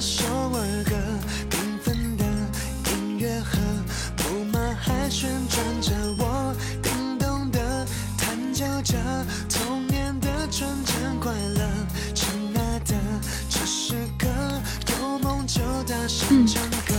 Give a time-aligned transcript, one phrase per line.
[0.00, 0.94] 首儿歌，
[1.50, 2.24] 缤纷的
[2.90, 3.58] 音乐盒，
[4.18, 7.86] 木马还旋转着，我叮咚的
[8.18, 8.94] 弹奏着
[9.48, 11.66] 童年的纯真快乐。
[12.14, 12.94] 亲爱的，
[13.48, 13.56] 这，
[14.92, 16.94] 有梦就大声唱歌。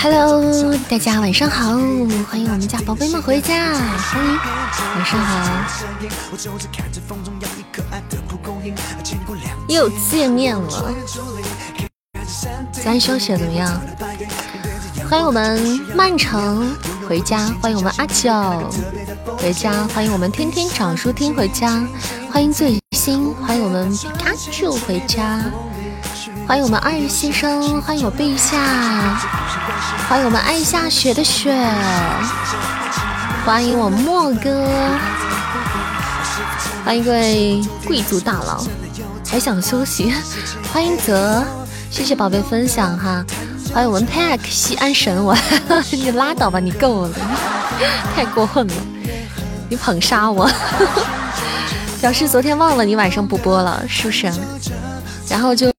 [0.00, 1.70] Hello，大家晚上好，
[2.30, 4.38] 欢迎我们家宝贝们回家，欢迎，
[4.94, 5.34] 晚上好，
[9.68, 10.94] 又见面了。
[12.88, 13.70] 咱休息怎么样？
[15.10, 16.74] 欢迎我们曼城
[17.06, 18.32] 回家，欢迎我们阿九
[19.36, 21.86] 回家，欢迎我们天天找书听回家，
[22.32, 25.38] 欢迎最新，欢迎我们皮卡丘回家。
[26.46, 28.56] 欢迎我们二先生，欢迎我陛下，
[30.08, 31.54] 欢迎我们爱下雪的雪，
[33.44, 34.66] 欢迎我莫哥，
[36.86, 38.64] 欢迎各位贵族大佬，
[39.28, 40.10] 还想休息？
[40.72, 41.44] 欢迎泽，
[41.90, 43.24] 谢谢宝贝分享哈，
[43.72, 45.36] 欢迎我们 Pack 西安神，我
[45.92, 47.14] 你拉倒吧，你够了，
[48.14, 48.74] 太过分了，
[49.68, 50.48] 你捧杀我，
[52.00, 54.30] 表示昨天忘了你晚上不播了，是不是？
[55.28, 55.70] 然后就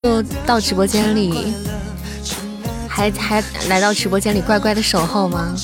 [0.45, 1.53] 到直播间里，
[2.87, 5.55] 还还来到直播间里乖乖的守候吗？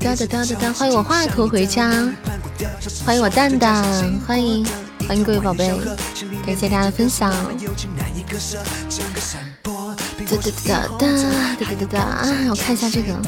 [0.00, 0.72] 哒哒哒哒哒！
[0.72, 1.90] 欢迎我华佗回家，
[3.04, 3.84] 欢迎我蛋蛋，
[4.26, 4.64] 欢迎
[5.08, 5.66] 欢迎各位宝贝，
[6.44, 7.32] 感谢大家的分享。
[7.32, 7.38] 哒
[10.18, 10.84] 哒哒哒
[11.58, 11.98] 哒哒哒哒！
[11.98, 13.18] 啊，我看一下这个，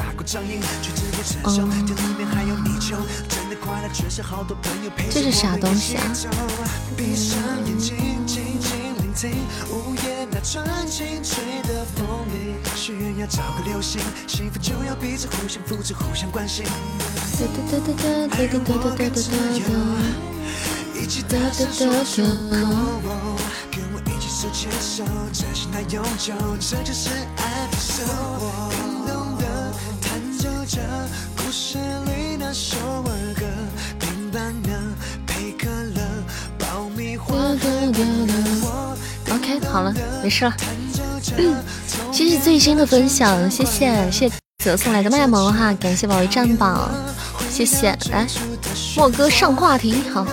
[1.45, 1.71] 嗯。
[5.09, 6.03] 这是啥东西啊
[21.01, 21.33] 一起、一，那，
[22.11, 22.21] 感
[29.07, 29.35] 动
[29.99, 30.05] 弹
[30.37, 30.79] 奏着
[31.35, 33.41] 故事里那首儿歌，
[35.57, 35.65] 可
[35.95, 35.97] 乐，
[36.59, 37.33] 爆米花。
[39.33, 40.53] OK，好了，没事了。
[42.13, 44.31] 谢谢最新的分享，谢谢谢
[44.63, 46.91] 谢送来的卖萌哈，感谢宝贝战宝，
[47.49, 48.27] 谢谢来
[48.95, 50.27] 莫哥上话题好。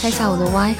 [0.00, 0.74] 开一下我的 Y。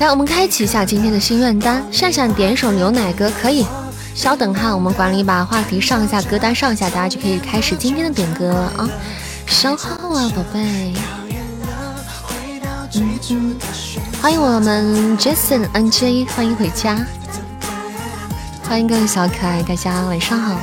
[0.00, 3.64] 来，我们开启一下今天的心愿单，善善点一首牛奶歌，可以。
[4.12, 8.88] 稍等哈，我们管理把话题上一下，歌单上一下，大家就可以开始今天的点歌了啊。
[9.46, 10.92] 稍后啊，宝贝。
[14.20, 16.98] 欢迎我们 Jason NJ，欢迎回家，
[18.68, 20.60] 欢迎各位小可爱，大家晚上好。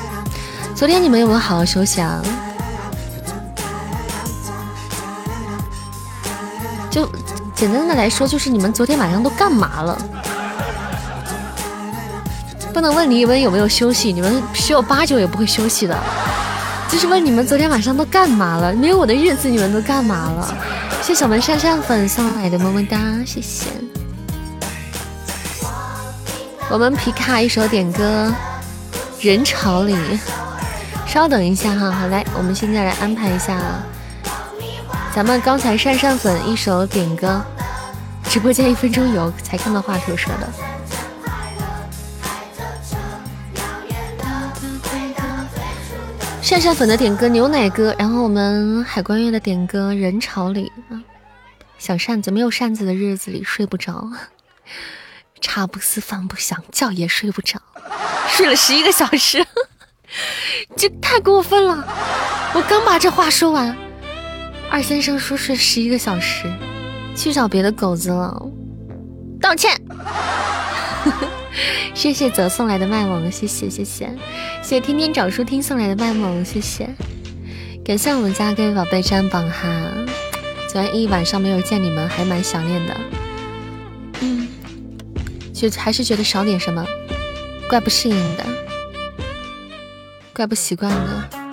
[0.75, 2.21] 昨天你们有没有好好休息啊？
[6.95, 7.05] 就
[7.53, 9.97] 简单的来说，就是你们昨天晚上都干嘛了？
[12.73, 15.93] 不能问你们有没有休息，你们十有八九也不会休息的。
[16.87, 18.71] 就是问你们昨天晚上都干嘛了？
[18.71, 20.57] 没有我的日子你们都干嘛了？
[21.01, 23.65] 谢谢我们扇扇粉送来的么么哒，谢谢。
[26.69, 28.33] 我们皮卡一首点歌
[29.27, 29.93] 《人潮里》，
[31.05, 33.59] 稍等一下哈，好来，我们现在来安排一下，
[35.15, 37.41] 咱们刚才扇扇粉一首点歌，
[38.25, 40.53] 直播间一分钟有才看到话头说的。
[46.41, 50.99] 扇扇粉的点歌牛奶歌，然后我们海关月的点歌人潮里啊，
[51.77, 54.09] 小扇子没有扇子的日子里睡不着，
[55.39, 57.57] 茶不思饭不想觉也睡不着，
[58.27, 59.47] 睡了十一个小时，
[60.75, 61.87] 这太过分了！
[62.53, 63.75] 我刚把这话说完，
[64.69, 66.51] 二先生说睡十一个小时，
[67.15, 68.45] 去找别的狗子了，
[69.39, 69.79] 道歉。
[71.93, 74.09] 谢谢泽送来的卖萌，谢谢谢谢。
[74.61, 76.89] 谢谢天天找书听送来的卖萌，谢谢。
[77.85, 79.67] 感谢我们家各位宝贝占榜哈，
[80.67, 82.97] 昨天一晚上没有见你们，还蛮想念的，
[84.21, 84.47] 嗯，
[85.53, 86.85] 就还是觉得少点什么，
[87.69, 88.45] 怪不适应的，
[90.33, 91.44] 怪不习惯的。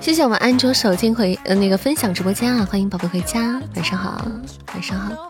[0.00, 4.26] 谢谢我们安卓手机回呃那个分享直播间啊，欢迎宝贝回家，晚上好，
[4.72, 5.28] 晚上好。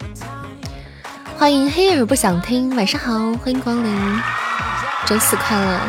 [1.37, 4.21] 欢迎黑儿不想听，晚上好，欢迎光临，
[5.07, 5.81] 周四快乐。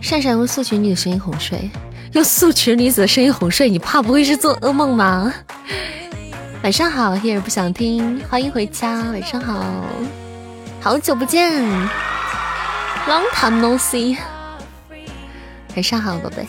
[0.00, 1.70] 善善用素裙女的声音哄睡，
[2.12, 5.32] 用素裙女子的声音哄睡，你怕不会是做噩梦吗？
[6.62, 9.64] 晚上好，黑耳不想听，欢迎回家，晚上好，
[10.80, 11.52] 好久不见
[13.06, 14.18] ，Long time no see，
[15.74, 16.46] 晚上好，宝贝。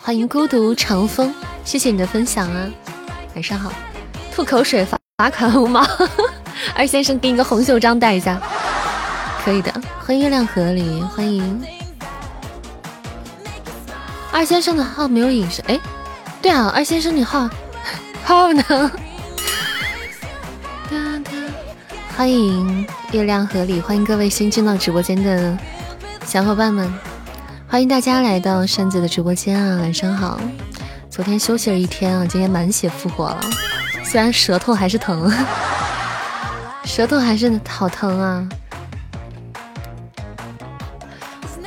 [0.00, 1.32] 欢迎孤独长风，
[1.64, 2.70] 谢谢你的分享啊，
[3.34, 3.72] 晚上好。
[4.32, 5.84] 吐口水罚罚款五毛，
[6.74, 8.40] 二先生给你个红袖章戴一下，
[9.44, 9.72] 可以的。
[9.98, 11.60] 欢迎月亮河里，欢迎。
[14.30, 15.80] 二先生的号没有隐身，哎，
[16.40, 17.50] 对啊，二先生你号。
[18.24, 18.62] 号呢？
[22.16, 25.58] 欢迎月亮河里，欢迎各位新进到直播间的
[26.24, 26.92] 小伙伴们，
[27.70, 29.76] 欢迎大家来到扇子的直播间啊！
[29.76, 30.40] 晚上好，
[31.10, 33.40] 昨天休息了一天啊，今天满血复活了，
[34.02, 35.30] 虽然舌头还是疼，
[36.82, 38.48] 舌头还是好疼啊！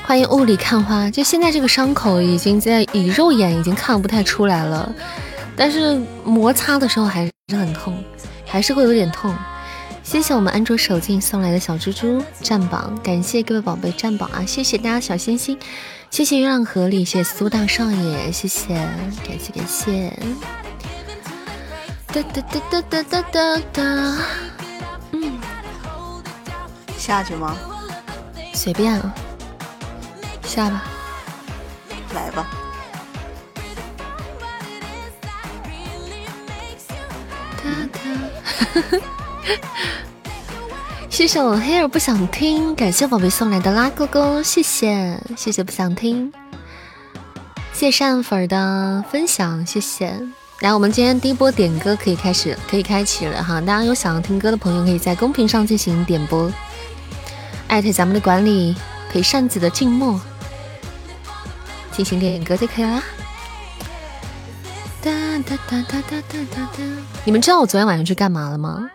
[0.02, 4.92] 欢迎雾里看花，就现在这个伤口已经在以肉眼已经看不太出来了，
[5.56, 7.96] 但是摩擦的时候还是很痛，
[8.44, 9.32] 还是会有点痛。
[10.12, 14.44] 谢谢我们安卓手镜送来的小猪猪占榜，感谢各位宝贝占榜啊！
[14.46, 15.58] 谢谢大家小心心，
[16.10, 18.76] 谢谢月亮河里，谢谢苏大少爷，谢谢，
[19.26, 20.10] 感谢感谢。
[22.08, 24.18] 哒哒哒哒哒哒哒，
[25.14, 25.40] 嗯，
[26.98, 27.56] 下去吗？
[28.54, 29.16] 随便啊，
[30.44, 30.84] 下吧，
[32.14, 32.46] 来吧。
[37.64, 37.64] 哒
[37.94, 38.00] 哒，
[39.00, 39.21] 哈。
[41.10, 46.32] 谢谢我黑儿不想听，感谢宝贝送来的拉勾勾，谢谢谢谢不想听，
[47.74, 50.20] 谢善粉的分享，谢谢。
[50.62, 53.60] 来，我们今天第一波点歌可以开始，可以开启了哈。
[53.60, 56.52] 大家有想要听歌的朋友，可以在公屏上进行点播，
[57.68, 58.76] 艾特咱们的管理
[59.12, 60.22] 陪扇子的静默
[61.92, 63.04] 进行点歌就可以啦。
[65.02, 66.84] 哒哒哒哒哒哒哒。
[67.26, 68.90] 你们知道我昨天晚上去干嘛了吗？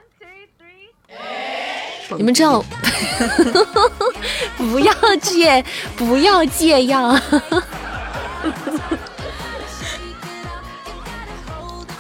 [2.14, 2.64] 你们知道，
[4.56, 5.64] 不要戒，
[5.96, 7.18] 不要戒药。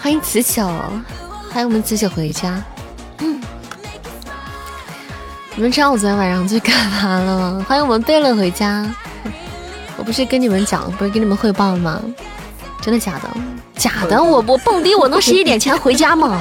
[0.00, 0.64] 欢迎子九，
[1.52, 2.62] 欢迎我们子九回家。
[3.18, 3.40] 嗯，
[5.56, 7.66] 你们知道我昨天晚上去干嘛了吗？
[7.68, 8.86] 欢迎我们贝勒回家。
[9.96, 12.00] 我不是跟你们讲，不是跟你们汇报了吗？
[12.80, 13.28] 真的假的？
[13.76, 14.22] 假的！
[14.22, 16.40] 我我蹦迪，我能十一点前回家吗？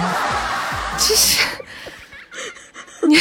[1.00, 1.45] 这是。
[3.08, 3.18] 你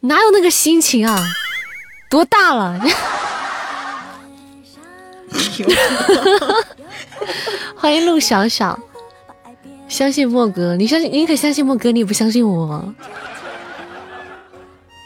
[0.08, 1.26] 哪有那个心情啊？
[2.08, 2.80] 多大了？
[7.74, 8.78] 欢迎陆小小，
[9.88, 12.94] 相信莫哥，你相信你可相信莫哥，你不相信我？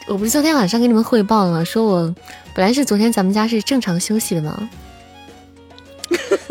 [0.07, 1.63] 我不是昨天晚上给你们汇报了吗？
[1.63, 2.15] 说我
[2.53, 4.69] 本来是昨天咱们家是正常休息的吗？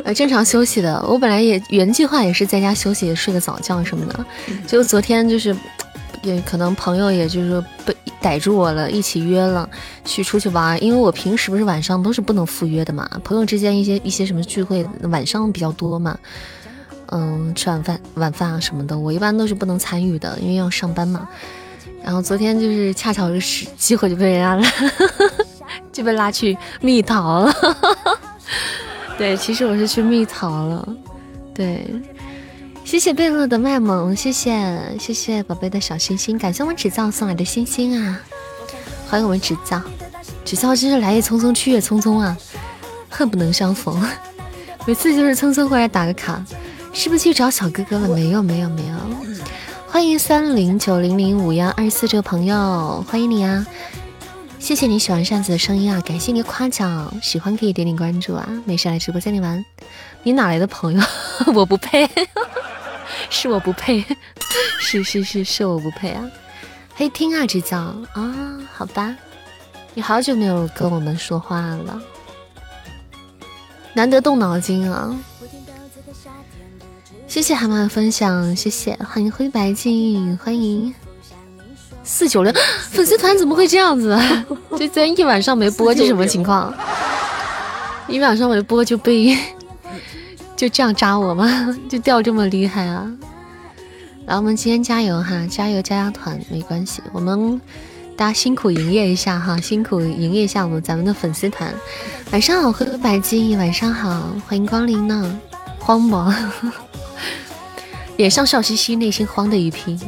[0.05, 1.05] 呃，正常休息的。
[1.07, 4.25] 我本来也原计划也是在家休息，睡个早觉什么的。
[4.67, 5.55] 就昨天就是。
[6.23, 9.69] 也可能朋友也就是被逮住我了，一起约了
[10.05, 10.83] 去出去玩。
[10.83, 16.19] 因为我平时不是晚上都是不能赴约的嘛，朋友之间一些一些什么聚会晚上比较多嘛，
[17.07, 21.29] 嗯，吃晚饭晚饭啊什么的，我一般都是不能参与的，因为要上班嘛。
[22.03, 24.91] 然后昨天就是恰巧是机会就被人家拉，
[25.93, 27.53] 就被拉去蜜桃了。
[29.19, 30.89] 对，其实我是去蜜桃了，
[31.55, 31.87] 对。
[32.91, 38.21] 谢谢贝乐的卖萌，谢谢谢谢宝贝的小心心，感谢我们纸造送来的星星啊！
[39.09, 39.81] 欢迎我们纸造，
[40.45, 42.37] 纸造真是来也匆匆去也匆匆啊，
[43.09, 44.05] 恨不能相逢。
[44.89, 46.45] 每次就是匆匆过来打个卡，
[46.93, 48.09] 是不是去找小哥哥了？
[48.09, 48.97] 没有没有没有。
[49.87, 53.65] 欢迎三零九零零五幺二四这个朋友，欢迎你啊！
[54.59, 59.65] 谢谢你喜欢扇子的声音啊，感谢你夸奖，喜欢可以点点关注啊，没事来直播间里玩。
[60.25, 61.01] 你哪来的朋友？
[61.55, 62.11] 我不配。
[63.31, 64.05] 是我不配，
[64.81, 66.23] 是是是是我不配啊！
[66.95, 69.17] 黑听啊，这叫啊，好吧，
[69.95, 71.99] 你好久没有跟我们说话了，
[73.95, 75.17] 难得动脑筋啊！
[77.27, 80.93] 谢谢蛤蟆的分享，谢谢，欢迎灰白金，欢迎
[82.03, 82.53] 四九六
[82.91, 84.19] 粉丝团怎么会这样子？
[84.73, 86.75] 就昨天一晚上没播，这什么情况？
[88.09, 89.39] 一晚上没播就被。
[90.61, 91.75] 就这样扎我吗？
[91.89, 93.11] 就掉这么厉害啊！
[94.27, 97.59] 来，我们今天加油哈，加油加加团没关系，我们
[98.15, 101.73] 大家辛苦营业一下哈，辛苦营业一下我们咱们的粉丝团。
[102.31, 105.41] 晚上好，灰白金，晚上好，欢迎光临呢，
[105.79, 106.37] 慌吗？
[108.19, 109.99] 脸上笑嘻嘻，内心慌的一批。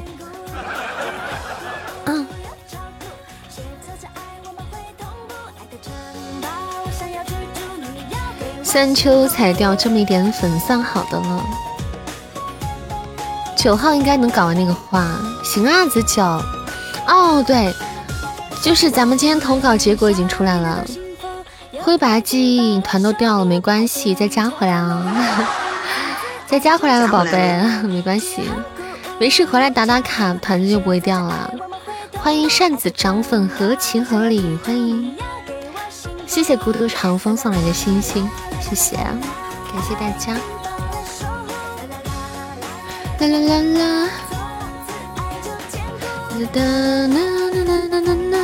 [8.73, 11.45] 三秋才掉这么一点粉，算好的了。
[13.55, 15.07] 九号应该能搞完那个花，
[15.45, 16.23] 行啊，子九。
[17.07, 17.71] 哦，对，
[18.63, 20.83] 就是咱们今天投稿结果已经出来了。
[21.83, 25.47] 灰白记团都掉了，没关系，再加回来啊！
[26.49, 28.41] 再加回来吧，宝贝，没关系，
[29.19, 31.53] 没事，回来打打卡，团子就不会掉了。
[32.17, 35.15] 欢迎扇子涨粉，合情合理，欢迎，
[36.33, 38.27] 谢谢孤独长风送来的星星，
[38.59, 40.33] 谢谢，感谢大家。
[43.19, 44.09] 啦啦啦啦，
[46.31, 47.21] 啦哒啦
[47.53, 48.37] 啦啦啦啦啦，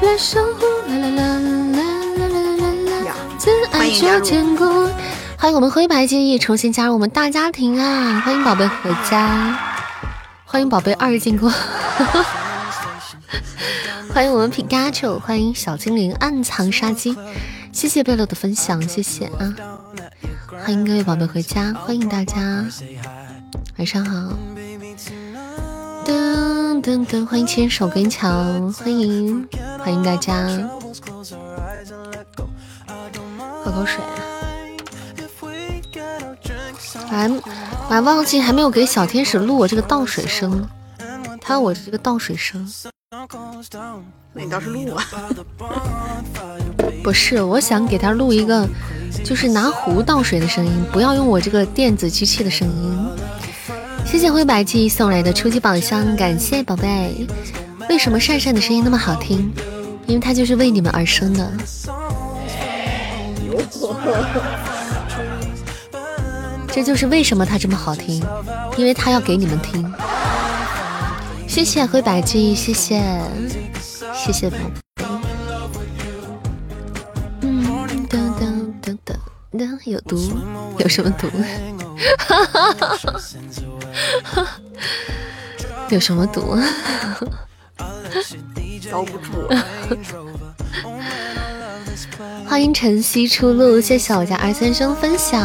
[0.00, 1.78] 来守护，啦啦啦啦
[2.16, 2.24] 啦
[2.56, 2.64] 啦
[3.04, 4.64] 啦，自爱就坚固。
[5.36, 8.22] 欢迎我们灰白记忆重新加入我们大家庭啊！
[8.24, 9.54] 欢迎宝贝回家，
[10.46, 11.52] 欢迎宝贝二进宫。
[14.12, 17.16] 欢迎我们皮卡丘，欢迎小精灵暗藏杀机，
[17.72, 19.54] 谢谢贝乐的分享，谢谢啊！
[20.48, 22.64] 欢迎各位宝贝回家，欢迎大家，
[23.78, 24.36] 晚上好。
[26.04, 28.28] 噔噔噔，欢迎牵手跟桥，
[28.72, 30.46] 欢迎欢迎大家，
[33.64, 33.98] 喝口水。
[36.94, 40.68] 我还我还忘记还没有给小天使录我这个倒水声。
[41.40, 42.70] 他我这个倒水声，
[43.12, 43.28] 那
[44.42, 45.04] 你倒是录啊？
[47.04, 48.66] 不是，我想给他录一个，
[49.22, 53.06] 就是拿壶倒水的声音，不要用我这个电子机器的声音。
[54.06, 57.26] 谢谢灰白记送来的初级宝箱，感谢宝贝。
[57.90, 59.52] 为什么善善的声音那么好听？
[60.06, 61.52] 因为他就是为你们而生的。
[66.72, 68.24] 这就是为什么他这么好听，
[68.78, 69.92] 因为他要给你们听。
[71.52, 72.98] 谢谢灰白记，谢谢
[74.14, 75.04] 谢谢宝贝。
[77.42, 77.62] 嗯，
[78.08, 79.14] 噔噔噔噔
[79.52, 80.16] 噔，有毒？
[80.78, 81.28] 有什么毒？
[82.18, 83.12] 哈哈哈哈
[84.22, 84.48] 哈！
[85.90, 86.56] 有什么毒？
[88.90, 89.46] 遭不住。
[92.48, 95.38] 欢迎晨曦出露，谢谢我家二三生分享。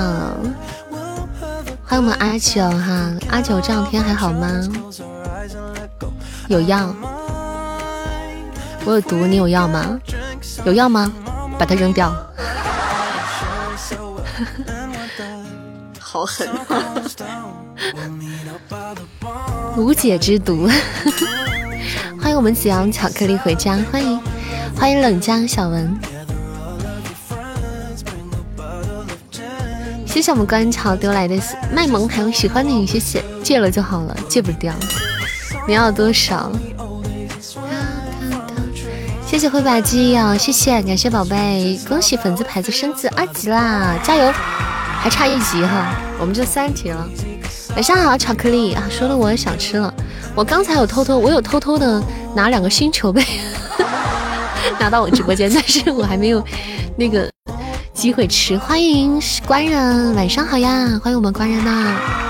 [1.84, 4.48] 欢迎我们阿九哈，阿九这两天还好吗？
[6.48, 6.96] 有药，
[8.86, 10.00] 我有毒，你有药吗？
[10.64, 11.12] 有药吗？
[11.60, 12.16] 把它扔掉。
[16.00, 16.48] 好狠！
[19.76, 20.70] 无解之毒。
[22.22, 24.18] 欢迎我们子阳巧克力回家，欢迎
[24.78, 26.00] 欢迎冷江小文。
[30.06, 31.38] 谢谢我们观潮丢来的
[31.74, 34.74] 卖萌还有喜欢你，谢谢，戒了就好了，戒不掉。
[35.68, 36.50] 你要多少？
[39.26, 44.32] 谢谢灰白鸡呀，谢谢，感谢宝贝，恭喜粉丝牌子升至二级啦，加油！
[45.00, 47.06] 还差一级哈，我们就三级了。
[47.76, 49.94] 晚上好，巧克力啊，说的我也想吃了。
[50.34, 52.02] 我刚才有偷偷，我有偷偷的
[52.34, 53.22] 拿两个星球杯
[54.80, 56.42] 拿到我直播间，但是我还没有
[56.96, 57.30] 那个
[57.94, 58.58] 机会吃。
[58.58, 62.27] 欢迎官人，晚上好呀，欢迎我们官人呐。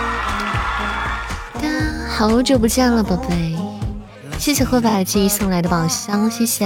[2.18, 3.56] 好久不见了，宝贝！
[4.40, 6.66] 谢谢灰白记忆送来的宝箱，谢谢。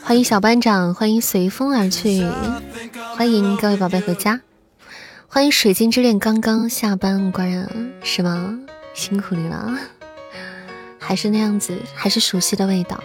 [0.00, 2.24] 欢迎小班长，欢迎随风而去，
[3.16, 4.40] 欢迎各位宝贝回家，
[5.26, 7.68] 欢迎水晶之恋刚刚下班，果然
[8.04, 8.56] 是吗？
[8.94, 9.76] 辛苦你了，
[11.00, 13.02] 还是那样子，还是熟悉的味道。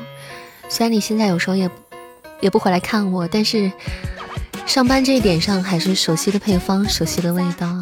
[0.70, 1.68] 虽然你现在有时候也
[2.40, 3.72] 也不回来看我，但是
[4.68, 7.82] 上班这一点上还是熟悉的配方，熟悉的味道。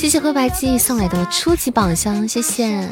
[0.00, 2.88] 谢谢灰白记忆送来的初级宝箱，谢谢，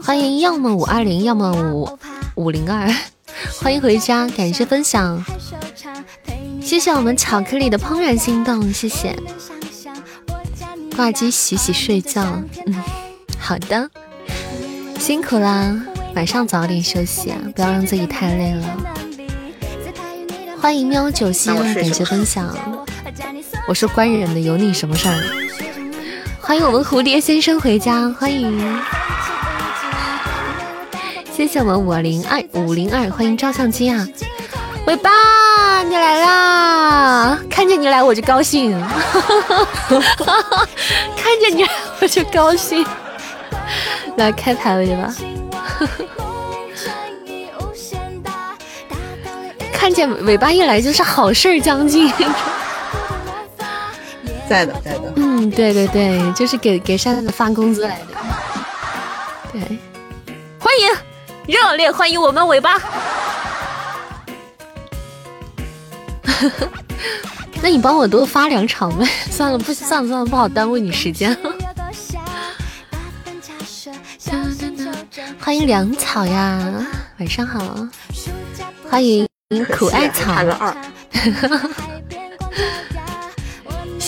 [0.00, 1.98] 欢迎要么五二零，要么五
[2.36, 2.88] 五零二，
[3.60, 5.20] 欢迎回家，感谢分享，
[6.62, 9.18] 谢谢我们巧克力的怦然心动，谢谢，
[10.94, 12.22] 挂机洗洗睡觉，
[12.66, 12.84] 嗯，
[13.36, 13.90] 好的，
[15.00, 15.76] 辛苦啦，
[16.14, 18.76] 晚上早点休息啊，不要让自己太累了。
[20.60, 22.56] 欢迎喵九星，感谢分享，
[23.66, 25.48] 我是官人的，有你什么事儿？
[26.48, 28.58] 欢迎我们蝴蝶先生回家，欢迎，
[31.30, 34.08] 谢谢我们五零二五零二，欢迎照相机啊，
[34.86, 38.72] 尾巴你来啦，看见你来我就高兴，
[41.14, 42.82] 看见你来我就高兴，
[44.16, 45.14] 来开排位吧，
[49.70, 52.10] 看见尾巴一来就是好事将近。
[54.48, 55.12] 在的，在的。
[55.16, 58.06] 嗯，对对对，就是给给珊珊的发工资来的。
[59.52, 59.60] 对，
[60.58, 60.88] 欢迎，
[61.46, 62.80] 热烈欢迎我们尾巴。
[67.60, 69.04] 那你帮我多发两场呗？
[69.30, 71.36] 算了，不算了算了，不好耽误你时间。
[75.40, 76.58] 欢迎粮草呀，
[77.18, 77.76] 晚上好。
[78.88, 79.26] 欢迎
[79.76, 80.34] 苦艾草。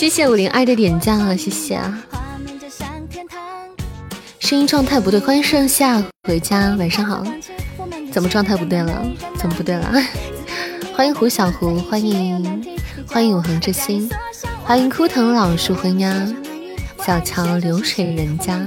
[0.01, 2.03] 谢谢五零二的点赞啊，谢谢啊。
[4.39, 7.23] 声音状态不对，欢迎盛夏回家，晚上好。
[8.11, 8.99] 怎么状态不对了？
[9.37, 9.93] 怎么不对了？
[10.97, 12.63] 欢迎胡小胡，欢迎
[13.05, 14.09] 欢迎永恒之心，
[14.63, 16.27] 欢迎枯藤老树昏鸦，
[17.05, 18.59] 小桥流水人家，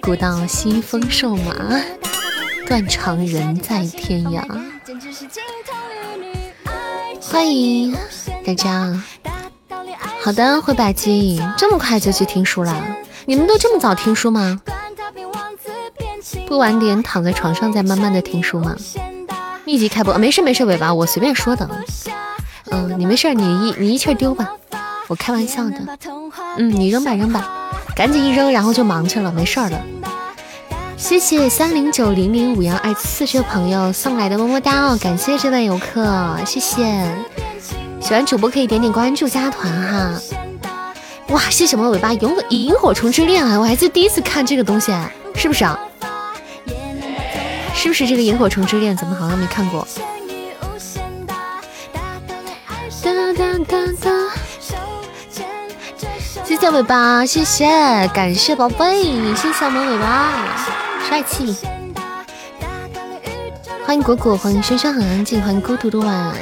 [0.00, 1.82] 古道西风瘦马，
[2.64, 4.40] 断肠人在天涯。
[7.20, 7.92] 欢迎
[8.46, 9.02] 大家。
[10.24, 12.74] 好的，灰白鸡，这么快就去听书了？
[13.26, 14.58] 你们都这么早听书吗？
[16.46, 18.74] 不晚点躺在床上再慢慢的听书吗？
[19.66, 21.68] 密集开播，没事没事，尾巴我随便说的。
[22.70, 24.48] 嗯，你没事，你一你一气丢吧，
[25.08, 25.76] 我开玩笑的。
[26.56, 27.46] 嗯，你扔吧扔吧，
[27.94, 29.78] 赶紧一扔，然后就忙去了，没事的。
[30.96, 37.14] 谢谢三零九零零五幺二四这位朋友送来的么么哒哦，感谢这位游客，谢谢。
[38.04, 40.20] 喜欢主播可以点点关注加团哈。
[41.28, 44.92] 哇，谢谢我尾巴萤萤火虫之恋啊，我还是第一次看这个东西，
[45.34, 45.78] 是不是啊？
[47.74, 48.94] 是不是这个萤火虫之恋？
[48.94, 49.88] 怎么好像没看过？
[56.44, 57.66] 谢谢尾巴，谢谢，
[58.12, 59.02] 感谢宝贝，
[59.34, 60.30] 谢谢我们尾巴，
[61.08, 61.56] 帅气。
[63.86, 66.34] 欢迎果果，欢迎轩轩很安静，欢迎孤独的晚，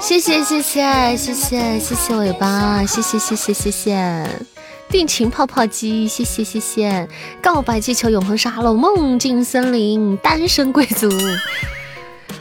[0.00, 4.28] 谢谢谢谢谢谢谢谢尾巴，谢谢谢谢谢谢。
[4.88, 7.08] 定情泡泡机，谢谢谢谢。
[7.42, 11.10] 告白气球，永恒沙漏，梦境森林，单身贵族。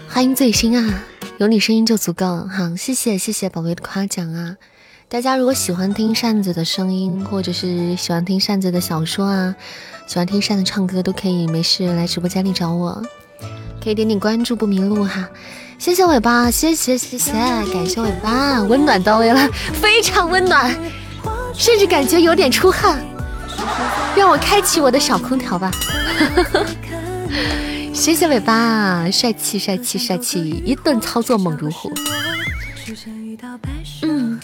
[0.08, 1.04] 欢迎最新啊，
[1.38, 2.46] 有你声音就足够。
[2.48, 4.58] 好，谢谢谢谢宝贝的夸奖啊。
[5.10, 9.56] 大家如果喜欢听扇子的声音，或者是喜欢听扇子的小说啊，
[10.06, 13.02] 喜欢听扇子唱歌，都可以没事来直播间里找我，
[13.84, 15.28] 可以点点关注不迷路哈。
[15.86, 17.32] 谢谢尾巴，谢谢谢谢，
[17.72, 19.48] 感谢尾巴，温暖到位了，
[19.80, 20.76] 非常温暖。
[21.54, 23.00] 甚至感觉有点出汗，
[24.16, 25.70] 让我开启我的小空调吧。
[27.94, 31.94] 谢谢尾巴，帅气帅气帅气，一顿操作猛如虎。
[34.02, 34.40] 嗯。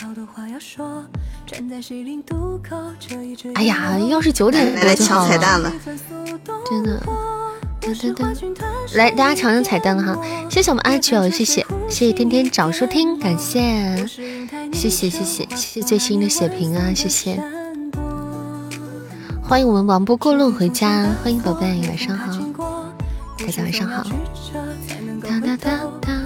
[3.55, 5.25] 哎呀，要是九点多就好
[5.57, 5.73] 了。
[6.69, 7.01] 真的。
[8.93, 10.21] 来，大家抢抢彩蛋了哈！
[10.49, 14.05] 谢谢我们阿九，谢谢谢谢天天找书听，感谢
[14.71, 17.41] 谢谢谢谢谢谢最新的血瓶啊，谢谢！
[19.41, 22.31] 欢迎我们王波过路回家，欢迎宝贝，晚上好，
[23.39, 24.03] 大家晚上好。
[25.23, 26.21] 哒哒哒哒，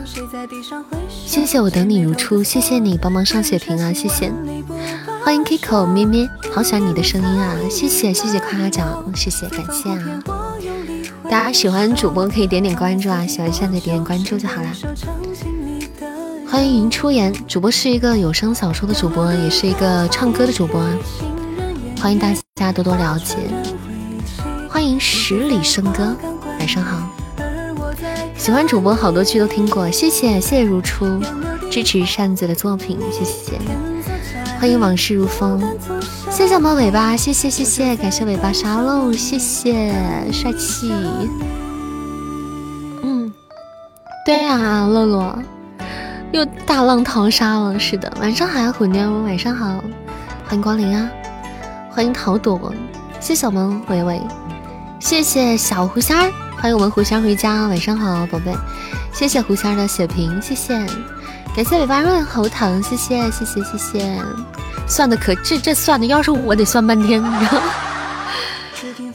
[1.09, 4.31] 谢谢我等你如初，谢谢你帮忙上血瓶啊，谢谢！
[5.23, 10.21] 欢迎 Kiko 咩咩，好喜欢你的声音啊，谢谢谢谢夸奖，谢谢感谢啊。
[11.29, 14.71] 大家喜欢主播可以点点关注啊，喜欢扇子点点关注就好啦。
[16.47, 20.81] 欢迎云出言，主播是一个有声小说的主播，也是一个唱歌的主播，
[21.99, 23.35] 欢迎大家多多了解。
[24.69, 26.15] 欢迎十里笙歌，
[26.59, 27.09] 晚上好。
[28.37, 31.19] 喜欢主播好多剧都听过，谢谢谢谢如初
[31.71, 33.59] 支持扇子的作品，谢谢。
[34.59, 35.61] 欢迎往事如风。
[36.35, 39.89] 谢谢我们尾巴，谢谢谢谢，感谢尾巴沙漏，谢谢
[40.33, 40.91] 帅气。
[43.01, 43.31] 嗯，
[44.25, 45.39] 对呀，洛洛
[46.33, 48.11] 又大浪淘沙了，是的。
[48.19, 49.81] 晚上好，虎妞，晚上好，
[50.45, 51.09] 欢迎光临啊，
[51.89, 52.73] 欢迎桃朵，
[53.21, 54.21] 谢谢我们伟伟，
[54.99, 58.53] 谢谢小狐仙儿，欢迎我们狐仙回家，晚上好，宝贝，
[59.13, 60.85] 谢谢狐仙儿的血瓶，谢谢，
[61.55, 64.21] 感谢尾巴润喉糖，谢谢谢谢谢谢。
[64.87, 67.61] 算的可这这算的，要是我得算半天，你知道吗？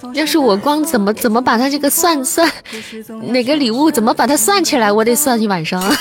[0.15, 2.51] 要是我光怎么怎么把它这个算算
[3.29, 5.83] 哪个礼物怎么把它算起来，我得算一晚上。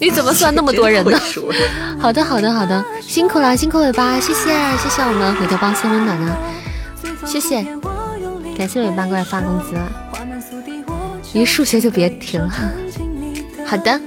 [0.00, 1.18] 你怎么算那么多人呢？
[1.98, 6.36] 好的好的好的，辛苦了辛苦尾巴，谢谢谢谢我们回头帮送温暖的，
[7.24, 7.64] 谢谢，
[8.58, 9.88] 感谢尾巴过来发工资了，
[11.32, 12.52] 一数学就别停了。
[13.68, 14.00] 好的，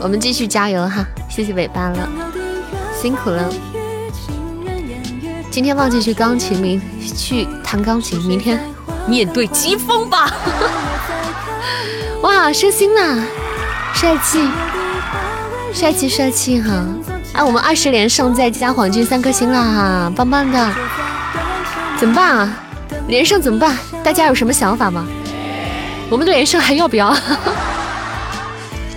[0.00, 2.08] 我们继续加油哈，谢谢尾巴了。
[3.00, 3.48] 辛苦了，
[5.50, 6.82] 今天忘记去钢琴，明
[7.16, 8.60] 去弹钢琴，明天
[9.06, 10.34] 面对疾风吧。
[12.22, 13.24] 哇，升星了，
[13.94, 14.48] 帅气，
[15.72, 16.84] 帅气，帅气哈！
[17.34, 20.72] 哎，我们二十连胜，再加黄金三颗星啦哈，棒棒的。
[21.98, 22.56] 怎么办啊？
[23.06, 23.76] 连胜怎么办？
[24.02, 25.06] 大家有什么想法吗？
[26.10, 27.16] 我们的连胜还要不要？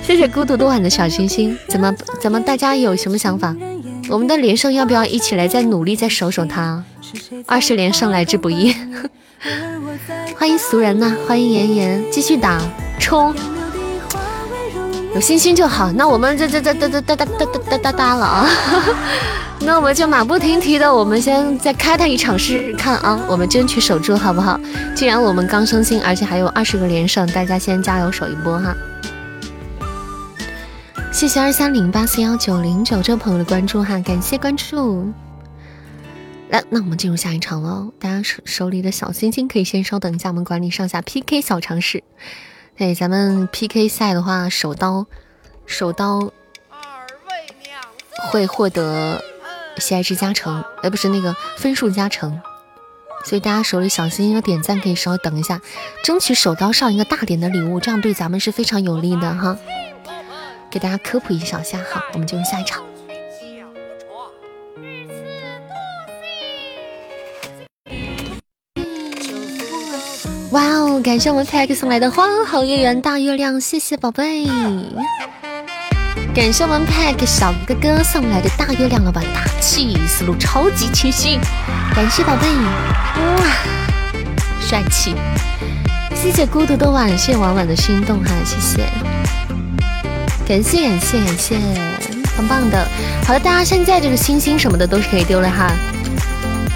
[0.08, 1.58] 谢谢孤独多晚的小星星。
[1.68, 2.40] 怎么怎么？
[2.40, 3.54] 大家有什么想法？
[4.08, 6.82] 我们的连胜要不要一起来再努力再守守他？
[7.46, 8.74] 二十连胜来之不易。
[10.40, 12.62] 欢迎俗人呐，欢迎妍妍，继续打
[12.98, 13.36] 冲！
[15.14, 15.92] 有信心就好。
[15.92, 18.50] 那我们这这这哒哒哒哒哒哒哒哒哒了啊！
[19.60, 23.20] 那我们就马不停蹄的，我们先再开他一场试试看啊！
[23.28, 24.58] 我们争取守住好不好？
[24.96, 28.74] 既然我们刚升星，而且还有二十个连胜，大家先加油守一波哈！
[31.18, 35.12] 谢谢二三零八四幺九零九这位朋友的关注哈，感谢关注。
[36.50, 37.92] 来，那我们进入下一场喽。
[38.00, 42.04] 大家手手里的小心心可以先稍等一下，我们管理上下 PK 小尝试。
[42.78, 45.08] 对，咱们 PK 赛的话，手刀
[45.66, 46.32] 手刀
[48.30, 49.20] 会获得
[49.80, 52.40] 喜爱值加成，哎，不是那个分数加成。
[53.26, 55.60] 所以大家手里小心心的点赞可以稍微等一下，
[56.04, 59.58] 争取手刀上一个大点的礼物，这样对咱们是非常有利的哈。
[60.78, 62.84] 给大家科普一小下，好，我们进入下一场。
[70.52, 71.02] 哇哦！
[71.04, 74.46] 感谢我们 Pack 送来的花好月圆大月亮，谢谢宝贝。
[76.36, 81.40] 感谢我们 Pack 小哥哥送来的大月亮了吧，大气思路超级清晰。
[81.96, 82.48] 感谢宝贝，
[83.18, 83.48] 哇，
[84.62, 85.16] 帅气！
[86.14, 88.88] 谢谢孤独的晚，谢谢婉婉的心动哈，谢谢。
[90.48, 91.60] 感谢感谢感谢，
[92.38, 92.88] 棒棒的。
[93.26, 95.70] 好的，大家现在这个星星什么的都是可以丢了哈，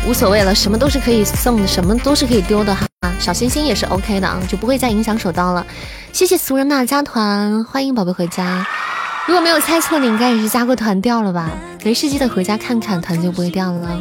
[0.05, 2.85] 无所谓了，什么都是可以送的，什么都是可以丢的哈。
[3.17, 5.65] 小星星也是 OK 的啊，就不会再影响手刀了。
[6.11, 8.67] 谢谢俗人娜加团，欢迎宝贝回家。
[9.25, 11.49] 如果没有猜错，你应该也是加过团掉了吧？
[11.85, 13.97] 没事记得回家看看，团就不会掉了。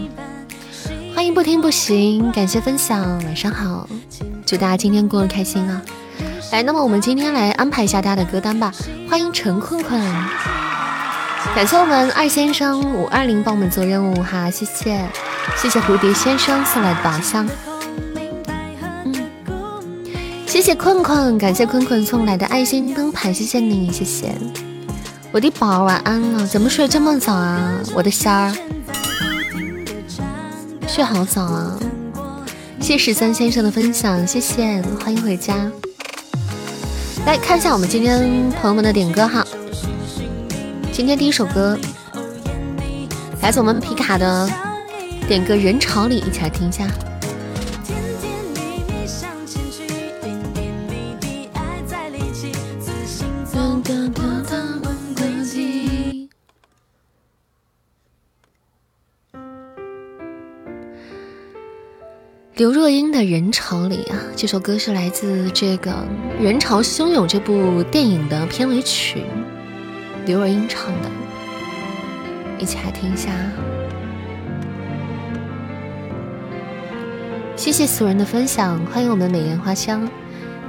[1.14, 3.88] 欢迎不听不行，感谢分享，晚上好，
[4.44, 5.80] 祝大家今天过得开心啊！
[6.52, 8.72] 来，那么我们今天来安排一下大家的歌单吧。
[9.08, 10.00] 欢迎陈困困，
[11.54, 15.04] 感谢我们二先生五二零帮我们做任务哈，谢谢，
[15.56, 17.48] 谢谢蝴蝶先生送来的宝箱。
[20.46, 24.34] 谢谢困困，感谢困困送来的爱心灯牌，谢谢你，谢谢
[25.32, 26.44] 我的宝，晚安了。
[26.46, 28.52] 怎么睡这么早啊，我的仙儿？
[30.88, 31.78] 睡好早啊！
[32.80, 35.70] 谢十三先生的分享，谢谢，欢迎回家。
[37.30, 39.46] 来看一下我们今天朋友们的点歌哈。
[40.90, 41.78] 今天第一首歌
[43.40, 44.50] 来自我们皮卡的
[45.28, 46.88] 点歌《人潮里》，一起来听一下。
[62.60, 66.06] 刘若英的人潮里啊，这首歌是来自这个
[66.42, 69.22] 《人潮汹涌》这部电影的片尾曲，
[70.26, 71.08] 刘若英唱的，
[72.58, 73.30] 一起来听一下。
[77.56, 80.06] 谢谢俗人的分享，欢迎我们美颜花香，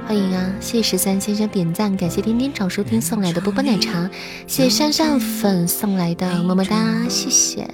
[0.06, 0.50] 欢迎啊！
[0.60, 4.08] 谢谢十三先生点赞，感谢天天找收听送来的波波奶茶，
[4.46, 7.68] 谢谢珊珊粉送来的么么哒，谢谢。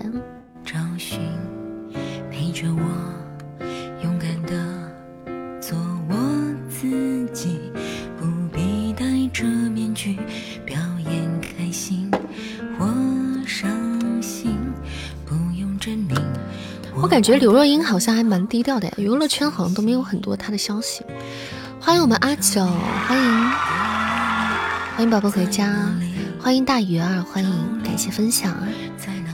[17.18, 21.02] 感觉刘若英好像还蛮低调的呀，娱乐圈好像都没有很多她的消息。
[21.81, 23.50] 欢迎我们阿九，欢迎
[24.94, 25.92] 欢迎宝宝回家，
[26.38, 28.57] 欢迎大鱼儿，欢迎感谢分享。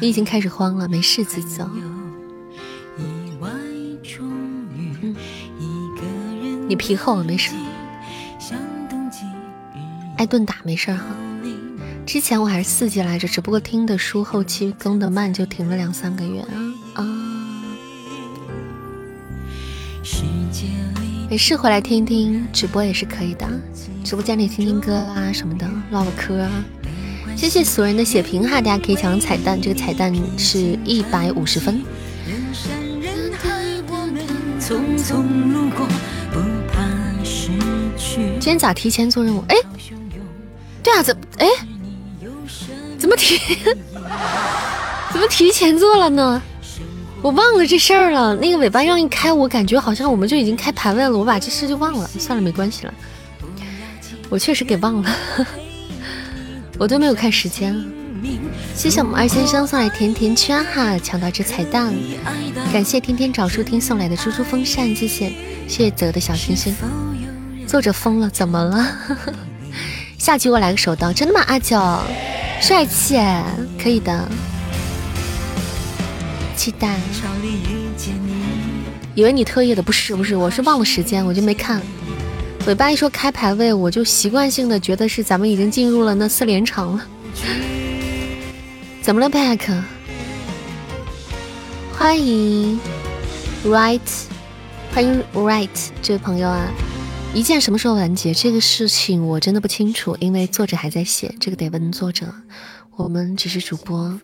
[0.01, 1.69] 你已经开始慌了，没事，自走。
[6.67, 7.53] 你皮厚了没事，
[10.17, 11.05] 挨顿打没事哈。
[12.07, 16.49] 之前我还是四级来着，只不过听的书后期更的慢，就停了两三个月啊。
[21.35, 23.45] 没事，回来听听直播也是可以的，
[24.05, 26.49] 直播间里听听歌啊什么的，唠唠嗑啊。
[27.37, 31.83] 谢谢所有人的血瓶哈，大家可以抢彩蛋，这个彩蛋是一百五十分。
[38.39, 39.43] 今天咋提前做任务？
[39.49, 39.57] 哎，
[40.85, 41.49] 对啊，怎哎
[42.97, 43.41] 怎么提
[45.13, 46.41] 怎么提前做了呢？
[47.25, 52.93] 我忘了这事儿了，那个尾巴让一开，我感觉好像我们就已经开排位了，我把这事就忘了，算了，没关系了。
[54.29, 55.11] 我确实给忘了，
[56.79, 57.75] 我都没有看时间。
[58.75, 61.95] 谢谢我们二先生送来甜甜圈哈，抢到这彩蛋，
[62.71, 65.33] 感谢天天找书听送来的猪猪风扇，谢谢
[65.67, 66.75] 谢谢泽的小星星。
[67.67, 68.87] 作者疯了，怎么了？
[70.21, 71.41] 下局我来个手刀，真的吗？
[71.47, 71.81] 阿九，
[72.61, 73.19] 帅气，
[73.83, 74.29] 可以的。
[76.57, 76.99] 期待，
[79.15, 81.83] 以为你特意的，不是不是，我是忘了时间，我就没看。
[82.67, 87.07] 尾巴一说开排位，我就习惯性的觉得是咱们已经进入了那四连场了。
[89.03, 89.83] 怎么了，Pack？
[91.93, 92.81] 欢迎
[93.65, 94.01] ，Right，
[94.93, 95.69] 欢迎 Right
[96.01, 96.71] 这位朋友啊！
[97.35, 98.33] 一键什么时候完结？
[98.33, 102.27] 这个事情我真的不清楚，因为作者还在写，这个得问作者。
[102.97, 104.19] 我们只是主播，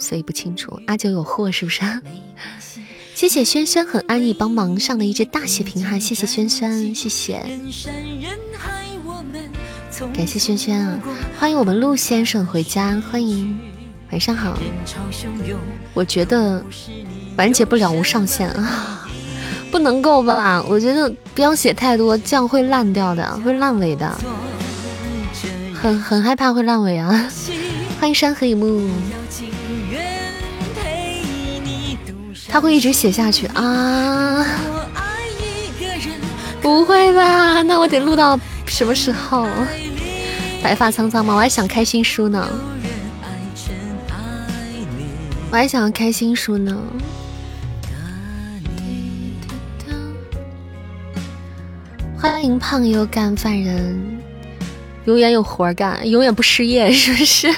[0.00, 0.80] 所以不清楚。
[0.86, 1.82] 阿九有货是不是？
[3.14, 7.44] 谢谢轩轩很安逸帮忙上的一只大血瓶哈，谢谢轩轩，谢谢，
[10.14, 10.98] 感谢轩轩啊！
[11.38, 13.58] 欢迎我们陆先生回家，欢迎，
[14.10, 14.58] 晚上好。
[15.92, 16.64] 我觉得
[17.36, 19.06] 完结不了无上限啊，
[19.70, 20.64] 不能够吧？
[20.66, 24.18] 我觉得不要写太多，这样会烂掉的，会烂尾的，
[25.74, 27.30] 很很害怕会烂尾啊！
[28.00, 28.88] 欢迎山河一幕。
[32.50, 34.44] 他会一直写下去啊！
[36.60, 37.62] 不会吧？
[37.62, 39.46] 那我得录到什么时候？
[40.62, 41.34] 白发苍苍吗？
[41.34, 42.46] 我还想开新书呢，
[45.50, 46.76] 我还想要开新书呢。
[52.18, 54.20] 欢迎胖又干饭人，
[55.06, 57.48] 永远有活干，永远不失业，是不是？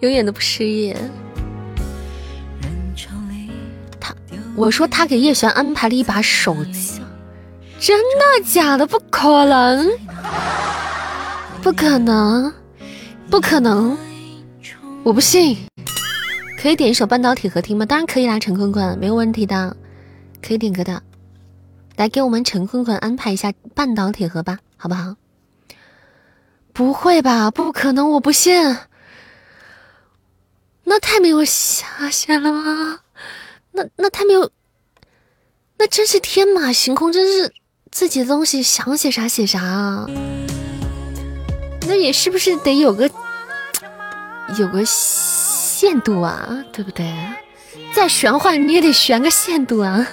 [0.00, 0.94] 永远都不失业。
[4.56, 7.00] 我说他给叶璇安排了一把手机，
[7.78, 8.86] 真的假的？
[8.86, 9.92] 不可能，
[11.62, 12.52] 不可能，
[13.30, 13.96] 不可能！
[15.04, 15.56] 我不信。
[16.58, 17.84] 可以点一首《半导体盒》听吗？
[17.84, 19.76] 当然可以啦，陈坤坤没有问题的，
[20.42, 21.02] 可以点歌的。
[21.96, 25.14] 来给我们陈坤坤安排一下《半导体盒》吧，好不好？
[26.72, 27.50] 不会吧？
[27.50, 28.10] 不可能！
[28.12, 28.76] 我不信。
[30.84, 33.00] 那太没有下限了吗？
[33.76, 34.50] 那那他没有，
[35.78, 37.52] 那真是天马行空，真是
[37.92, 40.06] 自己的东西想写啥写啥啊！
[41.86, 43.10] 那也是不是得有个
[44.58, 46.64] 有个限度啊？
[46.72, 47.06] 对不对？
[47.94, 50.08] 再玄幻你也得悬个限度啊！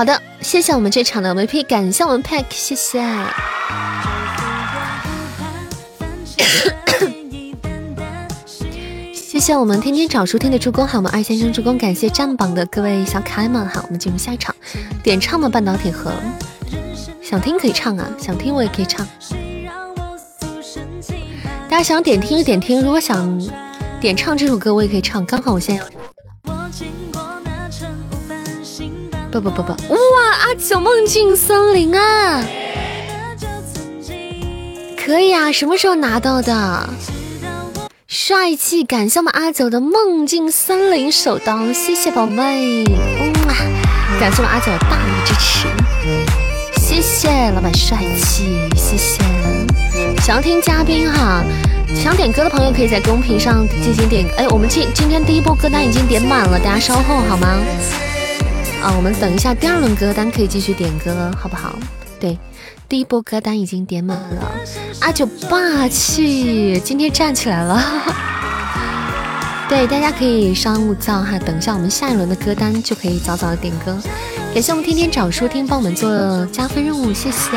[0.00, 3.02] 好的，谢谢我们这场的 MVP，感谢我们 Pack，谢谢。
[9.12, 13.68] 谢谢我们天天找书听的助攻，还有我们二先生助攻，感谢占榜的各位小可爱们。
[13.68, 14.56] 好，我们进入下一场，
[15.02, 15.50] 点唱吗？
[15.50, 16.10] 半导体盒，
[17.22, 19.06] 想听可以唱啊，想听我也可以唱。
[21.68, 23.38] 大家想点听就点听，如果想
[24.00, 25.26] 点唱这首歌，我也可以唱。
[25.26, 25.84] 刚好我现在。
[29.30, 29.72] 不不不不！
[29.72, 29.98] 哇，
[30.40, 32.44] 阿九梦境森林啊，
[34.96, 36.88] 可以啊，什么时候拿到的？
[38.08, 42.84] 帅气，感谢我们阿九的梦境森林手刀，谢谢宝贝，
[43.46, 43.54] 哇，
[44.18, 45.68] 感谢我们阿九的大力支持，
[46.80, 49.22] 谢谢老板帅气，谢谢。
[50.22, 51.44] 想要听嘉宾哈，
[51.94, 54.26] 想点歌的朋友可以在公屏上进行点。
[54.36, 57.58] 哎，我们今今天第一波歌单已经点满了，大家稍后好吗？
[58.82, 61.78] 啊，我们等一下第二轮歌单可以继续点歌，好不好？
[62.18, 62.38] 对，
[62.88, 64.52] 第一波歌单已经点满了。
[65.00, 67.82] 阿九霸气，今天站起来了。
[69.68, 73.96] 对，大家可以稍安勿躁哈，等一下我们下一轮的歌单就可以早早的点歌。
[74.54, 77.50] 感谢我们天天找书听帮我们做加分任务，谢谢。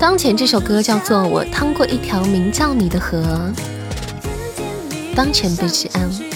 [0.00, 3.52] 当前这首歌叫做《我趟过一条名叫你的河》，
[5.14, 6.33] 当前 BGM。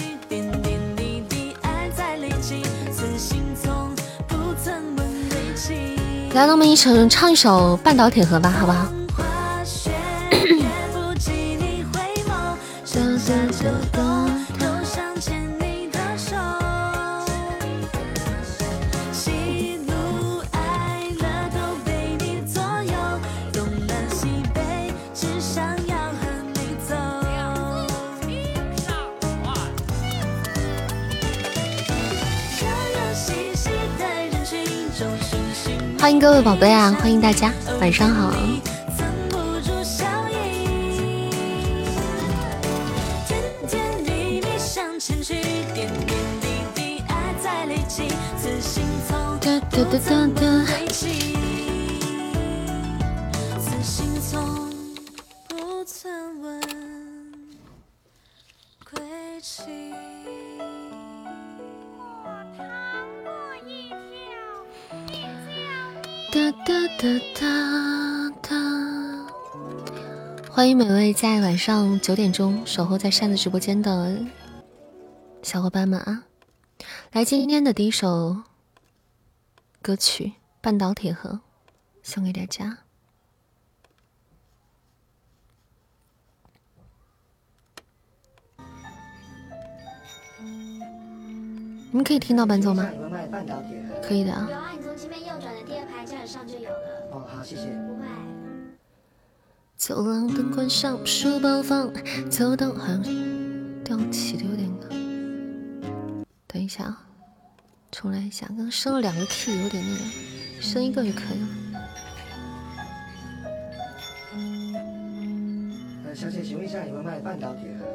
[6.33, 8.87] 来，那我们一起唱一首《半岛铁盒》吧，好不好？
[35.99, 38.33] 欢迎各位宝贝啊欢迎大家晚上好。
[66.69, 68.55] 哒哒哒哒。
[70.51, 74.15] 欢迎每位在晚上九点钟守候在扇子直播间的
[75.41, 76.25] 小伙伴们啊！
[77.11, 78.43] 来，今天的第一首
[79.81, 80.25] 歌曲
[80.61, 81.31] 《半岛铁盒》
[82.03, 82.77] 送给大家。
[90.37, 92.87] 你们可以听到伴奏吗？
[94.03, 94.47] 可以的啊。
[96.29, 97.09] 上就有了。
[97.11, 97.63] 哦，好，谢谢。
[97.87, 98.05] 不会。
[99.75, 101.91] 走廊灯关上，书包放，
[102.29, 103.01] 走到好像
[103.83, 104.87] 掉起的有点高。
[106.45, 107.07] 等一下啊，
[107.91, 111.47] 重来一下，刚刚升了两个 key，有点那个，升一个就可以了。
[116.05, 117.85] 呃，小姐，请问一下，有没有卖半导体的？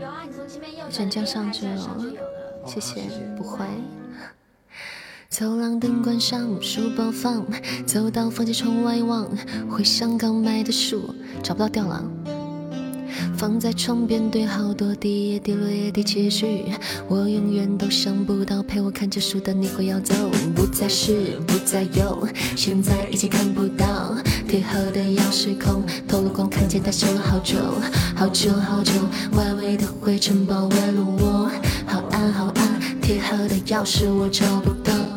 [0.00, 1.68] 有啊，你从前面右转的第二排架子上就
[2.08, 2.66] 有了。
[2.66, 3.02] 谢谢，
[3.36, 3.66] 不会。
[5.42, 7.44] 走廊灯关上，书包放，
[7.84, 9.26] 走到房间窗外望，
[9.68, 12.00] 回想刚买的书，找不到掉了。
[13.36, 16.66] 放在床边堆好多滴液滴落液滴情绪，
[17.08, 20.14] 我永远都想不到陪我看着书的你会要走，
[20.54, 22.24] 不再是不再有，
[22.54, 24.14] 现在已经看不到
[24.46, 27.56] 铁盒的钥匙孔，透了光看见它修了好久
[28.14, 28.92] 好久好久，
[29.32, 31.50] 外围的灰尘包围了我。
[31.84, 35.11] 好暗好暗，铁盒的钥匙我找不到。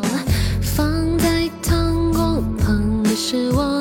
[3.28, 3.75] 是我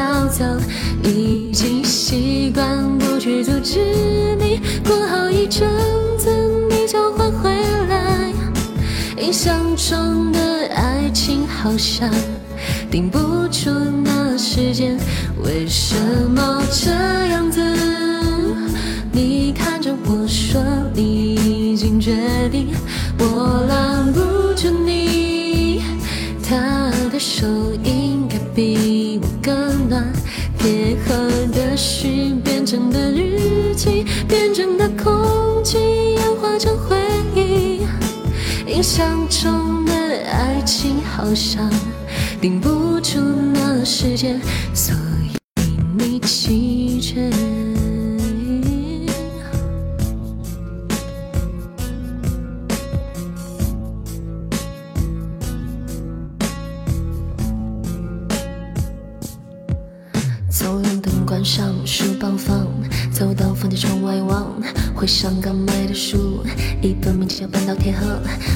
[0.00, 0.44] 要走，
[1.04, 3.78] 已经习惯不去阻止
[4.38, 5.68] 你，过好一阵
[6.16, 6.30] 子
[6.70, 7.50] 你就会回
[7.88, 8.32] 来。
[9.18, 12.10] 印象中的爱情好像。
[12.90, 13.70] 顶不住
[14.02, 14.98] 那时间，
[15.44, 15.94] 为什
[16.34, 16.90] 么这
[17.26, 17.60] 样子？
[19.12, 20.60] 你看着我说
[20.94, 22.16] 你已经决
[22.50, 22.68] 定，
[23.18, 24.20] 我拦不
[24.54, 25.82] 住你。
[26.42, 27.46] 他的手
[27.84, 28.89] 应该比
[29.42, 30.12] 更暖，
[30.58, 36.96] 铁盒的序变成的日记，变成的空气演化成回
[37.34, 37.80] 忆。
[38.66, 41.70] 印象中的爱情好像。
[42.40, 43.20] 顶不住
[43.52, 44.40] 那时间，
[44.72, 45.29] 所以
[67.50, 68.06] 本名叫《半岛铁盒》，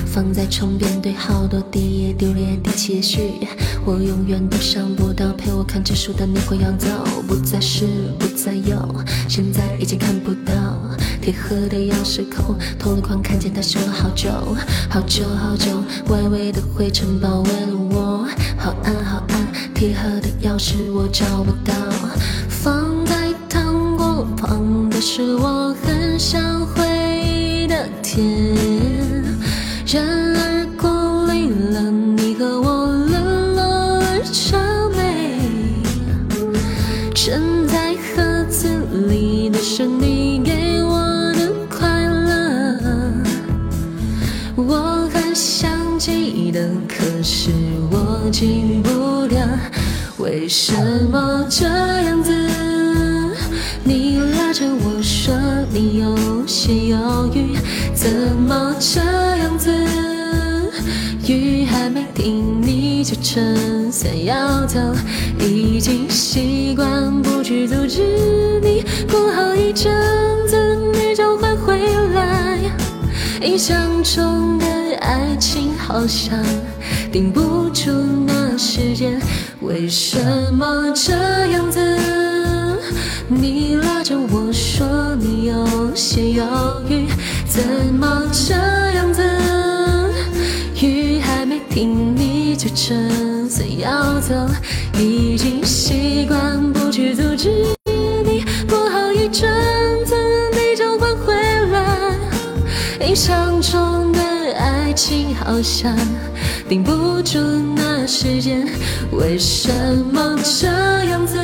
[0.06, 3.46] 放在床边堆好多滴液丢脸的期许。
[3.84, 6.88] 我永远都想不到，陪我看这书的你会要走，
[7.26, 7.86] 不再是
[8.18, 8.94] 不再有，
[9.28, 10.52] 现在已经看不到
[11.20, 14.30] 铁盒的钥匙孔，透了光看见它锈了好久，
[14.88, 18.26] 好久好久，外围的灰尘包围了我，
[18.56, 21.74] 好暗好暗，铁盒的钥匙我找不到，
[22.48, 26.82] 放在糖果旁的是我很想回
[27.22, 28.24] 忆的甜，
[29.94, 30.90] 然而过
[31.32, 33.62] 滤了你和我冷落
[34.02, 34.58] 而愁
[34.96, 35.38] 眉。
[37.14, 38.66] 沉在盒子
[39.08, 40.98] 里的是你给我
[41.34, 42.76] 的快乐，
[44.56, 47.52] 我很想记得，可是
[47.92, 49.48] 我记不得
[50.18, 50.74] 为什
[51.12, 52.34] 么这样子。
[53.84, 55.23] 你拉着我说
[55.74, 57.56] 你有些犹豫，
[57.92, 59.72] 怎么这样子？
[61.26, 64.78] 雨还没停，你就撑伞要走，
[65.40, 68.84] 已经习惯不去阻止你。
[69.10, 69.92] 过好一阵
[70.46, 71.80] 子，你就会回
[72.14, 72.56] 来。
[73.42, 74.66] 印象中的
[75.00, 76.38] 爱情好像
[77.10, 77.90] 顶不住
[78.24, 79.20] 那时间，
[79.60, 80.16] 为什
[80.52, 81.12] 么这
[81.48, 82.23] 样子？
[83.28, 86.44] 你拉着我说你有些犹
[86.88, 87.06] 豫，
[87.46, 87.62] 怎
[87.94, 88.54] 么这
[88.92, 89.22] 样子？
[90.80, 94.34] 雨还没停，你就撑伞要走，
[94.98, 97.48] 已经习惯不去阻止
[98.24, 98.44] 你。
[98.68, 99.50] 过好一阵
[100.04, 100.14] 子，
[100.52, 101.34] 你就会回
[101.72, 102.14] 来。
[103.06, 104.20] 印象中的
[104.58, 104.92] 爱。
[104.96, 105.92] 情好像
[106.68, 107.40] 顶不住
[107.74, 108.64] 那时间，
[109.10, 109.68] 为什
[110.12, 110.68] 么这
[111.06, 111.36] 样子？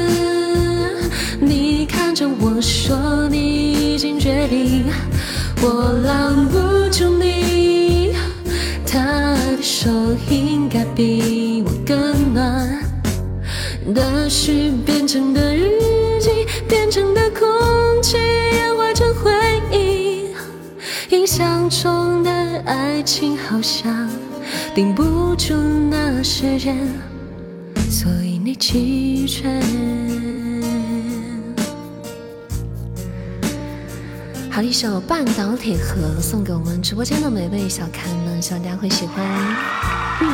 [2.20, 4.84] 着我说你已经决定，
[5.62, 6.58] 我拦不
[6.90, 8.14] 住你。
[8.86, 9.00] 他
[9.56, 9.90] 的手
[10.28, 12.84] 应该比我更暖，
[13.94, 15.70] 的是变成的日
[16.20, 16.30] 记，
[16.68, 17.48] 变成的空
[18.02, 19.32] 气，演化成回
[19.72, 20.26] 忆。
[21.08, 22.30] 印象中的
[22.66, 24.10] 爱情好像
[24.74, 25.54] 顶不住
[25.90, 26.76] 那时间，
[27.88, 30.09] 所以你弃权。
[34.52, 39.24] 好一首《半岛铁盒》送给我们直播间的每位小看们，希望大家会喜欢。
[40.20, 40.26] 嗯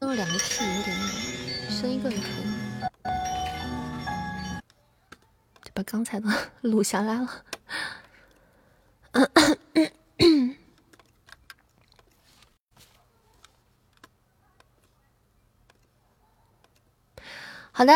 [0.00, 0.96] 用两个 T 有点
[1.68, 2.26] 那升一个也可以，
[5.72, 6.28] 把刚才的
[6.62, 7.28] 录下来了。
[17.78, 17.92] 好的，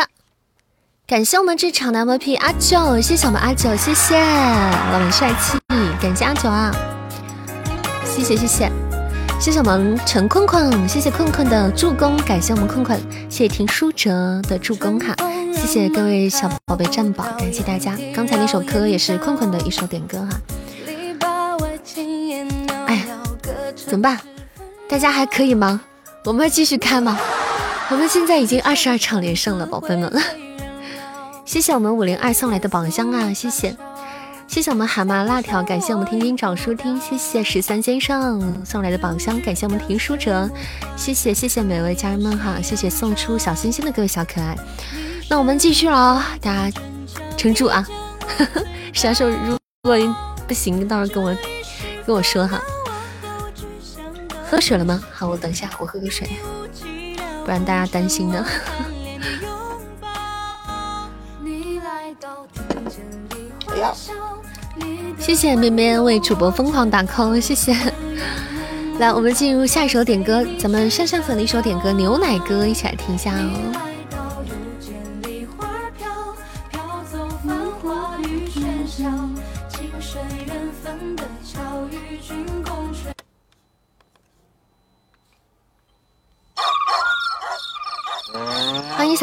[1.05, 5.59] 感谢我们这场的 MVP 阿九，谢谢我们阿九，谢谢我们帅气，
[6.01, 6.71] 感谢阿九啊，
[8.05, 8.71] 谢谢谢谢。
[9.41, 12.97] 谢谢我们陈困困，谢谢困困的助攻，感谢我们困困，
[13.29, 15.13] 谢谢听书哲的助攻哈，
[15.53, 17.93] 谢谢各位小宝贝占宝，感谢大家。
[18.15, 20.39] 刚才那首歌也是困困的一首点歌哈。
[22.87, 23.05] 哎，
[23.75, 24.17] 怎么办？
[24.87, 25.81] 大家还可以吗？
[26.23, 27.19] 我们继续开吗？
[27.93, 30.11] 我们现在已经二十二场连胜了，宝贝们。
[31.45, 33.77] 谢谢我们五零二送来的宝箱啊，谢谢。
[34.47, 40.49] 谢谢我们蛤蟆辣条，感谢我们听听找书听，谢谢十三先生送来的宝箱，感谢我们听书者，
[40.97, 44.57] 谢谢谢谢每位家人们哈，谢谢送出小心心的各位小可爱。
[45.29, 46.81] 那我们继续了，大家
[47.37, 47.87] 撑住啊！
[48.91, 49.95] 啥时候如果
[50.47, 51.37] 不行，到时候跟我
[52.07, 52.59] 跟我说哈。
[54.49, 54.99] 喝水了吗？
[55.13, 56.27] 好，我等一下，我喝个水，
[57.43, 58.45] 不然大家担心呢。
[63.67, 63.93] 哎呀！
[65.19, 67.75] 谢谢绵绵为主播疯狂打 call，谢谢。
[68.99, 73.92] 来，我们进入下一首点歌，咱们上上粉的一首点歌《牛奶歌》，一起来听一下哦。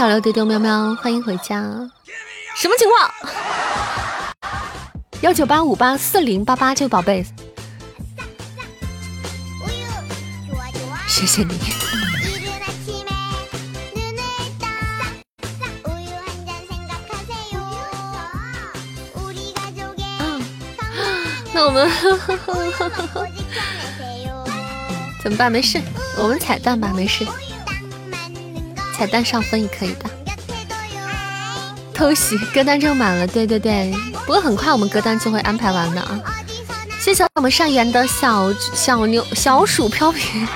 [0.01, 1.61] 小刘丢丢喵喵，欢迎回家。
[2.57, 3.12] 什么情况？
[5.20, 7.22] 幺九八五八四零八八，这位宝贝，
[11.07, 11.53] 谢谢你。
[21.53, 21.90] 那我们
[25.22, 25.53] 怎么办？
[25.53, 25.78] 没事，
[26.16, 27.26] 我们彩蛋吧，没事，
[29.01, 30.05] 彩蛋上分也可以的。
[31.94, 33.90] 偷袭歌单正满了，对对对。
[34.26, 36.20] 不过很快我们歌单就会安排完的啊！
[37.01, 40.46] 谢谢我们善缘的小小牛小鼠飘萍，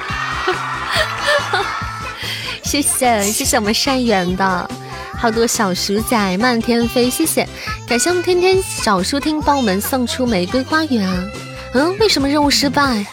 [2.62, 4.70] 谢谢谢谢我们善缘的
[5.16, 7.49] 好多小鼠仔漫天飞，谢谢
[7.88, 11.24] 感谢我们天天小书听帮我们送出玫瑰花园啊！
[11.72, 13.07] 嗯，为什么任务失败？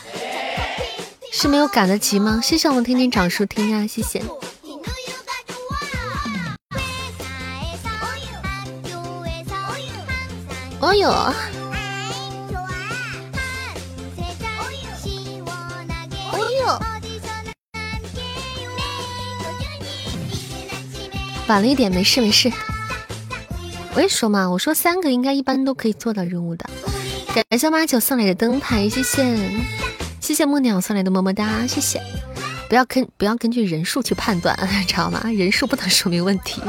[1.31, 2.41] 是没有赶得及吗？
[2.43, 4.21] 谢谢我们天天找书听啊，谢谢。
[10.91, 11.09] 哦呦！
[11.09, 11.33] 哦
[16.59, 16.67] 呦！
[21.47, 22.51] 晚了一点，没事没事。
[23.93, 26.69] 我也说嘛，我说三个应该一般都可以做到任务的。
[27.33, 29.49] 感谢马九送来的灯牌，谢谢
[30.19, 32.01] 谢谢木鸟送来的么么哒，谢谢。
[32.67, 35.21] 不要根不要根据人数去判断， 知道吗？
[35.27, 36.61] 人数不能说明问题。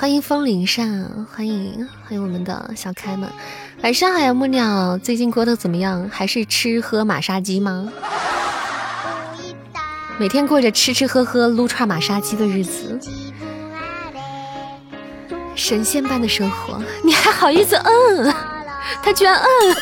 [0.00, 3.28] 欢迎风铃上，欢迎欢迎我们的小开们，
[3.82, 6.08] 晚上好呀木鸟，最近过得怎么样？
[6.10, 7.92] 还是吃喝马杀鸡吗？
[10.16, 12.98] 每天过着吃吃喝喝撸串马杀鸡的日子，
[15.54, 18.34] 神仙般的生活，你还好意思嗯？
[19.02, 19.76] 他居然嗯，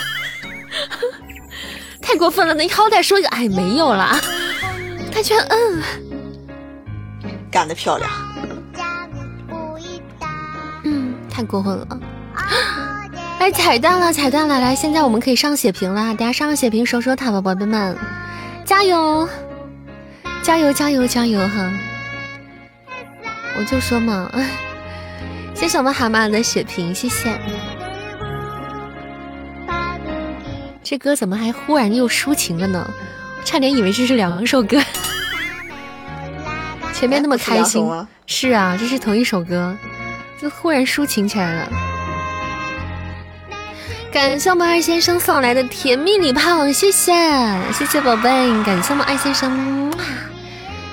[2.03, 2.53] 太过分了！
[2.55, 4.19] 你好歹说一个哎没有啦，
[5.13, 5.81] 他居然嗯，
[7.53, 8.28] 干得漂亮。
[11.39, 11.87] 太过分了！
[13.39, 14.59] 哎，彩蛋了，彩蛋了！
[14.59, 17.97] 来，现在我们可以上血瓶了，大家上个血瓶，守守塔吧，宝贝们，
[18.65, 19.29] 加油！
[20.43, 21.71] 加油加油加油哈！
[23.57, 24.29] 我就说嘛，
[25.55, 27.39] 谢谢我们蛤蟆的血瓶，谢谢。
[30.83, 32.85] 这歌怎么还忽然又抒情了呢？
[33.45, 34.83] 差点以为这是两首歌。
[36.93, 37.89] 前面那么开心，
[38.27, 39.77] 是啊，这是同一首歌，
[40.41, 41.69] 就忽然抒情起来了。
[44.11, 47.13] 感谢我们二先生送来的甜蜜礼炮，谢谢
[47.73, 48.31] 谢谢宝贝，
[48.65, 49.93] 感谢我们二先生，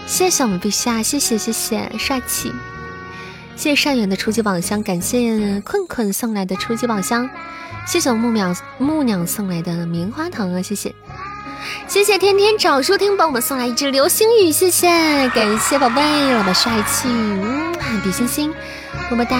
[0.05, 2.51] 谢谢我们陛下，谢谢谢谢帅气，
[3.55, 7.29] 谢谢善缘的初级宝箱，感谢困困送来的初级宝箱，
[7.87, 10.93] 谢谢我们木鸟木鸟送来的棉花糖啊，谢谢。
[11.87, 14.87] 谢谢天天找书听帮我们送来一支流星雨，谢谢
[15.29, 16.01] 感谢宝贝
[16.33, 17.73] 老板帅气，嗯，
[18.03, 18.53] 比心心，
[19.09, 19.37] 么么哒。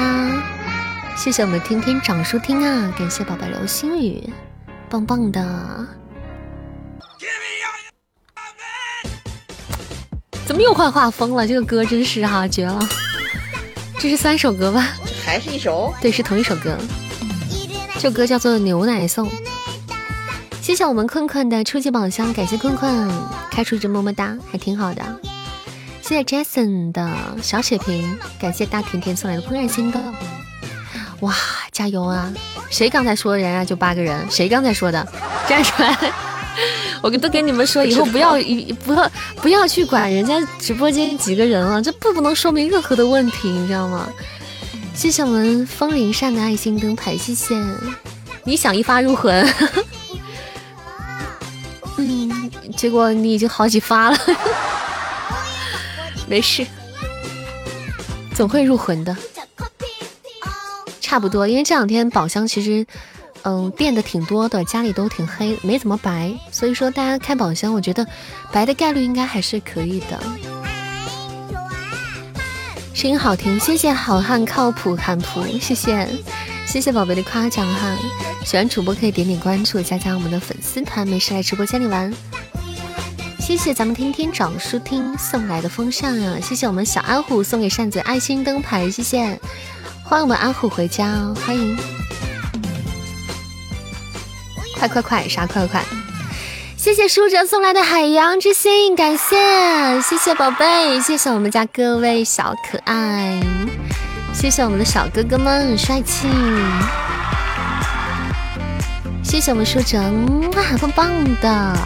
[1.18, 2.94] 谢谢我们天天长书听啊！
[2.98, 4.30] 感谢宝贝流星雨，
[4.90, 5.88] 棒棒的。
[10.46, 11.48] 怎么又换画风了？
[11.48, 12.80] 这个歌真是哈绝了！
[13.98, 14.88] 这是三首歌吧？
[15.26, 15.94] 还是一首？
[16.00, 16.78] 对，是同一首歌。
[17.98, 19.28] 这歌叫做《牛奶颂》。
[20.62, 23.10] 谢谢我们困困的初级宝箱，感谢困困
[23.50, 25.02] 开出一只么么哒，还挺好的。
[26.08, 27.10] 谢谢 Jason 的
[27.42, 30.00] 小血瓶，感谢大甜甜送来的怦然心动。
[31.22, 31.34] 哇，
[31.72, 32.32] 加油啊！
[32.70, 33.66] 谁刚才说人啊？
[33.66, 35.04] 就八个人，谁刚才说的？
[35.50, 35.98] 站出来！
[37.02, 44.08] 我都跟你们说，以后不要一不要不要去管人家直播间几个人了，这不不能说明任何的问题，你知道吗？
[44.94, 47.60] 谢谢我们风铃扇的爱心灯牌，谢谢。
[48.44, 49.44] 你想一发入魂，
[51.98, 54.18] 嗯，结果你已经好几发了，
[56.28, 56.66] 没事，
[58.34, 59.16] 总会入魂的。
[61.02, 62.86] 差不多，因为这两天宝箱其实，
[63.44, 68.06] 嗯，变得挺多的，家里都挺黑，没怎么白，所以说大家开宝箱，我觉得
[68.52, 70.20] 白的概率应该还是可以的。
[72.94, 76.08] 声音好听，谢谢好汉靠谱汉普，谢谢
[76.66, 77.96] 谢谢宝贝的夸奖哈。
[78.44, 82.12] 喜欢主播可以点点关注，加加我们的粉丝团，没事来直播间里玩。
[83.46, 89.40] 谢谢咱们天天找书听送来的风扇啊，谢谢我们小阿虎送给扇子爱心灯牌，谢谢。
[90.04, 91.38] 欢迎我们阿虎回家哦！
[91.46, 91.78] 欢迎，
[94.80, 95.86] 快快快，啥快快？
[96.76, 99.36] 谢谢舒哲送来的海洋之心，感谢
[100.02, 103.40] 谢谢宝贝，谢谢我们家各位小可爱，
[104.34, 106.28] 谢谢我们的小哥哥们帅气，
[109.24, 111.78] 谢谢我们舒哲，哇，棒棒的！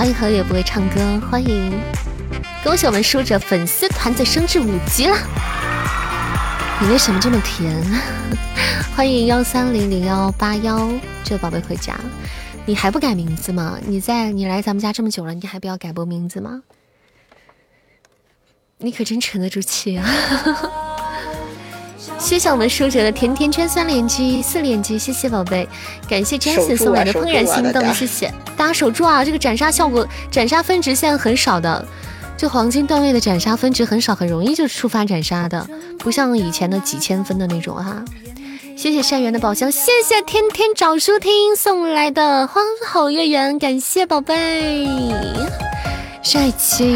[0.00, 1.78] 欢迎何也不会唱歌，欢迎。
[2.64, 5.14] 恭喜我们输者粉丝团子升至五级了！
[6.80, 7.84] 你为什么这么甜？
[8.96, 10.90] 欢迎幺三零零幺八幺
[11.22, 12.00] 这宝贝回家，
[12.64, 13.78] 你还不改名字吗？
[13.86, 16.62] 你在你来咱们家这么久了，你还不要改播名字吗？
[18.78, 20.06] 你可真沉得住气啊！
[22.20, 25.66] 谢谢我们舒哲的甜甜圈三连击四连击，谢谢宝贝，
[26.08, 29.24] 感谢 Jason 送来的怦然心动，谢谢大家守住啊！
[29.24, 31.84] 这个斩杀效果，斩杀分值现在很少的。
[32.36, 35.66] 就黄金段位的斩杀分值很少，很容易就触发斩杀的，
[35.98, 38.04] 不像以前的几千分的那种哈。
[38.76, 44.86] 谢谢善缘的宝箱，谢谢天天找书听送来的花好月圆，感谢宝贝
[46.22, 46.94] 帅气。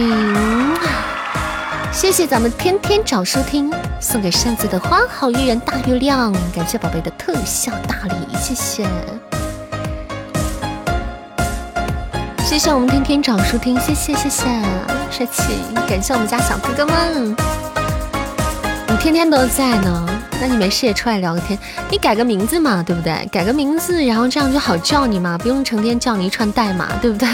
[1.94, 2.26] 谢谢。
[2.26, 8.84] 咱们天天找书听送给扇子的花好月圆大月亮，感谢宝贝的特效大礼，谢谢。
[12.44, 12.58] 谢。
[12.58, 14.44] 谢我们天天找书听，谢谢谢谢。
[15.08, 15.42] 帅气，
[15.88, 17.36] 感谢我们家小哥哥们，
[18.88, 20.06] 你天天都在呢，
[20.40, 21.56] 那你没事也出来聊个天，
[21.88, 23.26] 你改个名字嘛，对不对？
[23.30, 27.28] 改个名字，然后这样就好叫你嘛，不用成天叫你一串代码，对不对？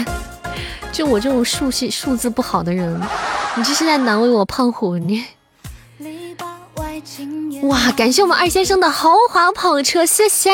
[0.91, 2.99] 就我这种数系数字不好的人，
[3.55, 5.23] 你这是在难为我胖虎你。
[7.63, 10.51] 哇，感谢我们二先生的豪华跑车，谢谢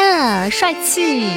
[0.49, 1.27] 帅气。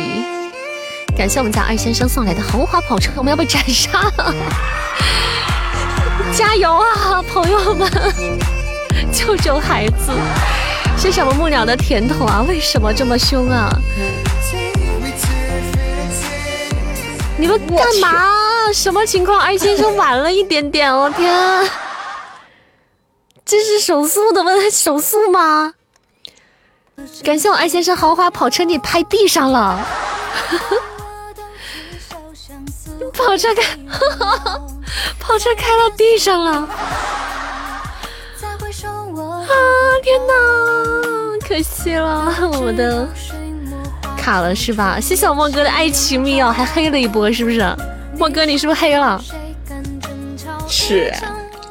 [1.17, 4.35] 感谢我们家二先生送来的豪华跑车，我们要被斩杀了！
[6.37, 7.91] 加油啊，朋友们，
[9.13, 10.13] 救救孩子！
[10.97, 13.71] 谢谢我们木鸟的甜筒啊，为什么这么凶啊？
[17.41, 18.71] 你们干嘛？
[18.75, 19.41] 什么情况？
[19.41, 21.71] 艾先生晚了一点点，我天！
[23.47, 25.73] 这是手速的问手速吗？
[27.25, 29.81] 感谢我艾先生豪华跑车，你拍地上了。
[33.15, 33.63] 跑车开，
[35.19, 36.53] 跑车开到地上了！
[36.53, 36.69] 啊
[40.03, 40.35] 天哪，
[41.49, 42.31] 可惜了，
[42.61, 43.09] 我的
[44.21, 45.01] 卡了是吧？
[45.01, 47.65] 谢谢我莫哥的爱情密钥，还黑了一波是不是？
[48.19, 49.23] 莫哥，你是不是黑了？
[50.69, 51.13] 是。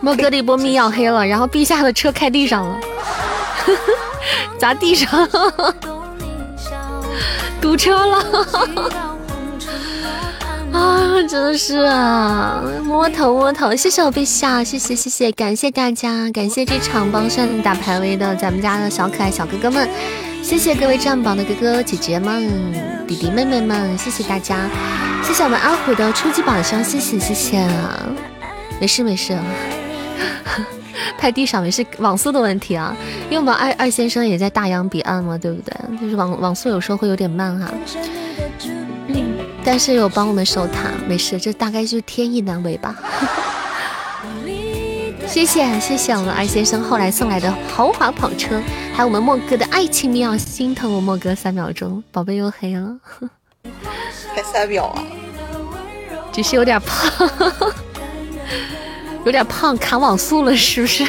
[0.01, 2.79] 莫哥的一波密钥黑了，然后陛下的车开地上了，
[4.57, 5.29] 砸地上，
[7.61, 8.17] 堵车了。
[10.71, 19.89] 啊，真的是啊，摸头摸头，谢谢我陛下，谢谢谢谢，感谢大家，感谢这场帮上打排位的咱们家的小可爱小哥哥们，
[20.41, 22.49] 谢谢各位占榜的哥哥姐姐们、
[23.07, 24.69] 弟弟妹妹们，谢谢大家，
[25.23, 28.07] 谢谢我们阿虎的初级榜上，谢谢谢谢啊，
[28.79, 29.37] 没事没事，
[31.17, 35.73] 拍地上没事，网速的问题啊，因为我们二二先生也在大洋彼岸嘛，对不对？
[36.01, 37.69] 就是网网速有时候会有点慢哈。
[39.63, 42.95] 但是有帮我们守塔，没事，这大概就是天意难违吧。
[45.30, 48.59] 谢谢谢谢我们二先生后来送来的豪华跑车，
[48.93, 52.97] 还有我们莫哥的爱情妙，心疼我莫哥三秒钟，宝贝又黑了，
[54.36, 55.03] 才三秒啊，
[56.32, 57.30] 只是有点胖，
[59.23, 61.05] 有点胖卡网速了，是不是？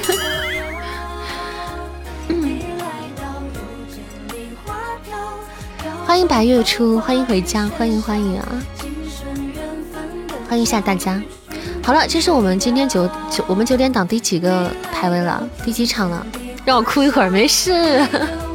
[6.06, 8.46] 欢迎白月初，欢迎回家，欢迎欢迎啊！
[10.46, 11.20] 欢迎一下大家。
[11.90, 15.42] 好了，这是我们今天九九，我们九点档第几个排位了？
[15.64, 16.24] 第几场了？
[16.64, 18.00] 让我哭一会儿，没事。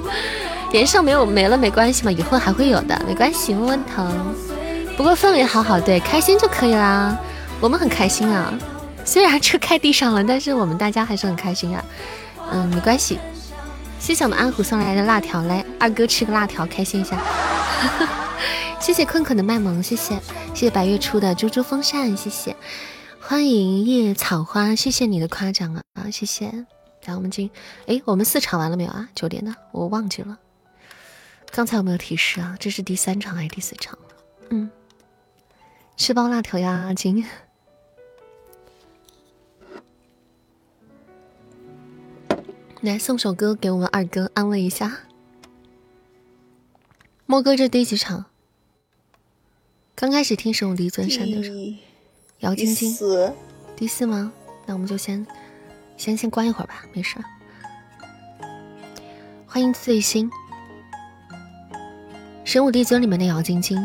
[0.71, 4.07] 连胜没有没了没关系嘛，以后还会有的，没关系，摸摸头。
[4.95, 7.13] 不过氛围好好，对，开心就可以啦。
[7.59, 8.53] 我们很开心啊，
[9.03, 11.83] 虽然车开地上了，但是我们大家还是很开心啊。
[12.53, 13.19] 嗯，没关系。
[13.99, 17.17] 谢谢我们安虎送来的辣条，来二哥吃个辣条，开心一下。
[18.79, 20.15] 谢谢困困的卖萌，谢谢
[20.53, 22.55] 谢谢白月初的猪猪风扇，谢谢
[23.27, 26.67] 欢迎叶草花，谢谢你的夸奖啊啊，谢谢。
[27.05, 27.49] 来，我们进，
[27.87, 29.09] 哎，我们四场完了没有啊？
[29.15, 30.37] 九点的，我忘记了，
[31.49, 32.55] 刚才有没有提示啊？
[32.59, 33.97] 这是第三场还是第四场
[34.49, 34.69] 嗯，
[35.97, 37.25] 吃包辣条呀，阿金。
[42.81, 44.99] 来送首歌给我们二哥安慰一下。
[47.25, 48.25] 莫哥这第几场？
[49.95, 51.57] 刚开始听《神武第尊山》的时候，
[52.45, 52.95] 姚晶晶
[53.75, 54.31] 第四吗？
[54.67, 55.25] 那我们就先
[55.97, 57.17] 先先关一会儿吧，没事。
[59.47, 60.29] 欢迎醉心，
[62.43, 63.75] 《神武帝尊》里面的姚晶晶，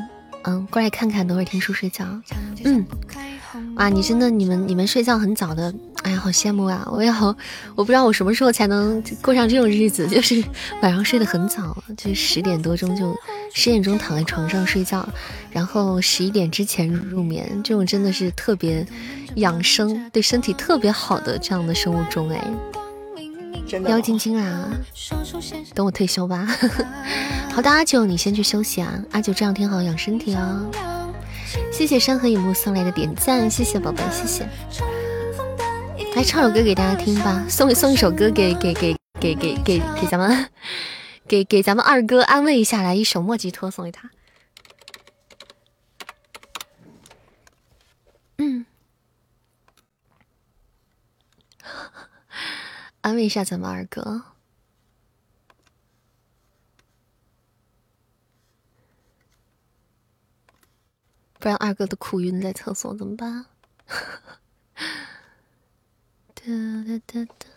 [0.44, 2.04] 嗯，过来看看，等会儿听书睡觉。
[2.66, 2.84] 嗯，
[3.76, 5.74] 哇，你真的，你们你们睡觉很早的。
[6.02, 6.88] 哎呀，好羡慕啊！
[6.90, 7.34] 我也好，
[7.74, 10.42] 我不知道我什么时候才能过上这种日子，就是
[10.80, 13.14] 晚上睡得很早，就十点多钟就
[13.52, 15.06] 十点钟躺在床上睡觉，
[15.50, 18.86] 然后十一点之前入眠，这种真的是特别
[19.34, 22.42] 养生、对身体特别好的这样的生物钟哎。
[23.86, 24.70] 妖晶晶啊，
[25.74, 26.48] 等我退休吧。
[27.52, 28.98] 好的，阿九，你先去休息啊。
[29.12, 30.99] 阿九这两天好好养身体哦。
[31.72, 34.48] 谢谢山河影幕送来的点赞，谢谢宝贝，谢谢。
[36.16, 40.50] 来唱首歌给大家听吧，送送一首歌给给给给给给给咱们，
[41.26, 44.10] 给给咱们二哥安慰一下，来一首莫吉托送给他，
[48.38, 48.66] 嗯，
[53.00, 54.22] 安慰一下咱们二哥，
[61.40, 63.46] 不然二哥都哭晕在厕所怎么办？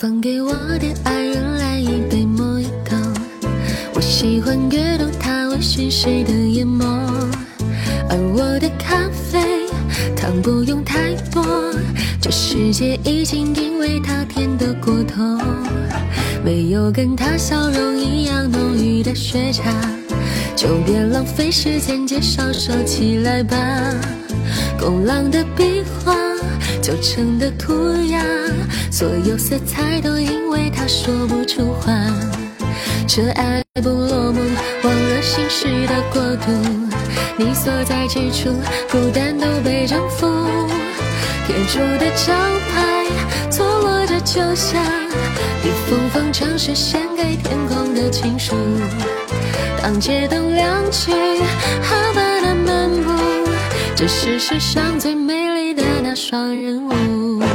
[0.00, 2.96] 放给我的爱人来一杯莫吉托，
[3.94, 6.84] 我喜欢阅读他微醺时的眼眸，
[8.08, 9.66] 而我的咖啡
[10.14, 11.44] 糖不用太多，
[12.22, 15.36] 这世界已经因为他甜得过头，
[16.44, 19.64] 没有跟他笑容一样浓郁的雪茄，
[20.54, 23.56] 就别浪费时间介绍，收起来吧，
[24.78, 26.27] 工廊的壁画。
[26.82, 28.20] 旧城的涂鸦，
[28.90, 31.92] 所有色彩都因为他说不出话。
[33.06, 34.40] 这爱不落幕，
[34.82, 36.52] 忘了心事的国度。
[37.36, 38.50] 你所在之处，
[38.90, 40.26] 孤单都被征服。
[41.46, 42.34] 铁铸的招
[42.70, 43.06] 牌，
[43.50, 44.84] 错落着就像
[45.64, 48.54] 一封封城市献给天空的情书。
[49.80, 51.12] 当街灯亮起，
[51.80, 53.12] 哈巴那漫步，
[53.96, 55.37] 这是世上最美
[56.20, 57.38] 双人舞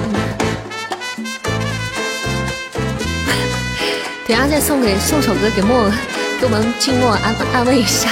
[4.26, 5.92] 等下再送给送首歌给墨
[6.40, 8.10] 给我们静默安安慰一下。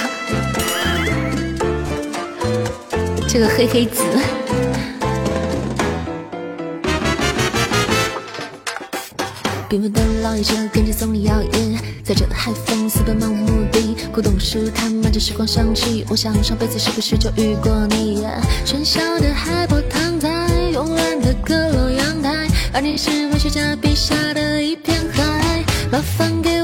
[3.30, 4.04] 这个黑黑子。
[9.72, 16.06] 缤纷的老爷车跟着总理摇曳，在这海风私奔漫无目的，古董书摊满着时光香气。
[16.10, 18.22] 我想上辈子是不是就遇过你？
[18.66, 20.30] 喧嚣的海波躺在
[20.74, 25.64] 慵懒的阁楼阳台，而你是文学家笔下的一片海。
[25.90, 26.61] 麻烦给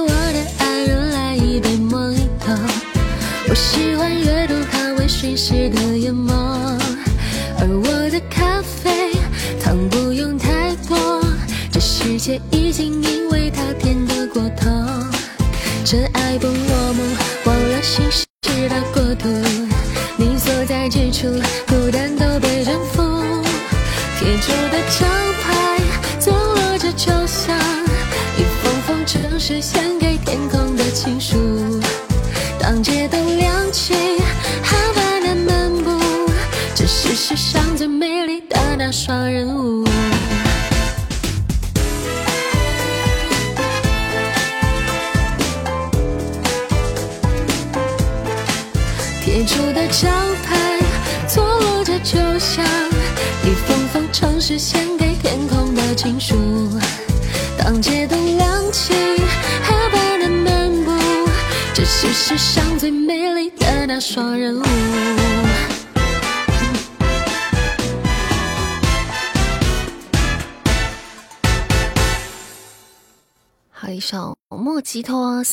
[31.07, 31.46] 情书。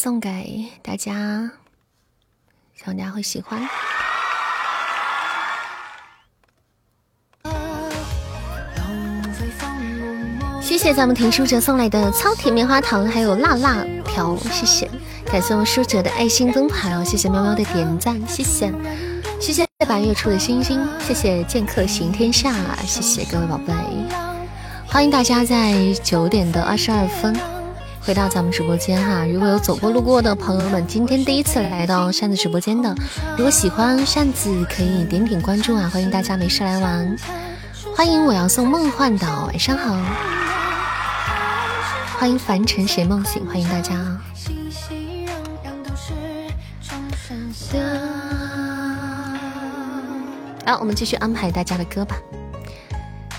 [0.04, 1.50] 送给大家。
[2.74, 3.66] 希望大家会喜欢。
[10.60, 14.90] 谢谢咱们听书哲送来的超甜棉花糖，还有辣辣条，谢谢，
[15.24, 18.70] 感谢我们书哲的爱心灯牌哦，谢谢喵喵的点赞，谢谢，
[19.40, 22.52] 谢谢白月初的星星，谢谢剑客行天下，
[22.84, 23.72] 谢谢各位宝贝，
[24.86, 27.53] 欢迎大家在九点的二十二分。
[28.06, 32.94] 回到咱们直播间哈，如果有走过路过的朋友们，今天第一次来到扇子直播间的，
[33.38, 35.88] 如果喜欢扇子，可以点点关注啊！
[35.90, 37.16] 欢迎大家没事来玩，
[37.96, 39.96] 欢迎我要送梦幻岛，晚上好，
[42.18, 43.94] 欢迎凡尘谁梦醒，欢迎大家。
[50.66, 52.16] 啊，我们继续安排大家的歌吧，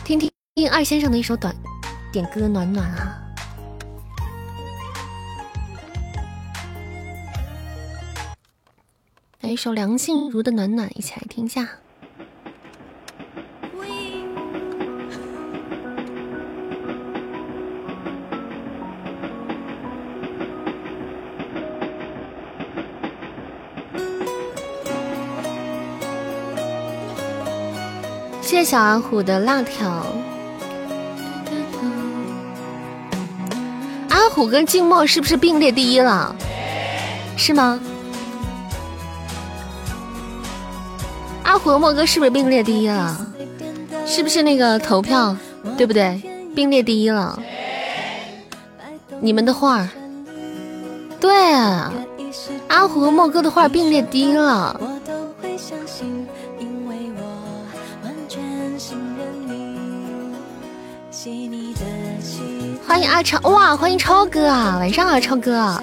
[0.04, 0.32] 听听
[0.72, 1.56] 二先生的一首短
[2.12, 3.25] 点歌暖暖啊。
[9.46, 11.70] 来一首梁静茹的《暖暖》，一起来听一下。
[28.42, 30.08] 谢谢小阿虎的辣条。
[34.10, 36.36] 阿虎跟静默是不是并列第一了？
[37.38, 37.80] 是吗？
[41.66, 43.26] 阿虎和莫哥是不是并列第一了？
[44.06, 45.36] 是不是那个投票
[45.76, 46.22] 对不对？
[46.56, 47.40] 并列第一了。
[49.20, 49.90] 你们的画，
[51.20, 51.32] 对，
[52.68, 54.80] 阿虎和莫哥的画并列第一了。
[62.86, 64.78] 欢迎阿超，哇，欢迎超哥啊！
[64.78, 65.82] 晚上好，超哥。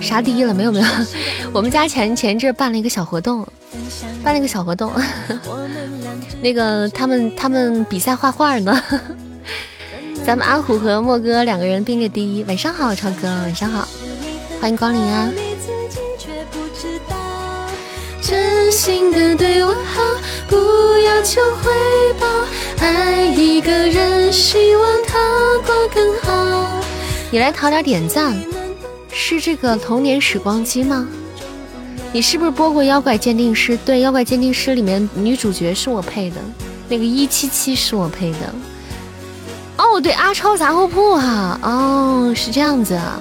[0.00, 0.54] 啥第一了？
[0.54, 0.86] 没有没有，
[1.52, 3.46] 我们家前前阵办了一个小活动。
[4.24, 4.90] 办了个小活动，
[6.40, 8.82] 那个他们他们比赛画画呢，
[10.24, 12.42] 咱们阿虎和莫哥两个人并列第一。
[12.44, 13.86] 晚上好，超哥，晚上好，
[14.60, 15.30] 欢迎光临啊！
[18.22, 20.02] 真心的对我好，
[20.48, 20.56] 不
[21.00, 21.70] 要求回
[22.18, 22.26] 报，
[22.80, 25.18] 爱一个人，希望他
[25.66, 26.82] 过更好。
[27.30, 28.34] 你来讨点点赞，
[29.12, 31.06] 是这个童年时光机吗？
[32.14, 33.76] 你是不是播过《妖怪鉴定师》？
[33.84, 36.36] 对，《妖怪鉴定师》里面女主角是我配的，
[36.88, 38.54] 那个一七七是我配的。
[39.76, 43.18] 哦，对，阿超杂货铺哈，哦，是这样子啊。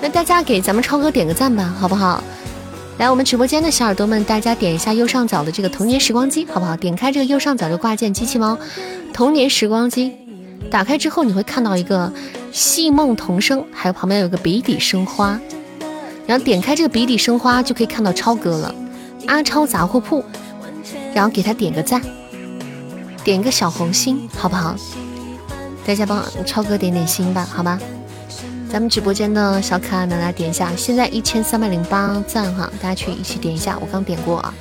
[0.00, 2.22] 那大家给咱们超哥点个赞吧，好不好？
[2.98, 6.76] 来，我们直播间的小耳朵们，大家点一下右上角的这个童年时光机，好不好？
[6.76, 8.56] 点开这个右上角的挂件机器猫，
[9.12, 10.12] 童年时光机，
[10.70, 12.12] 打开之后你会看到一个
[12.52, 15.40] 戏梦童声，还有旁边有个笔底生花。
[16.28, 18.74] 然后点开这个笔底生花，就可以看到超哥了，
[19.26, 20.22] 阿超杂货铺，
[21.14, 22.02] 然后给他点个赞，
[23.24, 24.76] 点个小红心，好不好？
[25.86, 27.78] 大家帮超哥点点心吧，好吧？
[28.70, 34.54] 咱们直播间的小可爱们来点一下，现在一千三百零八赞哈，大家去一起点一下，我刚点过啊。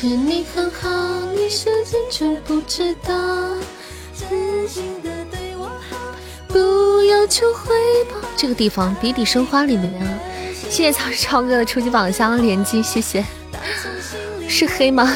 [0.00, 0.88] 其实你很好，
[1.36, 3.12] 你是真却不知道。
[4.16, 5.98] 真心的对我好
[6.48, 7.74] 不要求回
[8.10, 8.16] 报。
[8.34, 10.08] 这个地方比比生花里面啊。
[10.70, 13.22] 谢谢超超哥的初级宝箱连击，谢谢。
[14.48, 15.14] 是黑吗？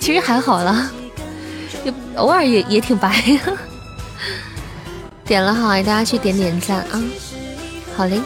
[0.00, 0.90] 其实还好了，
[1.84, 3.22] 也偶尔也也挺白。
[5.24, 7.00] 点了好，大家去点点赞啊！
[7.96, 8.20] 好嘞，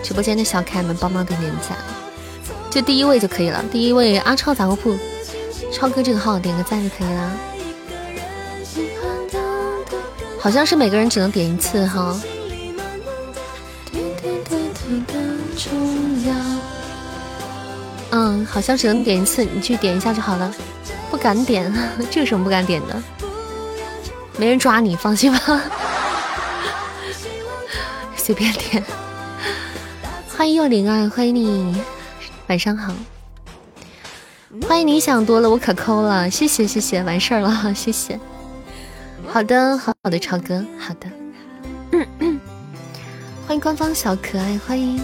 [0.00, 1.76] 直播间的小可爱们帮忙点点赞，
[2.72, 3.62] 就第一位就可以了。
[3.70, 4.96] 第一位阿超杂货铺，
[5.70, 7.30] 超哥这个号点个赞就可以了。
[10.40, 12.18] 好像是每个人只能点一次哈。
[18.10, 20.50] 嗯，好像只能点一次，你去点一下就好了。
[21.10, 21.70] 不敢点，
[22.10, 23.02] 这有什么不敢点的？
[24.38, 25.38] 没人抓你，放心吧。
[28.16, 28.82] 随便点。
[30.34, 31.76] 欢迎幼灵啊，欢迎你，
[32.52, 32.92] 晚上好。
[34.68, 38.20] 欢迎你想多了，我可抠了，谢谢谢谢，完事儿了， 谢谢。
[39.26, 41.08] 好的，好好的超哥，好的。
[43.46, 44.98] 欢迎官方小可爱，欢迎。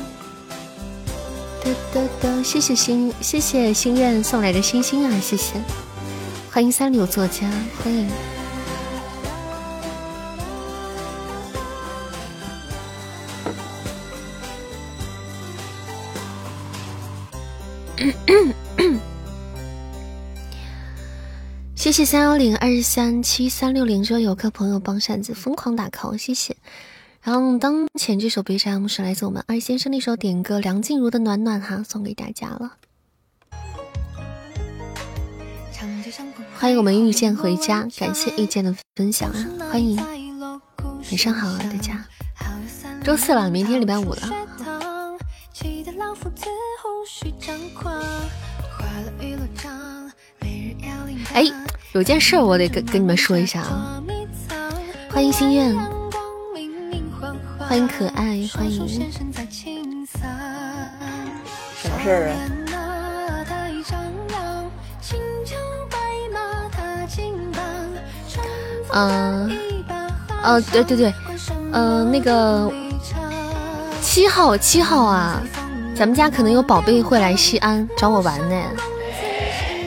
[1.65, 5.55] 哒哒哒，谢谢心，谢谢心愿送来的星星啊，谢谢。
[6.53, 7.49] 欢迎三流作家，
[7.83, 8.07] 欢迎。
[21.75, 26.57] 谢谢三幺零二三七三六零这有个朋友帮扇子疯狂打 call，谢谢。
[27.23, 32.75] 然后当前这首 BGM 是来自我们二先生的一首点歌，梁静茹的暖暖哈，送给大家了。
[36.57, 42.05] 欢迎我们遇见回家，感谢遇见的分享啊，欢迎，晚上好啊大家。
[43.03, 44.48] 周四了，明天礼拜五了。
[51.35, 51.45] 哎，
[51.93, 54.03] 有件事我得跟跟你们说一下啊，
[55.11, 55.77] 欢迎心愿。
[57.59, 58.89] 欢迎可爱，欢迎。
[58.89, 58.99] 什
[61.91, 62.35] 么事儿啊？
[68.93, 69.51] 嗯，
[70.43, 71.15] 哦，对对对，
[71.73, 72.73] 嗯，那个
[74.01, 75.43] 七号七号啊，
[75.99, 78.63] 咱们家可能有宝贝会来西安找我玩呢。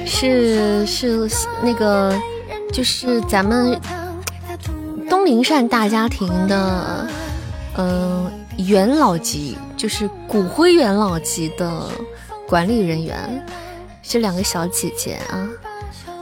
[0.05, 1.25] 是是
[1.63, 2.13] 那个，
[2.73, 3.79] 就是咱们
[5.09, 7.07] 东林善大家庭的。
[7.77, 11.87] 嗯，元老级就是骨灰元老级的
[12.45, 13.47] 管理人员，
[14.03, 15.47] 是两个小姐姐啊，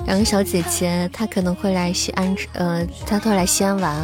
[0.05, 3.97] 两个小姐姐，她可能会来西安，呃，她会来西安玩，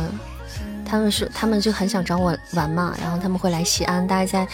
[0.84, 4.48] 他们说他们就很想找我玩嘛，然后他们会来西安，大家在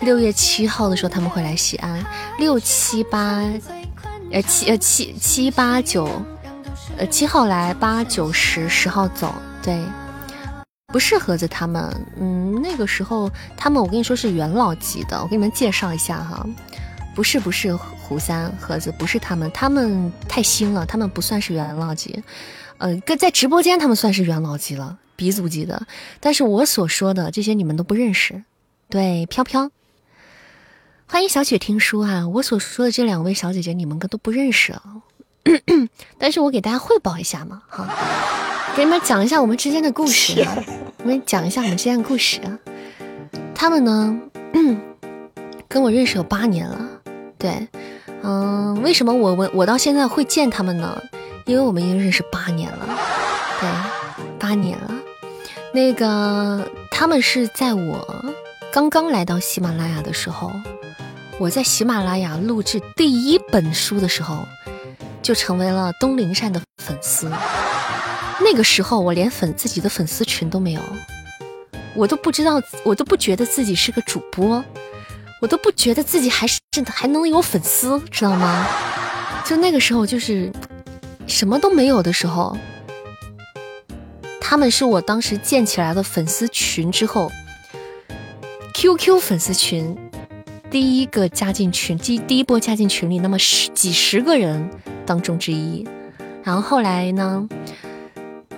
[0.00, 2.04] 六月七号的时候他们会来西安，
[2.38, 3.44] 六七八，
[4.30, 6.08] 呃七呃七七八九，
[6.96, 9.78] 呃七号来，八九十十号走，对。
[10.90, 16.46] 不是盒子他们，嗯，那个时候他们，我跟你说是元老级的，我给你们介绍一下哈，
[17.14, 22.22] 不是不是胡三盒子，不是他们，他们太新了，他们不算是元老级，
[22.78, 25.86] 呃，跟在直播间他们算是元老级了，鼻祖级的，
[26.20, 28.42] 但是我所说的这些你们都不认识，
[28.88, 29.70] 对，飘飘，
[31.10, 34.82] 欢迎小雪听书啊，我所说的这两位小姐姐你们都不认识啊，
[36.18, 37.88] 但是我给大家汇报一下嘛，哈。
[38.76, 40.46] 给你们讲一下我们之间的故事，
[40.98, 42.38] 我们讲一下我们之间的故事。
[43.54, 44.20] 他们呢，
[45.66, 46.78] 跟我认识有八年了，
[47.38, 47.66] 对，
[48.22, 51.02] 嗯，为什么我我我到现在会见他们呢？
[51.46, 52.86] 因为我们已经认识八年了，
[53.60, 53.68] 对，
[54.38, 54.94] 八年了。
[55.72, 58.24] 那个他们是在我
[58.70, 60.52] 刚刚来到喜马拉雅的时候，
[61.40, 64.44] 我在喜马拉雅录制第一本书的时候，
[65.22, 67.30] 就成为了东林善的粉丝。
[68.40, 70.80] 那个时候我连粉自己的粉丝群都没有，
[71.94, 74.64] 我都不知道，我都不觉得自己是个主播，
[75.40, 78.66] 我都不觉得自己还是真的还能有粉丝，知道吗？
[79.44, 80.50] 就那个时候就是
[81.28, 82.56] 什么都没有的时候，
[84.40, 87.30] 他们是我当时建起来的粉丝群之后
[88.74, 89.96] ，QQ 粉丝群
[90.70, 94.68] 第一个加进群，第第一波加进群里那么十几十个人
[95.06, 95.86] 当中之一，
[96.44, 97.48] 然后后来呢？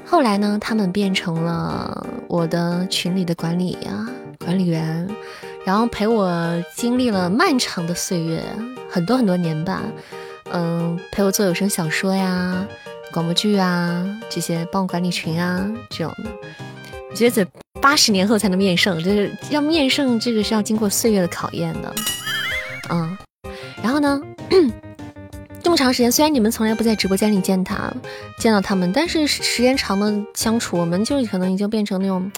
[0.04, 5.08] 后来呢，他们变成了我的群里的管理啊，管理员，
[5.64, 8.42] 然后陪我经历了漫长的岁月，
[8.90, 9.80] 很多很多年吧。
[10.52, 12.66] 嗯，陪我做有声小说呀、
[13.12, 16.30] 广播剧啊这些，帮我管理群啊这种的。
[17.14, 17.46] 觉得
[17.80, 21.94] 八十年后才能面圣，就是要面圣，这个是要经过岁月的考验的。
[22.88, 23.18] 嗯，
[23.82, 24.20] 然后呢，
[25.62, 27.92] 这么长时间，虽然你们从来不在直播间里见他，
[28.38, 32.32] 见到他们，但是时间长的相处，我们就可能已经变成那种，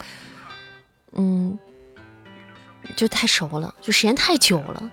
[1.12, 1.58] 嗯，
[2.96, 4.90] 就太熟了，就时间太久了。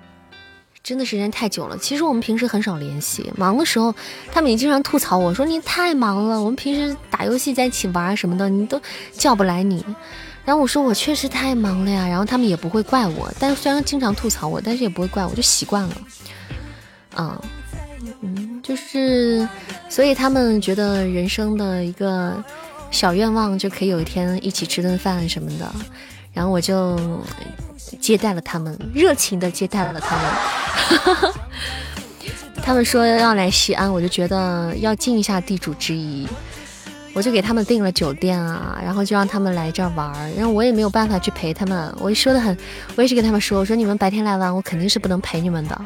[0.82, 1.78] 真的时间太久了。
[1.78, 3.94] 其实我们平时很少联系，忙的时候
[4.32, 6.40] 他们也经常吐槽我说你太忙了。
[6.40, 9.84] 我们平时打游戏在一起玩什么的，你都叫不来你。
[10.46, 12.08] 然后我说我确实太忙了呀。
[12.08, 15.98] 然后他们也不会怪我，但虽然经常吐槽我，但是也不会怪我，就习惯了。
[17.18, 17.42] 嗯
[18.22, 19.48] 嗯，就是
[19.90, 22.44] 所以他们觉得人生的一个
[22.90, 25.72] 小愿望就可以有一天一起吃顿饭什么的。
[26.34, 26.98] 然后我就。
[28.00, 31.34] 接待了他们，热情的接待了他们。
[32.62, 36.28] 他们说要来西安，我就觉得要尽一下地主之谊，
[37.14, 40.30] 我就给他们订了酒店啊，然后就让他们来这儿玩儿。
[40.38, 42.56] 然后我也没有办法去陪他们，我说的很，
[42.96, 45.82] 我也是跟他们说，我说你们白天来玩，我肯定是不能陪你们的，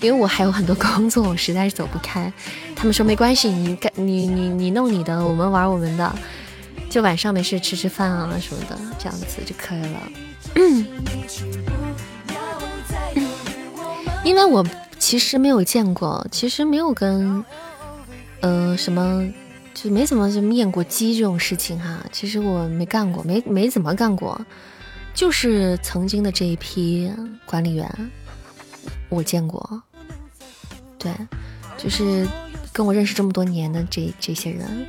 [0.00, 2.32] 因为我还有很多工作，我实在是走不开。
[2.76, 6.14] 他们说没关系，你干你你你弄你的，我们玩我们的，
[6.88, 10.00] 就晚上没事吃吃饭啊什么的，这样子就可以了。
[14.24, 14.64] 因为我
[14.98, 17.44] 其实没有见过，其实没有跟，
[18.40, 19.22] 呃，什么
[19.74, 22.02] 就没怎么就面过鸡这种事情哈。
[22.10, 24.40] 其实我没干过，没没怎么干过，
[25.12, 27.12] 就是曾经的这一批
[27.44, 28.10] 管理员，
[29.10, 29.82] 我见过。
[30.98, 31.12] 对，
[31.76, 32.26] 就是
[32.72, 34.86] 跟我认识这么多年的这这些人，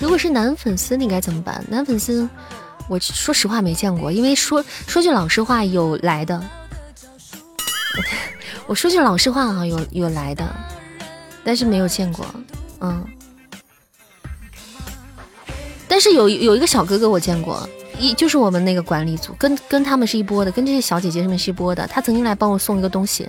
[0.00, 1.64] 如果是男粉丝，你该怎么办？
[1.68, 2.28] 男粉丝。
[2.88, 6.42] 我说实话没见过，因为说说句老实话有来的，
[8.66, 10.54] 我说句老实话啊，有有来的，
[11.42, 12.26] 但是没有见过，
[12.80, 13.06] 嗯，
[15.88, 17.66] 但是有有一个小哥哥我见过，
[17.98, 23.26] 一就是我们那个管理组，跟跟他们是一波的，跟这些小姐姐们是一波的，他曾经来帮我送一个东西，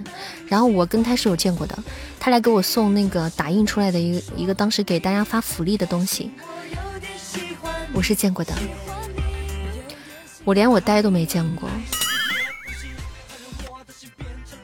[0.47, 1.77] 然后我跟他是有见过的，
[2.19, 6.31] 他来给我送那个打印出来的一个一个当时给大家发福利的东西，
[7.93, 8.53] 我是见过的。
[10.45, 11.67] 我连我呆都没见过，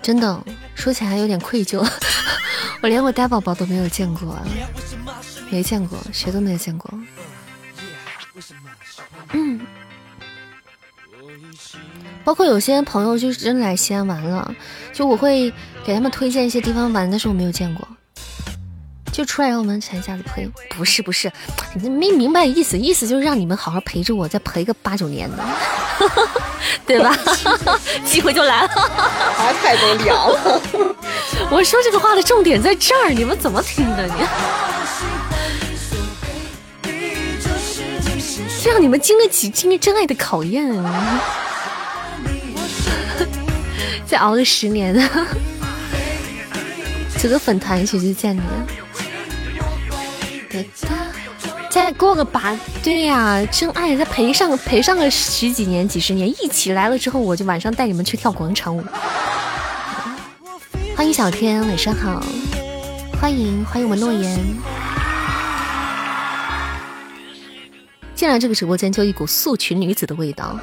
[0.01, 0.41] 真的
[0.75, 1.85] 说起来有点愧疚。
[2.81, 4.39] 我连我呆宝宝都没有见过，
[5.49, 6.91] 没见过，谁都没有见过。
[9.33, 9.59] 嗯，
[12.23, 14.53] 包括有些朋友就是真来西安玩了，
[14.93, 15.51] 就我会
[15.83, 17.87] 给他们推荐一些地方玩，但是我没有见过。
[19.11, 21.31] 就出来让我们全家子陪，不是不是，
[21.73, 25.43] 你没明白意思，意思就是让你们好好陪着我，再陪个八九年的，
[26.87, 27.15] 对吧？
[28.05, 28.67] 机会就来了，
[29.37, 30.61] 还太多聊了。
[31.51, 34.05] 我说这个话的重点在这儿，你们怎么听的？
[34.05, 34.13] 你
[38.63, 40.71] 让你们经得起经历真爱的考验，
[44.05, 44.95] 再熬个十年，
[47.17, 48.41] 组个粉团一起去见你。
[51.69, 58.83] 再过个八，对呀，真爱再陪上陪上个十几年、几十年，一起来了之后，我就晚上带你们去跳广场舞。
[60.95, 62.21] 欢迎小天，晚上好，
[63.19, 64.39] 欢迎欢迎我们诺言。
[68.13, 70.59] 进来这个直播间就一股素裙女子的味道，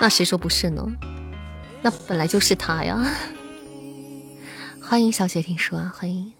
[0.00, 0.86] 那谁说不是呢？
[1.82, 3.04] 那本来就是她呀。
[4.80, 6.39] 欢迎小雪听说，欢迎。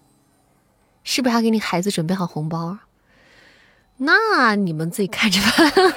[1.03, 2.77] 是不是还给你孩子准备好红包？
[3.97, 5.93] 那你们自己看着办。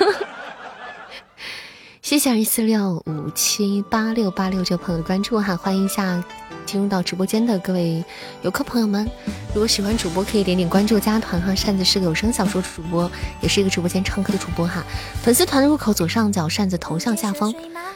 [2.02, 6.22] 谢谢二四六五七八六八六这位朋友的关注哈，欢迎一下
[6.66, 8.04] 进入到直播间的各位
[8.42, 9.10] 游客朋友们。
[9.54, 11.54] 如果喜欢主播，可以点点关注加团哈。
[11.54, 14.84] 扇子是个有声小说主播，也是一个直播间唱歌的主播哈。
[15.22, 17.54] 粉丝团的入口左上角扇子头像下方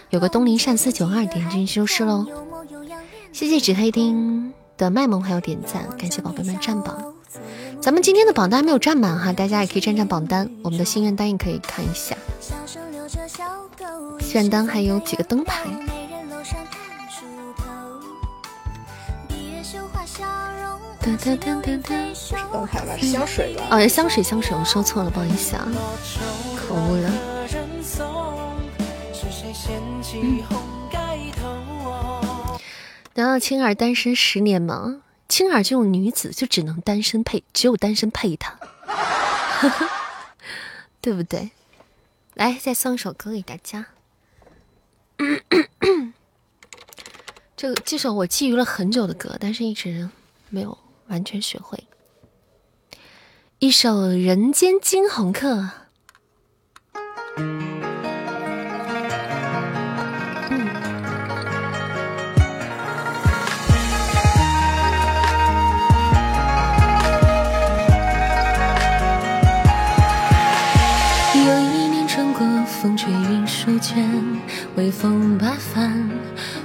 [0.08, 2.26] 有个东林扇四九二，点进去就是喽。
[3.30, 4.54] 谢谢纸黑丁。
[4.78, 7.12] 的卖萌还有点赞，感谢宝贝们占榜。
[7.80, 10.48] 咱们今天的榜单没有占满哈，大家也可以占占榜单。
[10.62, 12.16] 我们的心愿单也可以看一下，
[14.20, 15.64] 心愿单还有几个灯牌。
[21.20, 21.62] 是灯
[22.66, 22.96] 牌吧？
[22.98, 23.64] 是香水吧？
[23.70, 25.66] 哦，香水香水，我说错了，不好意思啊，
[26.56, 27.10] 口误了。
[33.18, 35.02] 难道青儿单身十年吗？
[35.28, 38.56] 青儿这种女子就只能单身配，只有单身配她，
[41.02, 41.50] 对不对？
[42.34, 43.86] 来，再送一首歌给大家。
[47.56, 50.08] 这个这首我觊觎了很久的歌，但是一直
[50.48, 51.88] 没有完全学会。
[53.58, 55.72] 一首《人间惊鸿客》。
[73.68, 74.02] 云舒卷，
[74.76, 76.10] 微风把帆，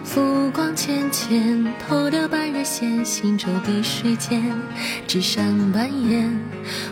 [0.06, 4.42] 浮光浅浅，偷得半日闲，行舟碧水间，
[5.06, 5.44] 纸上
[5.74, 6.34] 半掩，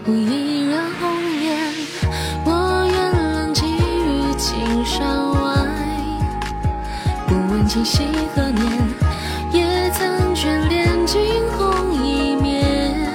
[0.06, 1.10] 无一人红
[1.42, 1.58] 颜。
[2.44, 5.66] 我愿浪迹于青山外，
[7.26, 8.04] 不问今夕
[8.36, 8.66] 何年，
[9.54, 11.22] 也曾眷恋惊
[11.58, 13.08] 鸿一面，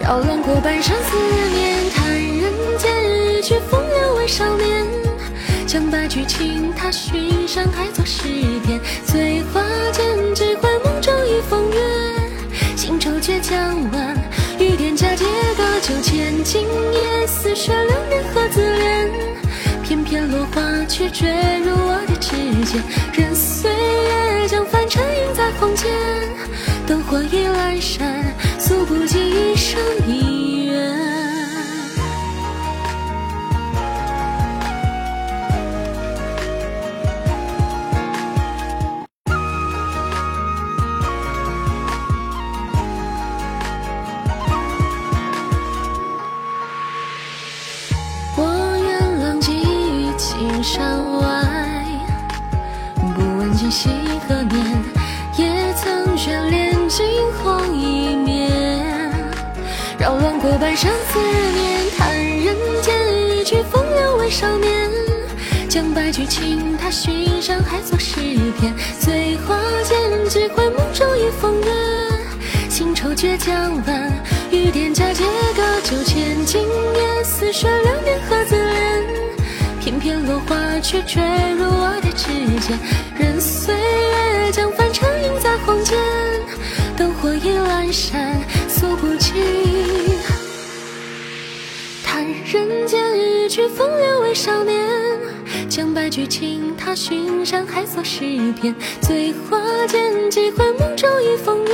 [0.00, 1.16] 扰乱过半生思
[1.52, 4.86] 念，叹人间一曲风流为少年，
[5.68, 8.22] 将白驹轻踏寻山海作诗
[8.64, 9.60] 篇，醉花
[9.92, 10.02] 间
[10.34, 11.78] 只会梦中一风月，
[12.74, 14.16] 新愁却将晚，
[14.58, 15.26] 雨点嫁接
[15.58, 19.10] 个九千，今夜似水流年何自怜？
[19.84, 21.28] 片片落花却坠
[21.62, 22.30] 入我的指
[22.64, 25.84] 尖，任岁月将凡尘印在红笺，
[26.86, 30.27] 灯火已阑珊，诉不尽一生一
[60.80, 64.88] 生思念，叹人间一曲风流为少年。
[65.68, 68.20] 将白驹轻踏寻山海作诗
[68.60, 69.98] 篇，醉花间
[70.28, 71.72] 几回梦中一风月。
[72.68, 75.24] 新愁倔强晚，雨点嫁接
[75.56, 79.02] 个九千，今夜似水流年何自怜？
[79.80, 81.20] 片片落花却坠
[81.58, 82.28] 入我的指
[82.60, 82.78] 尖，
[83.18, 85.96] 任岁月将凡尘印在红笺，
[86.96, 90.07] 灯火已阑珊，诉不尽。
[92.50, 94.74] 人间一曲风流为少年，
[95.68, 98.20] 将白驹轻踏寻山海作诗
[98.58, 101.72] 篇，醉花间几回梦中一风月。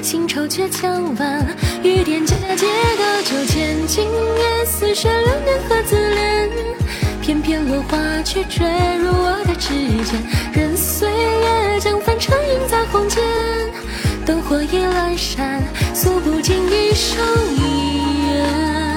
[0.00, 2.64] 新愁却将晚，雨点嫁接
[2.96, 6.48] 个九千，今夜似水流年何自怜？
[7.20, 8.64] 片片落花却坠
[9.00, 9.74] 入我的指
[10.04, 10.22] 尖，
[10.52, 13.18] 任岁月将凡尘印在红笺，
[14.24, 15.60] 灯火已阑珊，
[15.92, 17.18] 诉不尽一生
[17.56, 18.91] 一愿。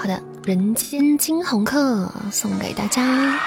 [0.00, 3.38] 好的，人间惊鸿客送给大家。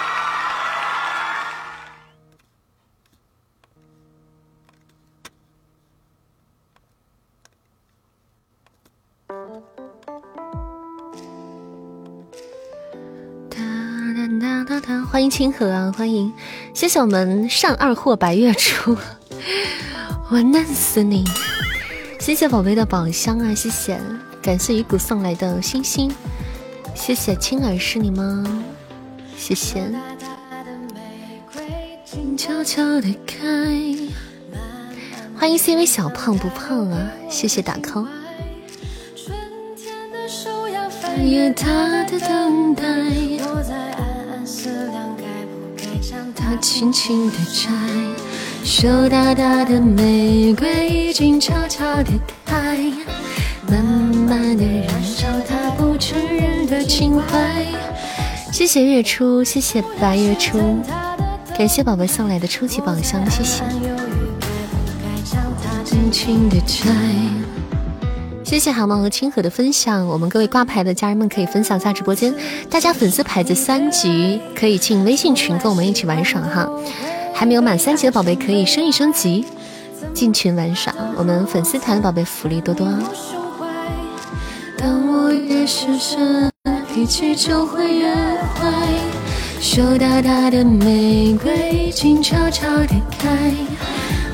[13.50, 13.58] 哒
[14.16, 16.32] 哒哒哒哒，欢迎清河啊，欢迎，
[16.76, 18.96] 谢谢我们上二货白月初，
[20.30, 21.26] 我嫩死你！
[22.20, 24.00] 谢谢宝贝的宝箱啊，谢谢，
[24.40, 26.14] 感谢鱼骨送来的星星，
[26.96, 28.44] 谢谢青儿是你吗？
[29.36, 29.84] 谢谢。
[32.38, 33.46] 悄悄地开，
[35.38, 38.08] 欢迎 CV 小胖不胖啊，谢谢打 call。
[41.02, 42.84] 翻越他的等待，
[46.36, 47.70] 他轻轻地摘，
[48.64, 52.12] 羞答答的玫瑰已经悄悄地
[52.46, 52.78] 开，
[53.70, 55.03] 慢慢地燃
[55.84, 57.66] 不承认的情怀。
[58.54, 60.58] 谢谢月初，谢谢白月初，
[61.58, 63.64] 感谢宝宝送来的初级宝箱，谢谢。
[68.46, 72.34] 谢谢好梦和清河的分享，我们各位挂牌的家人们可以分享下直播间，
[72.70, 76.70] 大家粉丝牌子三级可以进微信群跟我们一起玩耍哈，
[77.34, 79.44] 还没有满三级的宝贝可以升一升级，
[80.14, 82.88] 进群玩耍，我们粉丝团的宝贝福利多多。
[84.84, 86.52] 当我越是深，
[86.94, 88.70] 脾气就会越坏，
[89.62, 93.54] 羞答答的玫瑰静悄悄地开。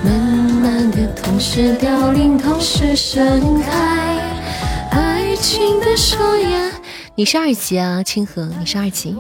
[0.03, 4.17] 慢慢的，同时凋零，同时盛开。
[4.89, 6.71] 爱情的手眼，
[7.13, 9.15] 你是二级啊，清河，你是二级。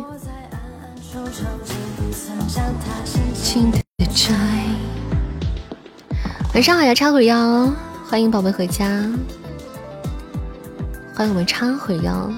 [3.43, 3.77] 轻的
[4.15, 4.33] 摘。
[6.55, 7.71] 晚上好呀，插会腰，
[8.07, 9.05] 欢迎宝贝回家，
[11.19, 12.31] 欢迎我们插回哟。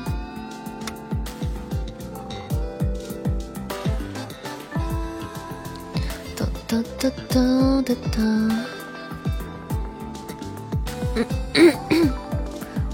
[6.36, 7.40] 哒哒哒哒
[7.84, 8.20] 哒哒。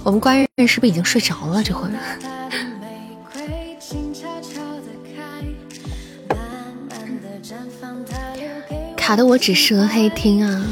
[0.03, 1.63] 我们官人是不是已经睡着了？
[1.63, 1.91] 这会儿
[8.97, 10.67] 卡的我只适合黑听啊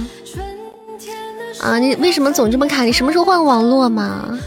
[1.61, 1.79] 啊！
[1.79, 2.83] 你为什么总这么卡？
[2.83, 4.37] 你什么时候换网络嘛？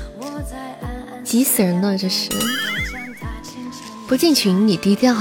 [1.29, 2.31] 急死人了，这是
[4.07, 5.15] 不进群你低调。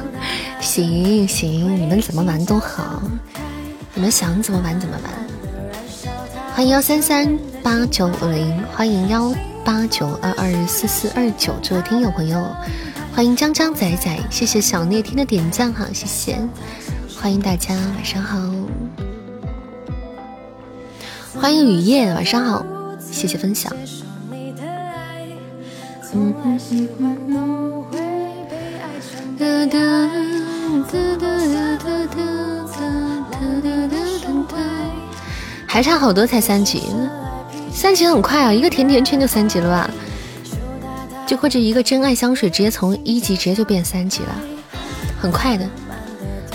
[0.62, 3.02] 行行，你们怎么玩都好，
[3.92, 5.12] 你们想怎么玩怎么玩。
[6.54, 9.30] 欢迎幺三三八九五零，欢迎幺
[9.62, 12.42] 八九二二四四二九这位听友朋友，
[13.14, 16.38] 欢迎江江仔仔，谢谢小聂听的点赞哈，谢谢，
[17.20, 18.38] 欢迎大家晚上好，
[21.38, 22.64] 欢迎雨夜晚上好，
[22.98, 23.70] 谢谢分享。
[35.66, 36.82] 还差好多才三级，
[37.72, 39.90] 三级很快啊，一个甜甜圈就三级了吧？
[41.26, 44.36] 就或者一个真爱香水直接从一级直接就变三级了，
[45.18, 45.66] 很快的。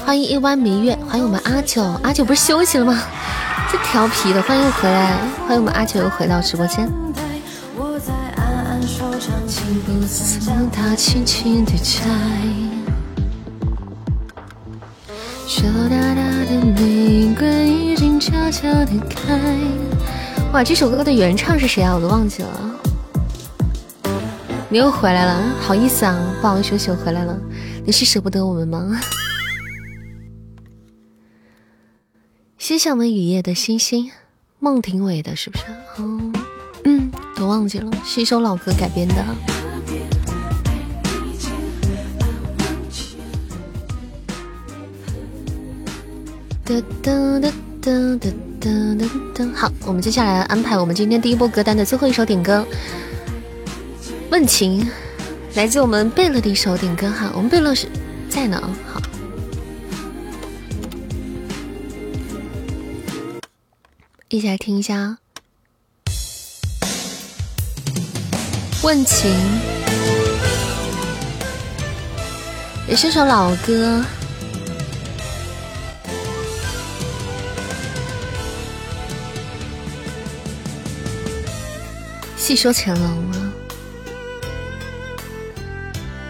[0.05, 3.01] 欢迎一弯明月，欢迎我们阿九，阿九不是休息了吗？
[3.71, 5.17] 这调皮的，欢迎回来，
[5.47, 6.87] 欢迎我们阿九又回到直播间。
[9.87, 9.93] 羞
[15.89, 19.39] 答答的玫瑰已经悄悄地开。
[20.51, 21.95] 哇，这首歌的原唱是谁啊？
[21.95, 22.75] 我都忘记了。
[24.67, 27.39] 你又回来了，好意思啊，不好休息，我回来了。
[27.85, 28.99] 你是舍不得我们吗？
[32.57, 34.11] 谢谢我们雨夜的星星，
[34.59, 35.63] 孟庭苇的是不是？
[35.95, 36.33] 哦，
[36.83, 39.23] 嗯，都忘记了，是一首老歌改编的。
[46.67, 47.49] 噔噔噔
[47.81, 49.55] 噔噔噔噔。
[49.55, 52.67] 好，我们接下来安排我们今天第一波歌单的最后一首点歌，
[54.29, 54.81] 《问情》，
[55.55, 57.31] 来自我们贝勒的一首点歌哈。
[57.33, 57.87] 我们贝勒是
[58.29, 58.61] 在呢，
[58.91, 59.01] 好，
[64.27, 65.17] 一起来听一下啊
[68.83, 69.31] 《问情》，
[72.89, 74.03] 也是首老歌。
[82.47, 83.51] 细说乾隆啊，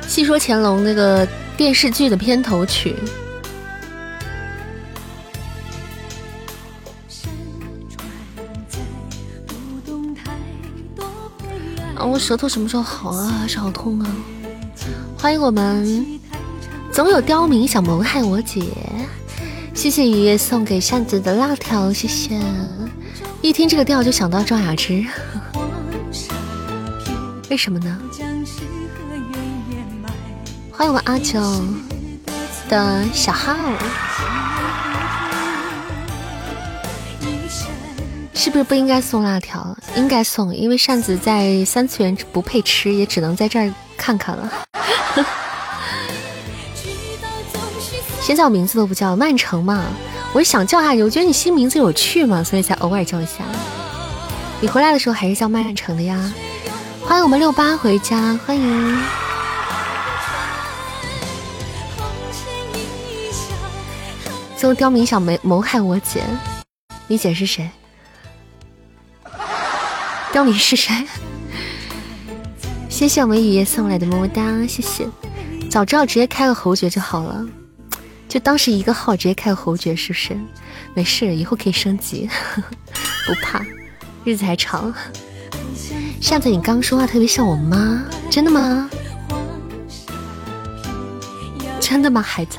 [0.07, 1.23] 细说乾隆那个
[1.56, 2.95] 电视剧的片头曲。
[11.95, 13.27] 啊，我舌头什么时候好啊？
[13.41, 14.07] 还是好痛啊！
[15.19, 16.19] 欢迎我们，
[16.91, 18.64] 总有刁民想谋害我姐。
[19.76, 22.41] 谢谢雨夜送给扇子的辣条，谢谢。
[23.44, 25.06] 一听这个调就想到赵雅芝。
[27.49, 27.98] 为什么呢？
[30.72, 31.40] 欢迎我阿九
[32.68, 33.56] 的小号，
[38.34, 39.76] 是不是不应该送辣条？
[39.95, 44.52] 应该送，因为扇子在三次元不配吃，也只能在这儿看看了。
[48.22, 49.86] 现在我名字都不叫曼城嘛，
[50.34, 53.45] 我是想叫下你，我觉得你新名字有趣嘛，所以才偶尔叫一下。
[54.60, 56.34] 你回来的时候还是叫曼城的呀。
[57.07, 59.01] 欢迎我们六八回家，欢迎。
[64.57, 66.21] 最后刁民想谋谋害我姐，
[67.07, 67.71] 你姐是谁？
[70.34, 70.93] 刁民是谁？
[72.89, 75.07] 谢谢我们雨夜送来的么么哒，谢谢。
[75.69, 77.45] 早知道直接开个侯爵就好了，
[78.27, 80.38] 就当时一个号直接开个侯爵，是不是？
[80.93, 82.29] 没事，以后可以升级，
[83.25, 83.65] 不怕，
[84.25, 84.93] 日子还长。
[86.22, 88.89] 上次，你刚说话特别像我妈，真的吗？
[91.80, 92.57] 真的吗，孩子？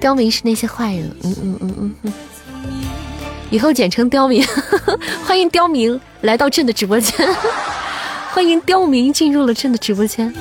[0.00, 2.12] 刁民是那些坏人，嗯嗯嗯嗯嗯，
[3.50, 4.44] 以后简称刁民。
[5.26, 7.14] 欢迎刁民来到朕的直播间，
[8.32, 10.32] 欢迎刁民进入了朕的直播间。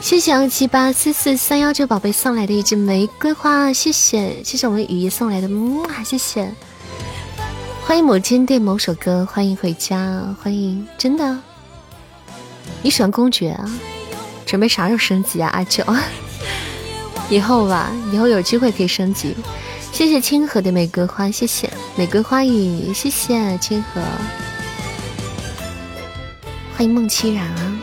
[0.00, 6.54] 谢谢二七八四四三幺九宝贝送来的一支玫瑰花，谢谢谢谢我们雨夜送来的，哇，谢谢。
[7.90, 11.36] 欢迎某间店某首歌，欢迎回家，欢迎真的，
[12.82, 13.68] 你喜欢公爵啊？
[14.46, 15.50] 准备啥时候升级啊？
[15.52, 15.84] 阿九，
[17.28, 19.34] 以后吧，以后有机会可以升级。
[19.90, 24.00] 谢谢谢清河的玫瑰花，谢谢玫瑰花语，谢谢清河，
[26.76, 27.76] 欢迎梦凄然啊！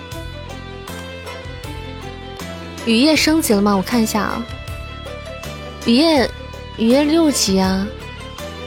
[2.85, 3.75] 雨夜升级了吗？
[3.75, 4.41] 我看一下啊，
[5.85, 6.31] 雨夜
[6.77, 7.85] 雨夜六级啊，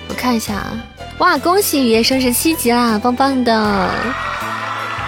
[0.06, 0.86] 我看一下啊，
[1.20, 3.90] 哇，恭喜雨夜升至七级啦，棒棒的！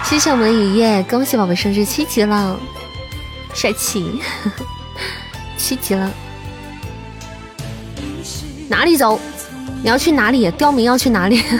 [0.03, 2.55] 谢谢我们雨夜，恭喜宝贝升至七级了，
[3.55, 4.21] 帅气，
[5.57, 6.11] 七级了。
[8.69, 9.19] 哪里走？
[9.81, 10.51] 你要去哪里？
[10.51, 11.43] 刁民要去哪里？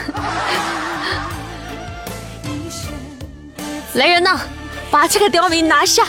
[3.95, 4.39] 来人呐，
[4.91, 6.03] 把这个刁民拿下！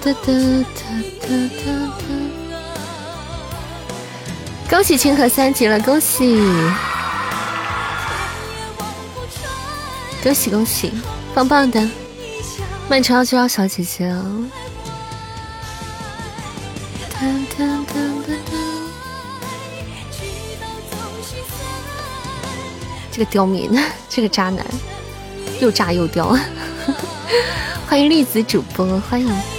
[0.00, 0.86] 哒哒哒哒
[1.20, 1.64] 哒哒
[4.70, 6.40] 恭喜清河三级了，恭喜！
[10.22, 10.92] 恭喜恭喜，
[11.34, 11.88] 棒棒的！
[12.88, 14.44] 曼城要去要小姐姐哦。
[23.10, 23.76] 这个刁民，
[24.08, 24.64] 这个渣男，
[25.60, 26.36] 又渣又刁。
[27.88, 29.57] 欢迎栗子主播，欢迎。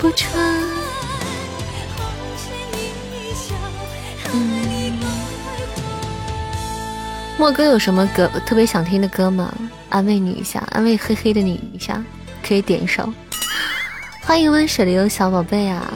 [0.00, 0.32] 不穿。
[7.38, 9.52] 莫哥有什么歌特别想听的歌吗？
[9.90, 12.02] 安慰你一下，安慰黑黑的你一下，
[12.42, 13.12] 可以点一首。
[14.22, 15.92] 欢迎温水流小宝贝啊，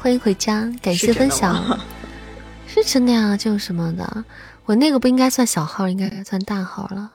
[0.00, 1.78] 欢迎回家，感谢分享。
[2.66, 4.24] 是真的呀，这有什么的？
[4.64, 7.10] 我那个不应该算小号，应该算大号了。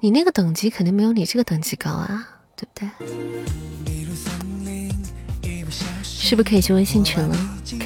[0.00, 3.65] 你那个等级肯定没有你这个等级高啊，对不对？
[6.28, 7.36] 是不是可以去微信群了？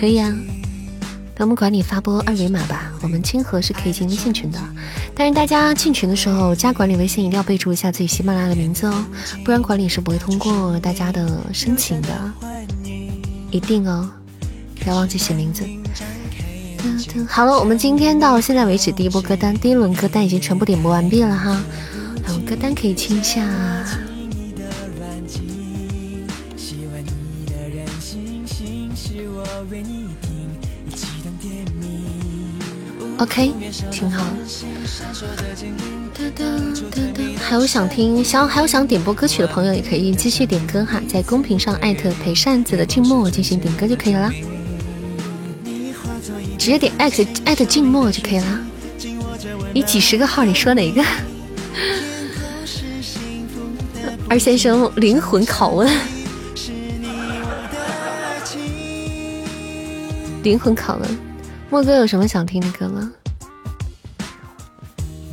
[0.01, 0.35] 可以啊。
[1.35, 4.59] 等我们管理发播二维码吧，我们清河是可以进微信群的，
[5.15, 9.05] 但是大家进群的时候加管理微信一定要备注一下自己喜马拉雅的名字哦，
[9.45, 12.09] 不然管理是不会通过大家的申请的，
[13.51, 14.09] 一定哦，
[14.83, 15.63] 不要忘记写名字。
[17.29, 21.63] 好了，我们今天到现在为止第一波歌单，第一轮歌单已经全部点播完毕了哈，
[22.25, 23.47] 然后歌单可以清一下。
[33.21, 33.53] OK，
[33.91, 34.25] 挺好。
[37.43, 44.33] 还有想听想还有想点播歌曲的朋友，也可以继续点歌哈，在公屏上艾特陪扇子的静默进行点歌就可以了。
[46.59, 48.61] 直接点艾特艾特静默就可以了。
[49.75, 51.05] 你几十个号，你说哪个？
[54.29, 55.87] 二先生灵魂拷问，
[60.43, 61.30] 灵魂拷问。
[61.71, 63.13] 莫哥有什么想听的歌吗？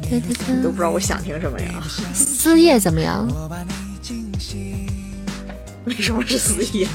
[0.10, 0.20] 你
[0.64, 1.84] 都不知道我想听什么呀。
[2.14, 3.28] 思夜怎么样？
[5.86, 6.88] 为什么是思夜？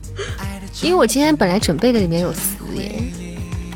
[0.82, 3.02] 因为我今天本来准备的里面有思夜，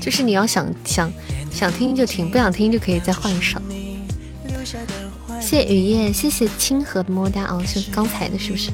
[0.00, 1.10] 就是你要想想
[1.50, 3.58] 想听就听，不想听就可以再换一首。
[5.40, 8.70] 谢谢雨夜，谢谢清河的么哒哦，是刚才的，是不是？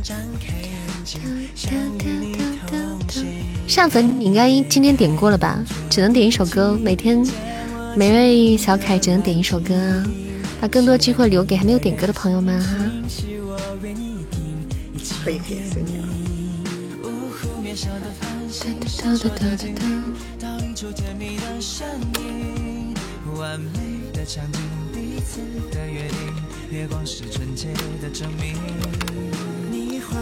[3.77, 5.63] 上粉你应该今天点过了吧？
[5.91, 7.23] 只能点一首歌，每天
[7.95, 10.03] 每位小凯只能点一首歌啊，
[10.59, 12.75] 把更多机会留给还没有点歌的朋友们哈。
[15.23, 16.07] 可以可以，随你了。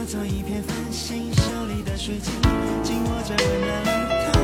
[0.04, 2.30] 化作一片繁星，手里的水晶
[2.82, 3.90] 紧握着温暖的
[4.32, 4.34] 痛。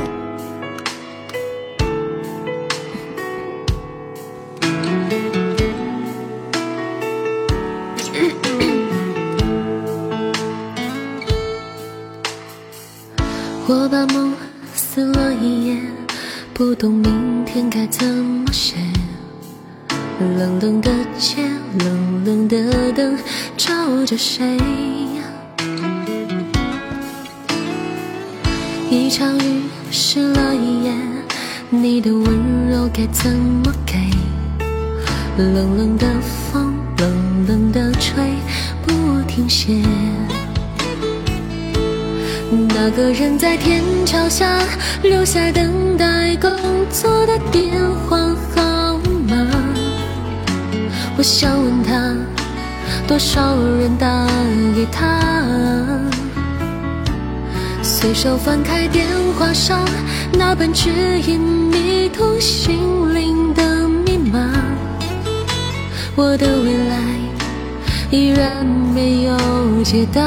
[13.67, 14.33] 我把梦
[14.73, 15.77] 撕了一页，
[16.55, 18.77] 不懂明天该怎么写。
[20.39, 21.43] 冷冷的街，
[21.77, 23.15] 冷冷的灯，
[23.55, 24.57] 照着谁？
[28.91, 30.91] 一场雨湿了一夜，
[31.69, 33.97] 你的温柔该怎么给？
[35.37, 38.21] 冷冷的风，冷冷的吹，
[38.85, 39.81] 不停歇。
[42.67, 44.59] 那个人在天桥下
[45.01, 46.51] 留下等待工
[46.89, 47.71] 作的电
[48.09, 48.17] 话
[48.53, 49.37] 号码，
[51.17, 52.13] 我想问他，
[53.07, 54.27] 多少人打
[54.75, 55.17] 给他？
[58.01, 59.05] 随手翻开电
[59.37, 59.87] 话上
[60.33, 60.89] 那本指
[61.27, 64.39] 引迷途心灵的密码，
[66.15, 66.97] 我的未来
[68.09, 69.37] 依然没有
[69.83, 70.19] 解答。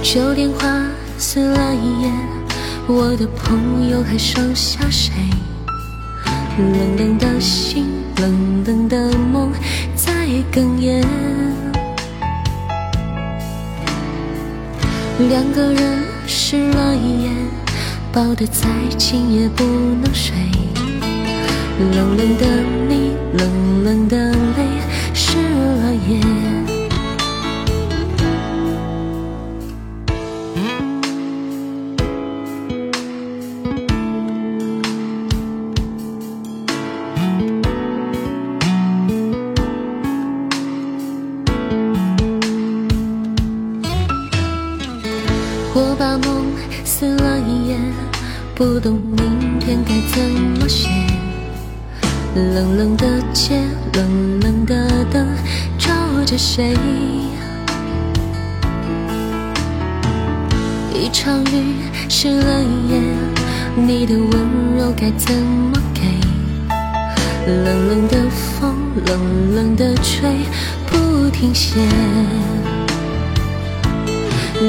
[0.00, 0.86] 旧电话
[1.18, 2.10] 撕了一页，
[2.86, 5.12] 我的朋友还剩下谁？
[6.56, 7.84] 冷冷的心，
[8.18, 9.50] 冷冷的梦
[9.96, 10.12] 在
[10.52, 11.04] 哽咽。
[15.28, 17.30] 两个人湿了一夜，
[18.12, 20.34] 抱得再紧也不能睡。
[21.92, 22.46] 冷冷的
[22.88, 24.64] 你，冷冷的泪，
[25.12, 26.39] 湿了眼。
[56.52, 56.74] 谁？
[60.92, 61.76] 一场雨
[62.08, 63.00] 湿了一夜，
[63.76, 64.32] 你的温
[64.76, 66.00] 柔该怎么给？
[67.46, 68.74] 冷冷的风，
[69.06, 70.28] 冷冷的吹，
[70.88, 71.78] 不停歇。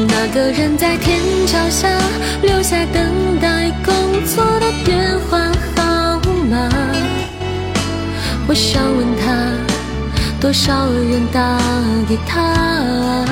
[0.08, 1.90] 那个人在天桥下
[2.44, 6.70] 留下等待工作的电话号码，
[8.48, 9.70] 我想问他，
[10.42, 11.60] 多少人打
[12.10, 13.24] 给他？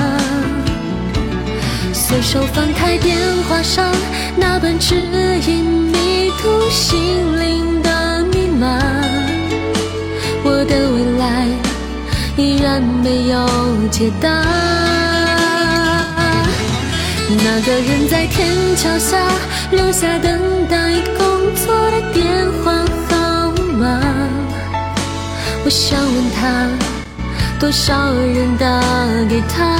[1.92, 3.18] 随手翻开电
[3.48, 3.92] 话上
[4.36, 6.98] 那本指引迷途心
[7.40, 8.78] 灵的密码，
[10.44, 11.48] 我的未来
[12.36, 13.44] 依然没有
[13.90, 14.28] 解答。
[17.28, 19.18] 那个人在天桥下
[19.72, 20.38] 留下等
[20.68, 24.00] 待工作的电话号码，
[25.64, 26.68] 我想问他，
[27.60, 28.80] 多少人打
[29.28, 29.76] 给他？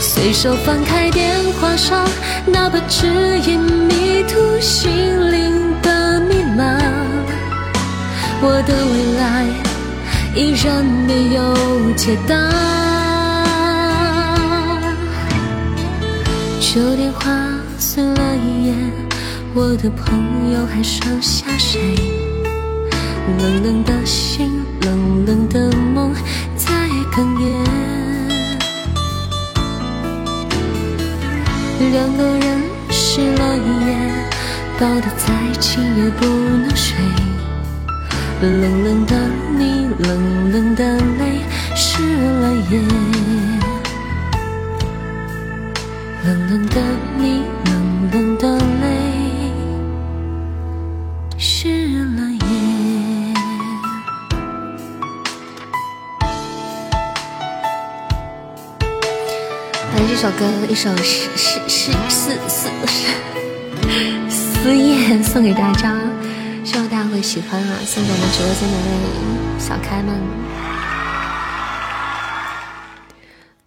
[0.00, 2.04] 随手翻开电话上
[2.44, 3.06] 那本指
[3.46, 4.90] 引迷途心
[5.30, 6.78] 灵的密码，
[8.42, 9.46] 我的未来
[10.34, 11.54] 依然没有
[11.94, 12.34] 解答。
[16.60, 17.30] 旧电话
[17.78, 18.74] 撕了一页，
[19.54, 21.94] 我的朋友还剩下谁？
[23.38, 26.14] 冷冷的心，冷冷的梦
[26.56, 26.74] 在
[27.12, 27.44] 哽咽。
[31.92, 32.44] 两个人
[32.90, 33.88] 湿了一夜，
[34.78, 36.96] 抱得再紧也不能睡。
[38.42, 39.16] 冷冷的
[39.56, 40.84] 你，冷冷的
[41.18, 41.40] 泪，
[41.74, 42.02] 湿
[42.40, 42.82] 了眼。
[46.26, 46.76] 冷冷的
[60.74, 63.08] 一首诗诗诗诗诗诗
[64.28, 65.96] 思夜送给大家，
[66.64, 67.78] 希望大家会喜欢啊！
[67.86, 68.82] 送给我们直播间的位
[69.60, 70.20] 小开们，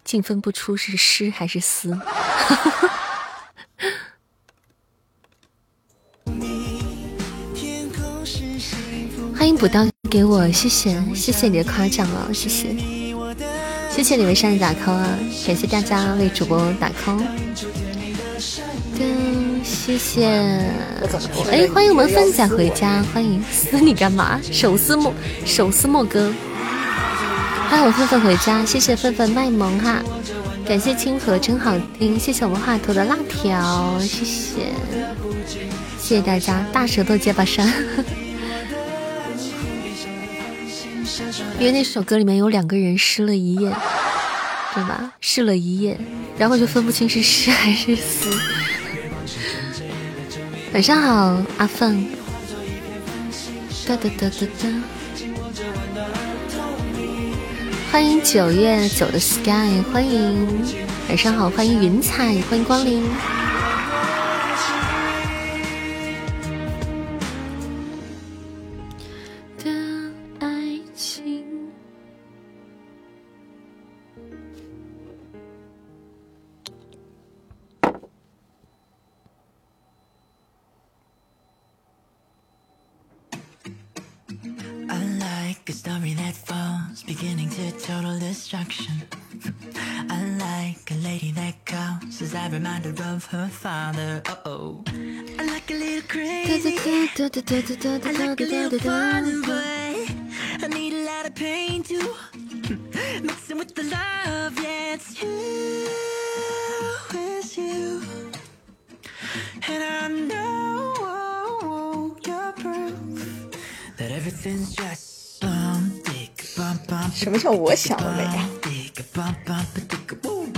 [0.04, 1.98] 竟分不出是诗还是思。
[9.34, 12.76] 欢迎补刀给我，谢谢谢谢你的夸奖啊，谢谢
[13.98, 17.20] 谢谢你们上的打 call 啊，感谢大家为主播打 call。
[19.64, 20.24] 谢谢，
[21.50, 24.40] 哎，欢迎我们凤仔回家，欢迎撕你干嘛？
[24.52, 25.12] 手撕莫
[25.44, 26.32] 手撕莫哥，
[27.68, 30.00] 欢迎我奋奋回家，谢谢奋奋卖萌哈。
[30.64, 34.72] 感谢清河真好听，谢谢我们画图的辣条，谢谢，
[36.00, 37.68] 谢谢大家，大舌头结巴山。
[41.58, 43.70] 因为那首歌里面有两个人湿了一夜，
[44.74, 45.12] 对吧？
[45.20, 45.98] 湿了一夜，
[46.38, 48.30] 然后就分不清是湿还是思。
[50.72, 52.06] 晚上好，阿凤。
[53.86, 54.68] 哒哒哒哒哒。
[57.90, 60.46] 欢迎九月九的 sky，欢迎
[61.08, 63.02] 晚上好，欢迎云彩，欢迎光临。
[93.07, 94.21] of her father.
[94.25, 94.83] Uh-oh.
[95.39, 96.77] I like a little crazy.
[96.77, 102.13] I like a little fun, but I need a lot of pain too.
[103.21, 105.87] Mixing with the love, yeah, it's you,
[107.13, 108.01] it's you.
[109.67, 113.47] And I know you're proof
[113.97, 118.27] that everything's just bum, dick, bum, bum, 什么叫我想的美？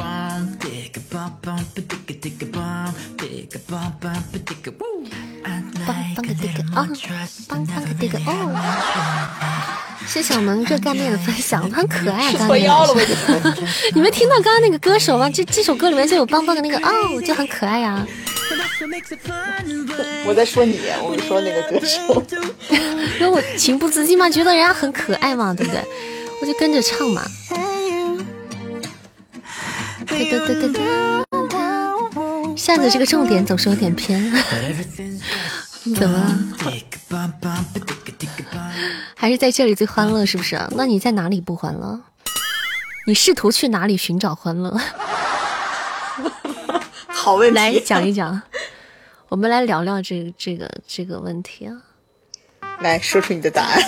[0.01, 0.57] bum,
[1.11, 1.85] bum, bum, bum,
[4.01, 4.23] bum,
[4.79, 5.05] woo.
[5.43, 6.97] I'd 棒 like 棒 a 的棒棒
[8.53, 8.55] 哦。
[10.07, 12.33] 谢谢我们热干面的分享，很可爱啊！
[12.33, 13.01] 刚刚错腰了，那
[13.35, 13.41] 我
[13.95, 15.29] 你们听到刚刚那个歌手吗？
[15.31, 18.05] 这这首歌里面就有棒棒的那个哦，就很可爱呀、
[18.51, 22.21] And that's what makes it fun, but 我在说你，我没说那个歌手。
[23.21, 25.81] 因为我情不自禁嘛，觉得人家很可爱嘛，对不对？
[26.41, 27.23] 我就跟着唱嘛。
[30.11, 31.57] 哒哒哒哒哒哒。
[32.57, 34.31] 扇子这个重点总是有点偏，
[35.97, 36.37] 怎么了？
[39.17, 40.61] 还是在这里最欢乐，是不是？
[40.73, 42.01] 那你在哪里不欢乐？
[43.07, 44.77] 你试图去哪里寻找欢乐？
[47.07, 48.43] 好问题，来讲一讲，
[49.29, 51.73] 我们来聊聊这个这个这个问题啊。
[52.81, 53.83] 来说出你的答案。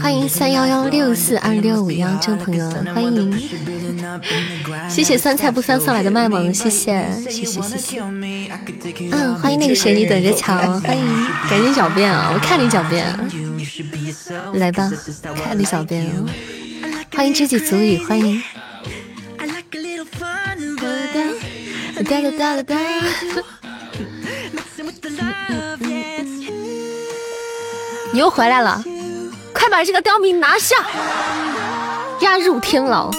[0.00, 3.38] 欢迎三幺幺六四二六五幺这位朋友，欢迎，
[4.88, 8.00] 谢谢酸菜不酸送来的卖萌，谢谢谢谢谢谢。
[9.12, 12.32] 嗯，欢迎那个谁，你等着瞧，欢迎，赶紧狡辩啊！
[12.34, 13.06] 我看你狡辩，
[14.54, 14.90] 来吧，
[15.44, 16.26] 看你狡辩啊！
[17.14, 18.42] 欢迎知己足矣，欢迎。
[22.04, 22.76] 哒哒哒哒哒，
[28.12, 28.84] 你又回来了，
[29.54, 30.76] 快把这个刁民拿下，
[32.20, 33.10] 押入天牢，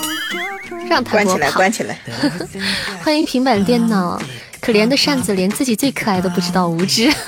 [0.87, 1.51] 让他关起来。
[1.51, 1.99] 关起来。
[3.03, 4.21] 欢迎平板电脑，
[4.61, 7.11] 可怜的扇子连自己最可爱都不知道，无知。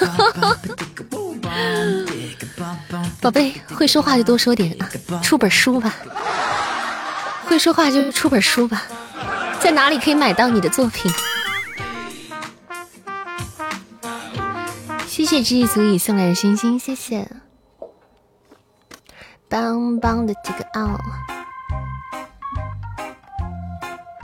[3.20, 4.88] 宝贝，会说话就多说点啊，
[5.24, 5.96] 出本书吧。
[7.48, 8.84] 会说话就出本书吧，
[9.60, 11.12] 在哪里可以买到你的作品？
[15.08, 17.28] 谢谢知意足以送来的星星，谢谢。
[19.56, 21.00] 棒棒的这个奥。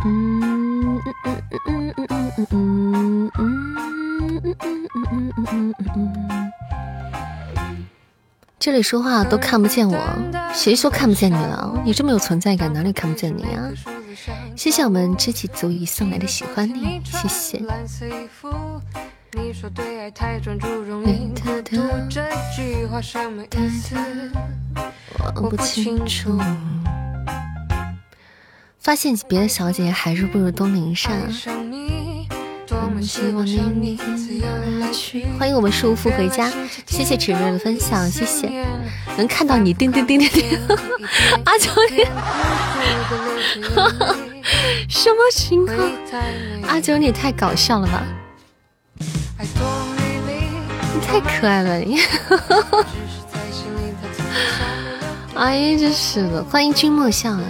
[0.04, 3.72] 嗯嗯嗯嗯嗯嗯嗯嗯
[4.18, 7.84] 嗯嗯嗯嗯嗯嗯。
[8.60, 9.98] 这里说话都看不见我，
[10.54, 11.82] 谁说看不见你了？
[11.86, 13.72] 你这么有存在感，哪里看不见你啊？
[14.58, 17.64] 谢谢我们知己足以送来的喜欢你，谢谢。
[19.34, 21.78] 你说对爱太专注，容易孤独。
[22.10, 23.96] 这句话什么意思？
[25.36, 26.38] 我不清楚。
[28.78, 31.32] 发现别的小姐姐还是不如东林善。
[33.02, 33.98] 希望有你。
[35.40, 36.52] 欢迎我们舒服回家，
[36.86, 38.66] 谢谢纸瑞的分享，谢谢。
[39.18, 40.60] 能看到你，叮叮叮叮叮，
[41.46, 42.04] 阿九你
[44.90, 45.78] 什么情况？
[46.68, 48.04] 阿九你也太搞笑了吧！
[49.42, 52.00] 你太可爱了你！
[55.36, 56.44] 哎呀，真是的！
[56.44, 57.42] 欢迎君莫笑啊！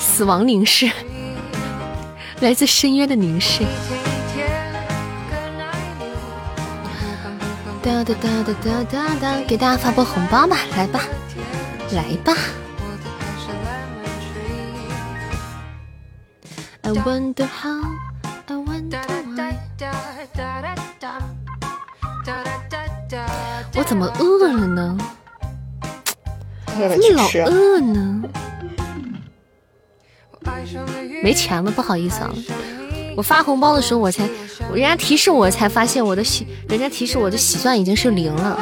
[0.00, 0.90] 死亡凝视，
[2.40, 3.64] 来自深渊的凝视。
[7.82, 11.00] 哒哒哒哒哒哒哒，给大家发波红包吧，来吧，
[11.92, 12.34] 来吧。
[16.82, 17.80] I wonder how,
[23.74, 24.96] 我怎么饿了呢？
[26.66, 27.28] 快点怎么老。
[27.50, 28.22] 饿呢？
[31.24, 32.30] 没钱了，不好意思啊。
[33.16, 34.28] 我发红包的时候，我才，
[34.72, 38.56] 人家提示我才发现我的喜，人家提示我的喜钻已经是零了。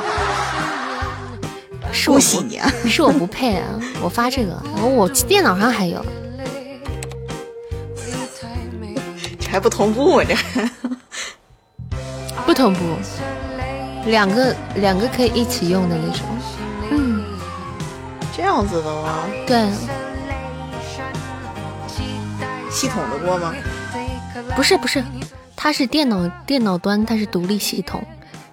[1.93, 2.73] 是我恭喜你啊！
[2.87, 3.67] 是我不配啊！
[4.03, 6.03] 我发这个，然后我电脑上还有，
[9.51, 10.71] 还不同步啊这还。
[12.51, 12.81] 不同步，
[14.07, 16.27] 两个两个可以一起用的那种。
[16.91, 17.25] 嗯，
[18.37, 19.21] 这样子的吗？
[19.47, 19.71] 对，
[22.69, 23.55] 系统的过吗？
[24.57, 25.01] 不是不是，
[25.55, 28.03] 它是电脑电脑端，它是独立系统，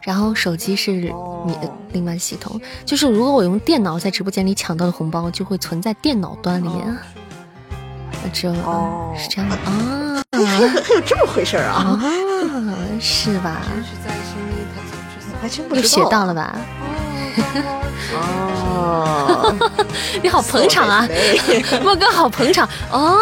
[0.02, 2.61] 然后手机是你的另外系统。
[2.86, 6.86] 就是如果我用电脑在直播间里抢到的红包，就会存在电脑端里面。
[6.88, 6.98] 啊，
[8.32, 11.98] 知道了，哦是这样的啊还有 这么回事儿啊？
[12.00, 12.02] 啊，
[13.00, 13.62] 是吧？
[15.42, 16.10] 还真不又学知道。
[16.10, 16.56] 到了吧？
[18.16, 19.54] 哦，
[20.24, 21.08] 你好捧场啊，
[21.84, 23.18] 莫哥好捧场哦，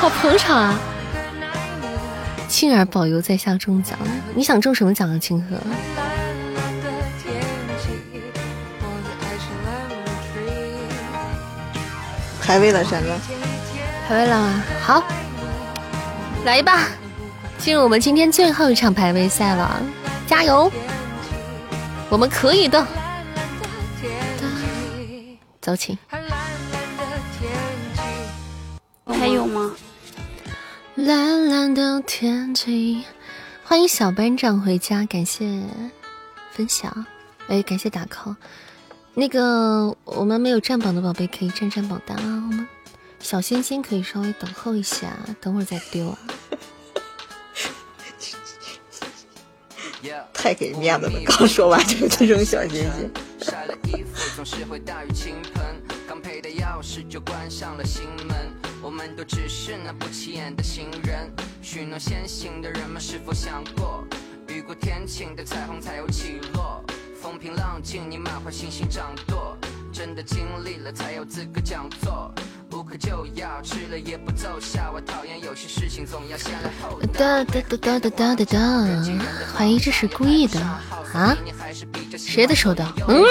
[0.00, 0.74] 好捧场啊！
[2.48, 3.98] 青儿保佑在下中奖，
[4.34, 5.56] 你想中什么奖啊，清河？
[12.40, 13.10] 排位了，闪哥，
[14.08, 14.62] 排位了吗？
[14.80, 15.02] 好，
[16.48, 16.88] 来吧，
[17.58, 19.82] 进入我们今天最后一场排位赛了，
[20.26, 20.72] 加油！
[22.08, 22.86] 我们可以的，
[25.60, 25.98] 走起。
[29.06, 29.76] 还有吗？
[30.94, 33.04] 蓝蓝的天气，
[33.62, 35.44] 欢迎小班长回家，感谢
[36.52, 37.04] 分享，
[37.48, 38.34] 哎，感谢打 call。
[39.12, 42.66] 那个我们没有占榜的宝贝可以占占榜单啊，我们
[43.20, 45.08] 小星星可以稍微等候一下，
[45.42, 46.18] 等会儿再丢啊。
[50.38, 53.10] 太给面子了，刚说完就就扔小心心。
[56.78, 58.36] 钥匙就关上了心门
[58.80, 61.28] 我们都只是那不起眼的行人，
[61.60, 64.04] 许诺先行的人们是否想过，
[64.46, 66.84] 雨过天晴的彩虹才有起落，
[67.20, 69.56] 风平浪静你满怀信心掌舵，
[69.92, 72.32] 真的经历了才有资格讲座。
[72.72, 74.90] 无可救药，吃了也不奏效。
[74.92, 77.06] 我讨厌有些事情总要先来后到。
[77.18, 78.58] 哒哒哒哒哒哒哒，
[79.56, 81.36] 怀疑这是故意的啊？
[82.16, 82.84] 谁的手刀？
[83.08, 83.24] 嗯？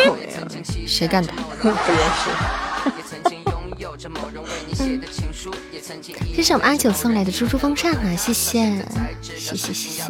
[0.87, 1.31] 谁干的？
[1.61, 2.29] 不认识。
[6.35, 8.85] 这是我们阿九送来的猪猪风扇啊，谢谢，
[9.21, 10.03] 谢谢谢谢，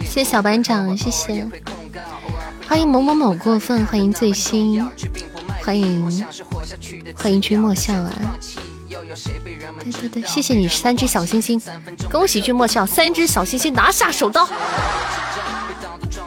[0.00, 1.46] 谢谢小班长，谢谢，
[2.68, 4.84] 欢迎某某某过分，欢迎最新，
[5.64, 6.26] 欢迎
[7.16, 8.12] 欢迎君莫笑啊，
[9.82, 11.58] 对对对，谢谢你三只小星星，
[12.10, 14.46] 恭喜君莫笑三只小星星拿下手刀，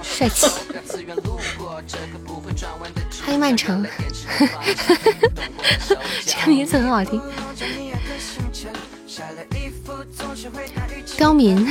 [0.01, 0.47] 帅气，
[3.23, 3.85] 欢迎曼城，
[6.25, 7.21] 这个名字很好听。
[11.17, 11.67] 高明，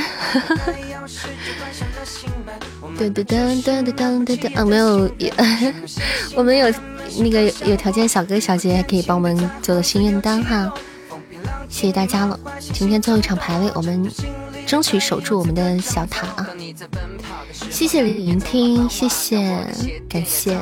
[2.97, 5.09] 噔噔噔噔噔噔噔噔，啊，没有，
[6.35, 6.69] 我们有
[7.19, 10.73] 那个有,条件小哥小姐可以帮我们做个心愿单哈，
[11.69, 12.37] 谢谢大家了，
[12.73, 14.11] 今天最后一场排位，我们
[14.65, 16.49] 争取守住我们的小塔啊，
[17.69, 19.37] 谢谢聆听，谢谢
[20.09, 20.57] 感谢，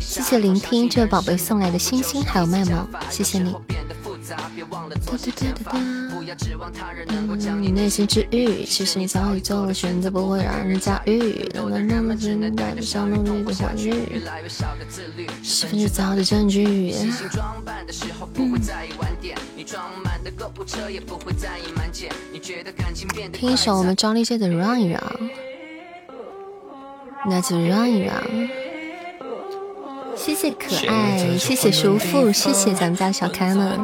[0.00, 3.54] 谢谢聆听这位宝贝送来的星星还有麦芒，谢谢你。
[7.60, 8.64] 你内心治愈。
[8.64, 11.48] 其实你早已做了选择不会让人驾驭。
[11.54, 14.20] 有那么简单带着就努力的律。
[15.42, 16.92] 十分之早的证据
[23.32, 25.30] 听一首我们张丽姐的 run run
[27.26, 28.48] 那就 run run
[30.18, 33.78] 谢谢可爱，谢谢叔父，谢谢咱们家小开们。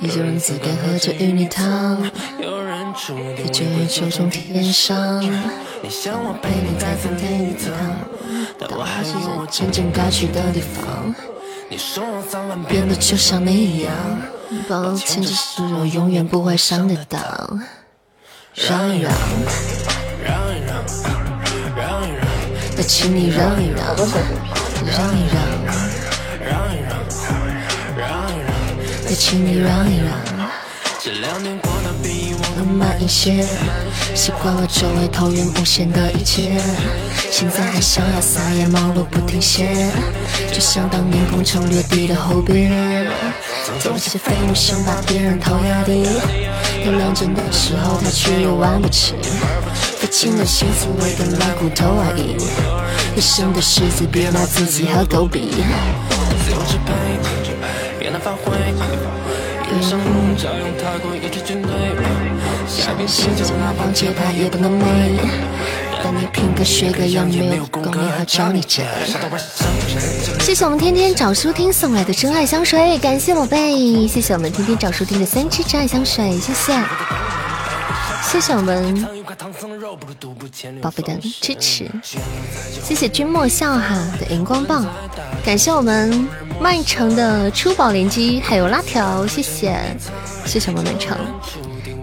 [0.00, 1.12] 你就让子弹喝着
[1.46, 1.98] 汤，
[6.22, 7.72] 我陪你在风天一趟，
[8.58, 11.12] 但我还是在真正该去的地方。
[11.68, 13.92] 你说我早晚变得就像你一样，
[14.68, 17.20] 抱歉，这是我永远不会上的当。
[18.54, 19.12] 让一让，
[20.24, 20.84] 让一让。
[21.76, 22.37] 让一让，
[22.78, 22.86] 让
[23.18, 23.98] 一让，让一让，
[24.86, 25.26] 让一
[27.98, 28.06] 让，
[29.04, 30.08] 再请你让一让。
[31.00, 33.44] 这两年过得比以往的慢一些，
[34.14, 36.60] 习惯了周围投影无限的一切，
[37.30, 39.90] 现在还想要撒野忙碌不停歇，
[40.52, 43.06] 就像当年攻城略地的后边，
[43.80, 46.06] 总是废物想把别人头压低，
[46.84, 49.14] 太认真的时候他却又玩不起。
[50.00, 52.36] 再轻的心思为个烂骨头而已。
[53.16, 55.50] 一生的狮子，别拿自己和狗比。
[56.44, 56.92] 自由支配，
[57.98, 58.56] 别难发挥。
[59.70, 61.70] 遇上路，照样太过，一支军队。
[62.66, 65.18] 下边世界哪方节拍也不能美。
[66.02, 68.84] 但你拼个学个样，没有功力和找你借。
[70.40, 74.06] 谢谢我们天天找书听送来的真爱香水，感谢宝贝。
[74.06, 76.78] 谢谢我们天天找书听的三支真爱香水，谢谢。
[78.30, 79.06] 谢谢我们
[80.82, 81.90] 宝贝的支持，
[82.84, 84.84] 谢谢君莫笑哈的荧光棒，
[85.42, 86.28] 感谢我们
[86.60, 89.80] 曼城的出宝连击，还有辣条，谢谢，
[90.44, 91.16] 谢谢我们曼城，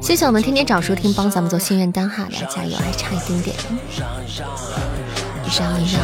[0.05, 3.55] 谢谢我们天天找书听帮咱们做心愿单哈，来加油，还差一丁点，
[3.97, 5.99] 让一让，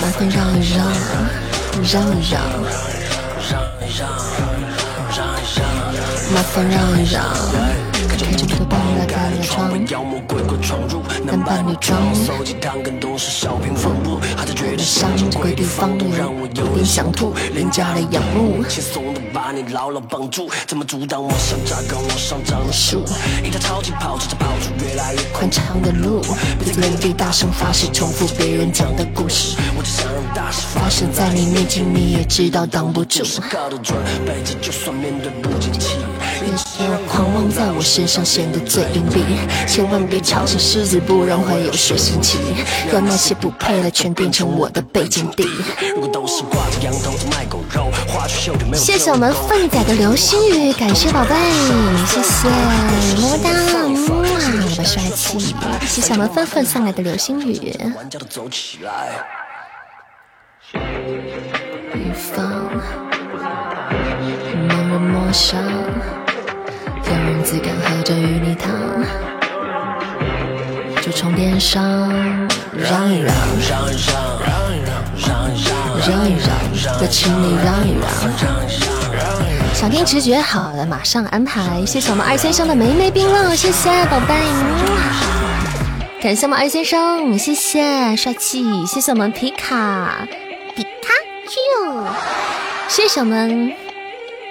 [0.00, 0.86] 麻烦让一让，
[1.82, 2.40] 让一让，
[3.50, 3.90] 让一
[5.58, 5.66] 让，
[6.32, 7.20] 麻烦让一让。
[8.08, 9.74] 开着破玻璃盖了窗，
[11.24, 11.98] 男扮女装，
[12.28, 12.44] 我
[14.76, 18.62] 的伤鬼地方有点想吐，廉价的仰慕。
[19.36, 23.04] 把你牢牢绑住，怎么阻挡我想扎根往上长的树？
[23.44, 26.22] 一条超级跑车在跑出越来越宽敞的路，
[26.58, 29.58] 别在原地大声发誓重复别人讲的故事。
[29.76, 33.22] 我只想让大事发生在你面前，你也知道挡不住。
[33.50, 33.94] 高度准
[34.24, 35.98] 备着，就算面对不景气，
[36.78, 39.22] 让狂妄在我身上显得最隐蔽。
[39.66, 42.38] 千万别吵醒狮子，不然会有血腥气。
[42.92, 45.44] 让那些不配的全变成我的背景地。
[45.94, 48.82] 如果都是挂着羊头在卖狗肉，花去秀就没有。
[48.82, 49.32] 谢谢我们。
[49.48, 51.34] 凤仔的流星雨，感谢宝贝，
[52.06, 52.48] 谢谢，
[53.20, 53.50] 么么哒，
[54.14, 54.24] 哇，
[54.64, 55.54] 我的帅气，
[55.86, 57.72] 谢谢我们芬芬送来的流星雨。
[67.08, 68.72] 有人自敢喝着芋泥汤，
[71.00, 71.80] 就充电上，
[72.72, 73.32] 让一让，
[73.70, 75.70] 让一让，让一让，
[76.08, 76.32] 让一
[76.84, 78.10] 让，再请你让一让。
[79.72, 81.84] 想听直觉，好的，马上安排。
[81.86, 84.34] 谢谢我们二先生的梅梅冰乐，谢谢宝贝。
[86.20, 88.84] 感谢我们二先生，谢谢帅气。
[88.84, 90.26] 谢谢我们皮卡
[90.74, 90.88] 皮卡
[91.46, 92.04] 丘，
[92.88, 93.72] 谢谢我们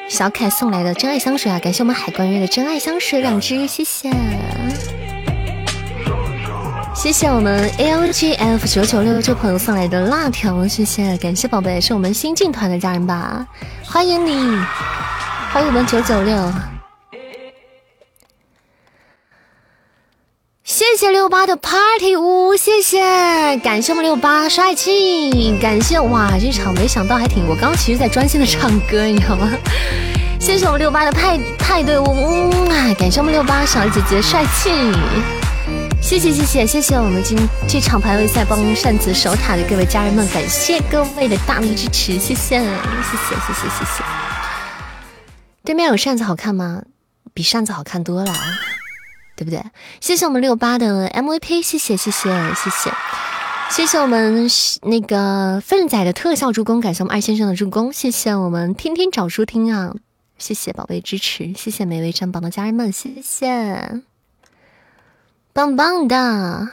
[0.08, 1.58] 小凯送来的真爱香水啊！
[1.60, 4.12] 感谢我们海关月的真爱香水两支，谢谢。
[6.94, 13.46] 谢谢我们 L G F 九九六这朋友送来的辣条，谢谢，感谢宝贝，是我们新进团的家人吧？
[13.84, 14.58] 欢迎你。
[15.52, 16.36] 欢迎我们九九六，
[20.66, 23.00] 谢谢六八的 party 舞，谢谢，
[23.60, 29.48] 感谢我们六八帅气，感谢哇，这场没想到还挺，我刚刚其实在专心的唱歌，你知道吗？
[30.42, 34.72] 谢谢我们六八的派派对舞，啊，感谢我们六八小姐姐帅气，
[36.02, 37.38] 谢谢谢谢谢谢我们今
[37.68, 44.04] 这场排位赛帮扇子守塔的各位家人们，感谢各位的大力支持，谢谢谢谢谢谢谢谢。
[45.64, 46.82] 对面有扇子好看吗？
[47.36, 48.34] 比扇子好看多了，
[49.36, 49.64] 对不对？
[50.00, 52.92] 谢谢我们六八的 MVP，谢谢谢谢谢谢，
[53.70, 54.50] 谢谢我们
[54.84, 59.94] 那个粪仔的特效助攻，感谢我们二先生的助攻，谢谢我们天天找书听啊，
[60.38, 64.02] 谢谢宝贝支持，谢谢每位站榜的家人们，谢谢，
[65.52, 66.70] 棒棒的，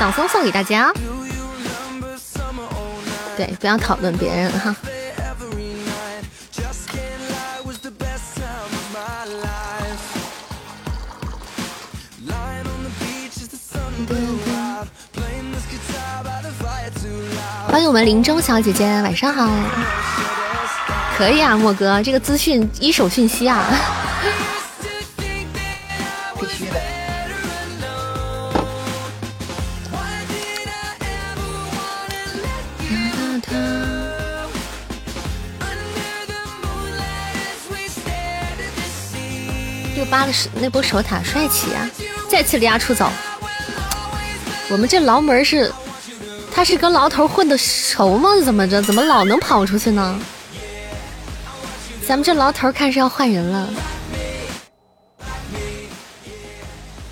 [0.00, 0.92] 掌声送给大家。
[3.36, 4.74] 对，不要讨论别人哈。
[17.74, 19.50] 欢迎我们林中小姐姐，晚上好。
[21.18, 23.66] 可以啊，莫哥，这个资讯一手讯息啊。
[40.08, 41.90] 八的是那波守塔帅气啊！
[42.30, 43.10] 再次离家出走。
[44.70, 45.72] 我们这牢门是，
[46.54, 48.30] 他是跟牢头混的熟吗？
[48.44, 48.80] 怎么着？
[48.80, 50.18] 怎么老能跑出去呢？
[52.06, 53.68] 咱们这牢头看是要换人了。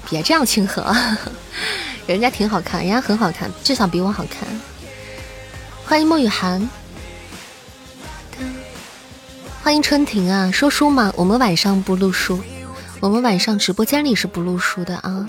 [0.09, 0.95] 别这样亲和，
[2.07, 4.47] 人家挺好看，人家很好看，至少比我好看。
[5.85, 6.69] 欢迎莫雨涵，
[9.63, 10.51] 欢迎春婷啊！
[10.53, 11.13] 说书吗？
[11.17, 12.39] 我们晚上不录书。
[13.01, 15.27] 我们晚上直播间里是不录书的啊，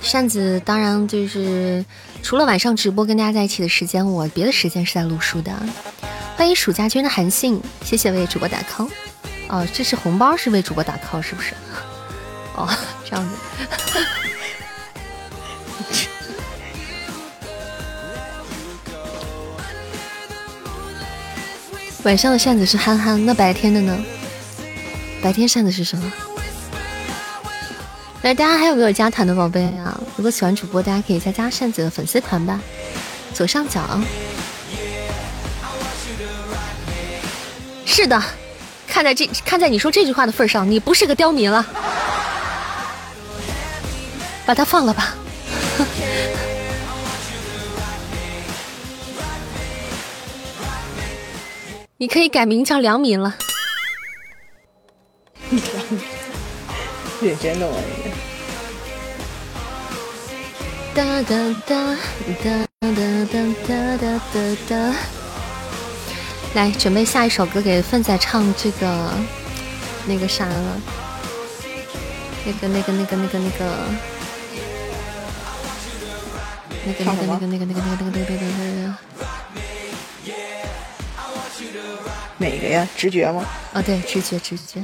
[0.00, 1.84] 扇子当然就是
[2.24, 5.52] 除了晚上直播跟大家在一起的时间，我别的时间是在录书的。
[6.36, 8.88] 欢迎暑假君的韩信，谢谢为主播打 call。
[9.48, 11.52] 哦，这是红包是为主播打 call 是不是？
[12.56, 12.66] 哦，
[13.04, 13.34] 这样子。
[22.04, 24.02] 晚上的扇子是憨憨，那白天的呢？
[25.22, 26.10] 白天扇子是什么？
[28.24, 30.00] 来，大家还有没有加团的宝贝啊？
[30.16, 32.58] 如果喜欢主播，大家可以再加扇子的粉丝团吧，
[33.34, 33.82] 左上角。
[37.84, 38.18] 是的，
[38.86, 41.66] 看在这看在你说这句话的份上，你不是个刁民了，
[44.46, 45.14] 把他放了吧。
[51.98, 53.36] 你可以改名叫良民了。
[57.22, 57.74] 认真的玩
[60.94, 61.34] 哒哒
[61.66, 61.96] 哒
[62.44, 63.34] 哒哒哒
[63.66, 64.38] 哒哒哒
[64.68, 64.94] 哒。
[66.54, 69.10] 来，准备下一首歌给奋仔唱这个
[70.06, 70.80] 那个啥了，
[72.46, 73.66] 那个那个那个那个那个
[76.86, 78.94] 那个那个那个那个那个那个那个那个那个
[82.38, 82.86] 哪个呀？
[82.96, 83.44] 直觉吗？
[83.72, 84.80] 哦，对，直觉直觉。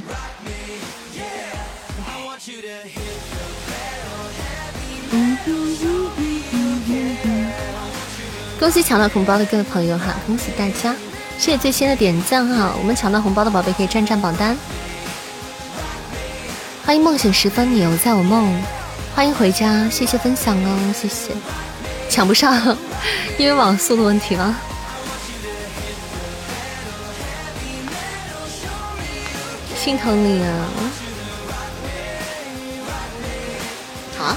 [8.60, 10.14] 恭喜抢到红包的各位朋友哈！
[10.26, 10.94] 恭喜大家！
[11.38, 12.74] 谢谢最新的点赞哈！
[12.78, 14.54] 我们抢到红包的宝贝可以占占榜单。
[16.84, 18.54] 欢迎梦醒时分，你又在我梦。
[19.14, 21.32] 欢迎回家，谢谢分享哦，谢谢。
[22.10, 22.76] 抢不上，
[23.38, 24.54] 因为网速的问题吗？
[29.74, 30.66] 心疼你啊！
[34.20, 34.36] 啊？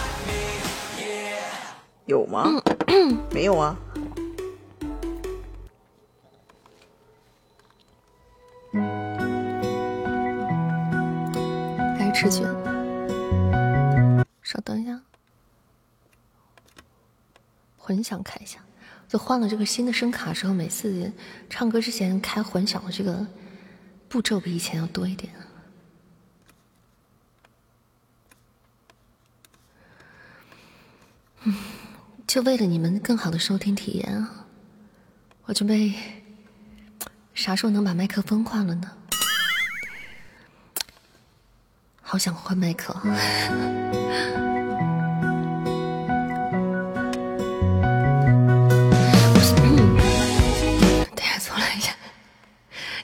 [2.05, 2.49] 有吗？
[3.29, 3.75] 没有啊。
[11.97, 12.43] 还是直觉？
[14.41, 14.99] 稍等一下，
[17.77, 18.59] 混响开一下。
[19.07, 21.11] 就换了这个新的声卡之后，每次
[21.49, 23.25] 唱歌之前开混响的这个。
[24.09, 25.33] 步骤比以前要多一点，
[31.41, 31.55] 嗯，
[32.27, 34.45] 就为了你们更好的收听体验啊，
[35.45, 35.91] 我准备
[37.33, 38.91] 啥时候能把麦克风换了呢？
[42.01, 42.95] 好想换麦克。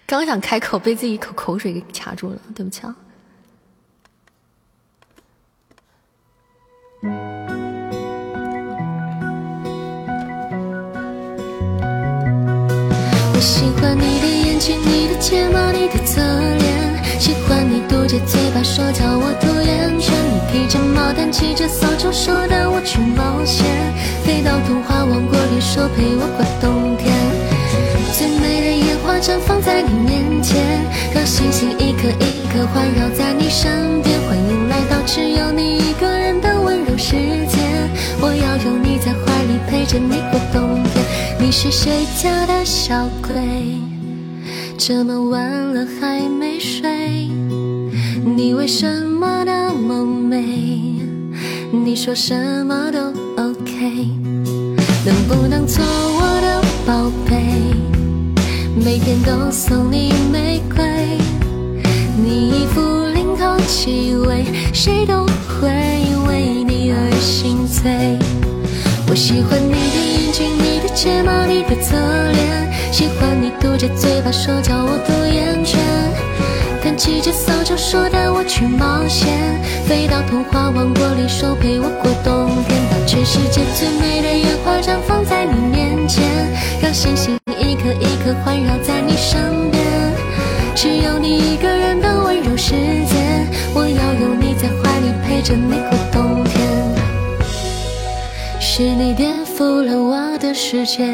[0.06, 2.96] 刚想开口，被自己一口口水给卡住了，对不起啊！
[13.32, 14.19] 我喜欢你
[14.60, 20.12] 的眼睛，你的睫毛，你的侧脸，喜欢你嘟着嘴巴说叫我读厌倦。
[20.12, 23.66] 你披着毛毯，骑着扫帚，说带我去冒险，
[24.26, 27.16] 飞到童话王国里，说陪我过冬天。
[28.12, 30.60] 最美的烟花绽放在你面前，
[31.14, 34.20] 让星星一颗一颗环绕在你身边。
[34.28, 37.16] 欢迎来到只有你一个人的温柔世
[37.48, 37.58] 界，
[38.20, 41.06] 我要拥你在怀里，陪着你过冬天。
[41.40, 43.99] 你是谁家的小鬼？
[44.82, 47.28] 这么晚了还没睡？
[48.24, 50.42] 你为什么那么美？
[51.70, 52.34] 你说什
[52.66, 53.00] 么都
[53.36, 54.08] OK，
[55.06, 57.44] 能不能做我的宝贝？
[58.82, 60.82] 每天都送你玫瑰，
[62.16, 62.80] 你一副
[63.14, 65.26] 领口气味，谁都
[65.60, 65.68] 会
[66.30, 68.18] 为你而心醉。
[69.10, 75.78] 我喜欢你的眼睛，你的睫毛，你的侧脸，喜欢你嘟着嘴巴说叫我多厌倦。
[76.84, 79.28] 弹起着扫帚说带我去冒险，
[79.88, 86.24] 飞到童话王国里说陪我过冬天，把全世界最美的烟花绽放在你面前，
[86.80, 87.36] 让星星。
[87.48, 89.84] 一颗一颗环绕在你身边，
[90.76, 92.76] 只有你一个人的温柔世
[93.10, 93.18] 界，
[93.74, 96.09] 我要拥你在怀里陪着你过。
[98.80, 101.06] 是你颠覆了我的世界，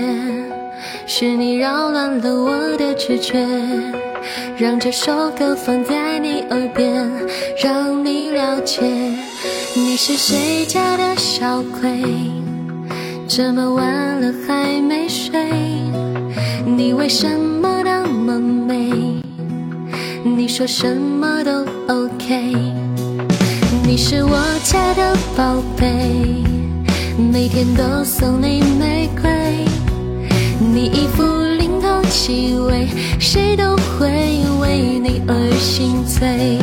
[1.07, 3.43] 是你扰乱了我的直觉，
[4.55, 7.09] 让这首歌放在你耳边，
[7.63, 8.83] 让你了解
[9.73, 12.03] 你是谁家的小鬼，
[13.27, 15.43] 这么晚了还没睡。
[16.67, 18.91] 你为什么那么美？
[20.23, 22.53] 你说什么都 OK。
[23.83, 26.43] 你是我家的宝贝，
[27.17, 29.31] 每天都送你玫瑰。
[30.59, 31.23] 你一副
[31.57, 32.87] 零头气味，
[33.19, 34.09] 谁都会
[34.59, 36.59] 为你而心醉。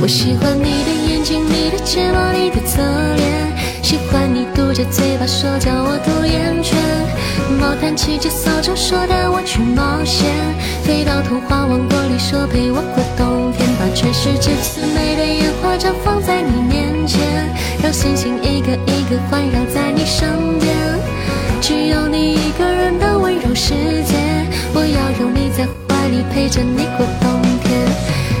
[0.00, 2.80] 我喜欢你的眼睛，你的睫毛，你的侧
[3.16, 6.74] 脸，喜欢你嘟着嘴巴说叫我多厌倦。
[7.58, 10.30] 毛毯骑着扫帚，说带我去冒险，
[10.84, 15.45] 飞到童话王国里，说陪我过冬天，把全世界最美的
[15.78, 17.20] 绽放在你面前，
[17.82, 20.26] 让星星一个一个环绕在你身
[20.58, 20.74] 边，
[21.60, 23.74] 只有你一个人的温柔世
[24.04, 24.16] 界，
[24.72, 27.78] 我要拥你在怀里，陪着你过冬天。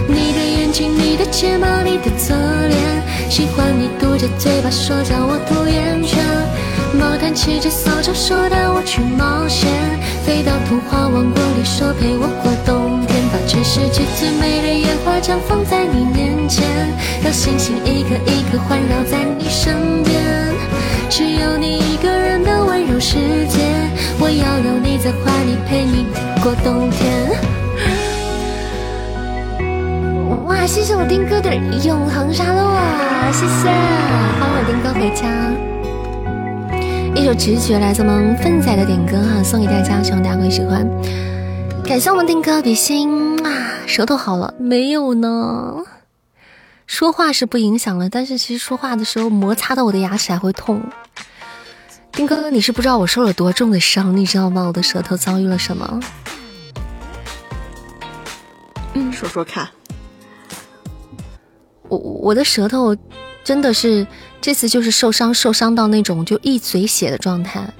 [0.08, 6.16] 你的眼睛，你的睫毛，你的侧脸，喜欢你嘟着嘴巴说叫我多厌倦。
[6.98, 9.68] 毛毯骑着扫帚，说带我去冒险，
[10.24, 16.64] 飞到童话王国里，说陪我过冬天，把全世界最美的烟花绽放在你面前，
[17.22, 20.22] 让星星一颗一颗环绕在你身边，
[21.08, 23.16] 只有你一个人的温柔世
[23.48, 23.58] 界，
[24.18, 26.06] 我要拥你在怀里陪你。
[26.42, 27.30] 过冬天。
[30.44, 31.54] 哇，谢谢我丁哥的
[31.84, 33.32] 永恒沙漏啊！
[33.32, 33.68] 谢谢，
[34.38, 35.26] 欢迎我丁哥回家。
[37.14, 40.86] 一首直觉来自我们奋仔的点歌哈，送给大家，希望大家会喜欢。
[41.86, 45.84] 感谢我们丁哥比心啊，舌头好了没有呢？
[46.84, 50.82] 说话是不影响了，但是其实说话的时候摩擦到我的牙齿还会痛。
[52.10, 54.64] 丁哥，你是不知道我受了多重的伤，你知道吗？
[54.66, 56.00] 我的舌头遭遇了什么？
[58.94, 59.68] 嗯，说说看。
[61.88, 62.96] 我我的舌头
[63.44, 64.04] 真的是
[64.40, 67.72] 这次就是受伤，受伤到那种就一嘴血的状态，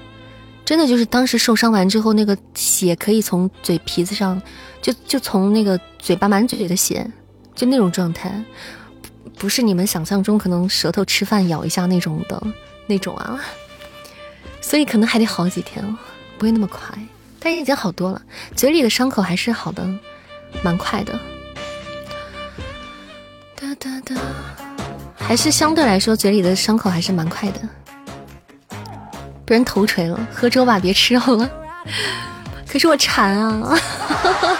[0.67, 4.41] 真的就是当时受伤完之后，那个血可以从嘴皮子上，
[4.81, 7.09] 就就从那个嘴巴满嘴的血，
[7.55, 8.43] 就那种状态。
[9.37, 12.43] 不是你们想象中可能舌头吃饭咬一下那种的
[12.85, 13.39] 那种啊，
[14.59, 15.81] 所以可能还得好几天，
[16.37, 16.81] 不会那么快，
[17.39, 18.21] 但是已经好多了，
[18.53, 19.87] 嘴里的伤口还是好的，
[20.61, 21.17] 蛮快的。
[23.55, 24.15] 哒哒哒，
[25.15, 27.61] 还是相对来说嘴里的伤口还是蛮快的。
[29.47, 31.49] 被人头锤了，喝粥吧，别吃肉了。
[32.67, 33.79] 可是我馋啊，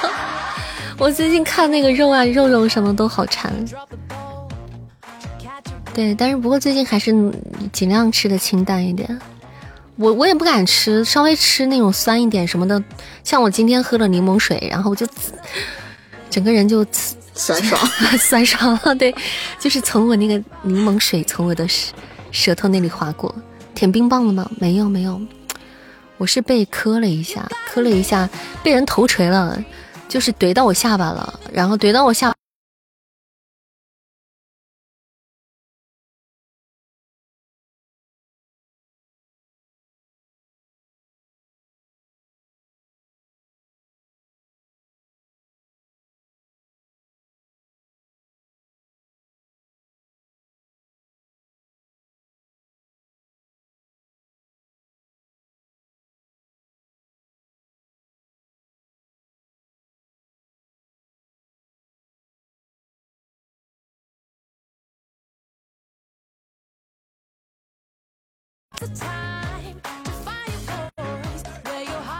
[0.97, 3.53] 我最近看那个肉啊，肉肉什么都好馋。
[5.93, 7.11] 对，但是不过最近还是
[7.73, 9.19] 尽量吃的清淡一点。
[9.97, 12.81] 我我也不敢吃，稍微吃那种酸一点什么的。
[13.25, 15.05] 像我今天喝了柠檬水，然后我就
[16.29, 16.85] 整个人就
[17.35, 17.77] 酸爽，
[18.17, 18.95] 酸爽了。
[18.95, 19.13] 对，
[19.59, 21.93] 就是从我那个柠檬水从我的舌
[22.31, 23.35] 舌头那里划过。
[23.77, 24.49] 舔冰棒了吗？
[24.57, 25.21] 没有没有，
[26.17, 28.27] 我是被磕了一下，磕了一下，
[28.63, 29.63] 被人头锤了，
[30.09, 32.33] 就是怼到我下巴了，然后怼到我下。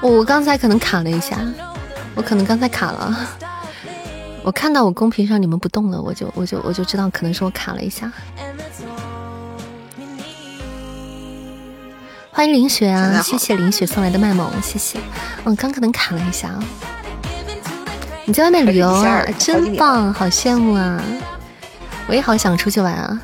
[0.10, 1.38] 我刚才可能卡了一下，
[2.16, 3.28] 我可能刚才卡了。
[4.44, 8.12] 我看到我公屏上你们不动了，我就我就我就知道可能是我卡了一下。
[12.32, 15.00] 欢迎林雪啊，谢谢林雪送来的卖萌，谢谢。
[15.44, 16.64] 嗯，刚可能卡了一下啊。
[18.26, 21.02] 你在外面旅游啊，真棒，好羡慕啊！
[22.08, 23.20] 我也好想出去玩啊。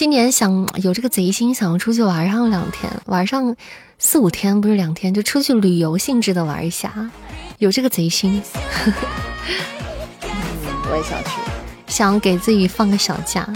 [0.00, 3.54] 今年想有这个贼心，想要出去玩上两天，玩上
[3.98, 7.10] 四五天，不是两天，就出去旅游性质的玩一下，
[7.58, 8.42] 有这个贼心。
[10.90, 11.30] 我也想去，
[11.86, 13.46] 想给自己放个小假，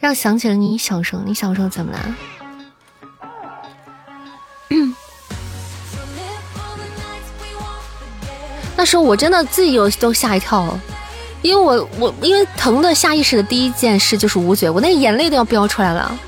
[0.00, 2.16] 让想起了你小时候，你小时候怎么了？
[8.76, 10.76] 那时候我真的自己有都吓一跳。
[11.44, 16.18] 因为我我因为疼的下意识的第一件事就是捂嘴，我那眼泪都要飙出来了，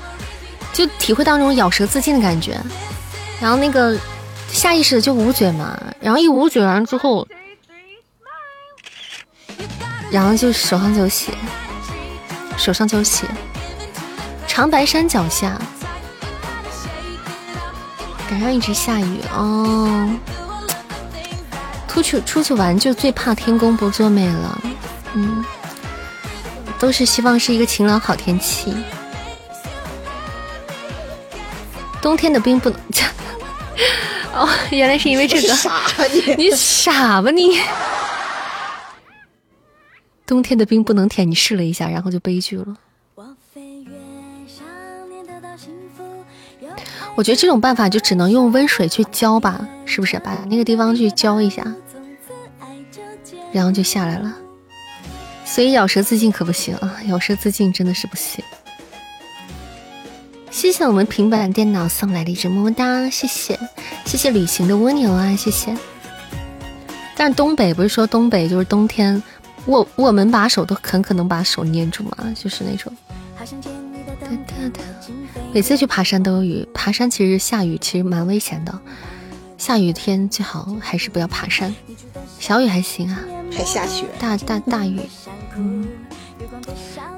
[0.71, 2.55] 就体会到那种咬舌自尽的感觉，
[3.41, 3.97] 然后那个
[4.51, 7.27] 下意识的就捂嘴嘛，然后一捂嘴完之后，
[10.11, 11.31] 然后就手上就有血，
[12.55, 13.25] 手上就有血。
[14.47, 15.59] 长白山脚下，
[18.29, 20.07] 赶上一直下雨哦，
[21.87, 24.61] 出去出去玩就最怕天公不作美了。
[25.19, 25.43] 嗯，
[26.77, 28.71] 都是希望是一个晴朗好天气。
[31.99, 32.79] 冬天的冰不能
[34.33, 35.47] 哦，原来是因为这个。
[35.55, 36.35] 傻吧你？
[36.35, 37.59] 你傻吧你？
[40.27, 42.77] 冬天的冰不能舔，你试了一下，然后就悲剧了。
[47.15, 50.19] 我觉得这种办法就只能用温水去浇吧，是不是？
[50.19, 51.65] 把那个地方去浇一下，
[53.51, 54.31] 然后就下来了。
[55.47, 56.99] 所以咬舌自尽可不行啊！
[57.07, 58.43] 咬舌自尽真的是不行。
[60.51, 63.57] 谢谢我们平板电脑送来的一只么么哒，谢谢
[64.05, 65.75] 谢谢旅行的蜗牛啊，谢谢。
[67.15, 69.23] 但是东北不是说东北就是冬天
[69.67, 72.17] 握握门把手都很可能把手捏住吗？
[72.35, 72.93] 就是那种。
[75.53, 78.79] 每次去爬山都有雨，爬山其实下雨其实蛮危险的，
[79.57, 81.73] 下雨天最好还是不要爬山。
[82.37, 83.19] 小雨还行啊，
[83.51, 84.99] 还下雪，大大大雨。
[85.57, 85.87] 嗯，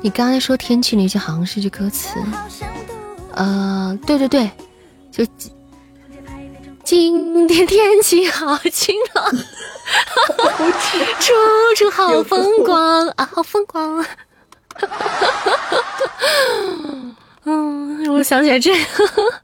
[0.02, 2.18] 你刚才说天气那句好像是句歌词，
[3.34, 4.50] 呃，对对对，
[5.12, 5.26] 就
[6.84, 9.26] 今天天气好晴朗，
[11.20, 11.34] 处
[11.76, 14.06] 处好风光啊，好风光。
[17.44, 19.44] 嗯，我想起来这个。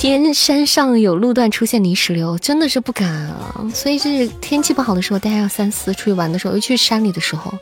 [0.00, 3.70] 天山上有路段出现泥石流，真的是不敢啊！
[3.74, 5.92] 所以就是天气不好的时候，大家要三思。
[5.92, 7.52] 出去玩的时候，尤其是山里的时候，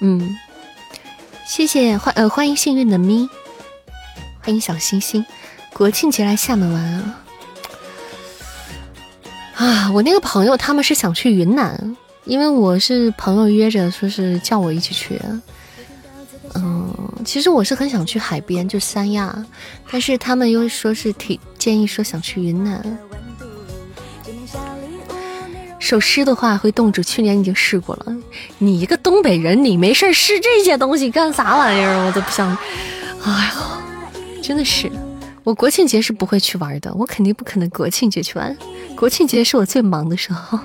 [0.00, 0.38] 嗯。
[1.44, 3.28] 谢谢欢呃欢迎幸运的咪，
[4.42, 5.26] 欢迎小星星。
[5.72, 7.18] 国庆节来厦门玩啊！
[9.56, 15.20] 啊，我那个朋友他们是想去云南，因为我是朋友约着说是叫我一起去。
[16.56, 19.44] 嗯，其实我是很想去海边，就三亚，
[19.90, 22.98] 但是他们又说是提建议说想去云南。
[25.78, 28.16] 首湿的话会冻住，去年已经试过了。
[28.58, 32.06] 你一个东北人，你没事试这些东西干啥玩意儿？
[32.06, 32.56] 我都不想。
[33.22, 33.52] 哎呀，
[34.42, 34.90] 真的是，
[35.44, 38.56] 我国庆节是不会去玩的，我肯定不可能国庆节去玩。
[38.96, 40.58] 国庆节是我最忙的时候，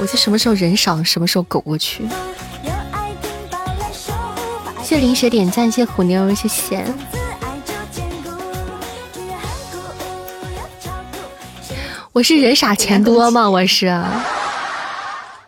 [0.00, 2.02] 我就什么时候人少，什么时候狗过去。
[4.94, 6.84] 谢林雪点赞，谢虎妞，谢谢。
[12.12, 13.50] 我是人傻钱多吗？
[13.50, 14.00] 我是，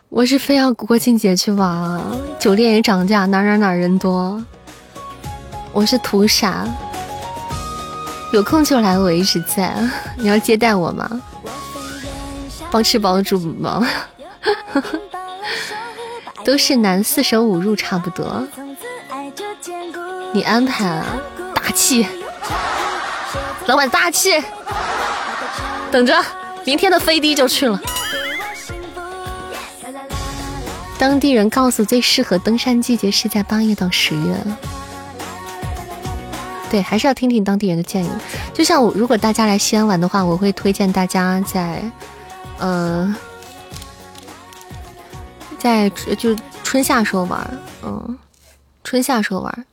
[0.09, 2.01] 我是非要国庆节去玩，
[2.37, 4.43] 酒店也涨价，哪哪哪人多。
[5.71, 6.67] 我是图啥？
[8.33, 9.73] 有空就来，我一直在。
[10.17, 11.21] 你要接待我吗？
[12.69, 13.87] 包吃包住吗？
[16.43, 18.45] 都是男，四舍五入差不多。
[20.33, 21.05] 你安排啊，
[21.55, 22.05] 大气，
[23.65, 24.43] 老板大气，
[25.91, 26.13] 等着。
[26.65, 27.79] 明天的飞的就去了。
[30.99, 34.35] 当地人告诉最适合登山季节是在八月到十月。
[36.69, 38.09] 对，还是要听听当地人的建议。
[38.53, 41.81] 就像我，如果大家来西安玩的话，我会推荐大家在，
[42.57, 43.15] 呃，
[45.57, 46.35] 在就
[46.65, 47.49] 春夏时候玩，
[47.83, 48.17] 嗯，
[48.87, 49.65] 春夏时候玩。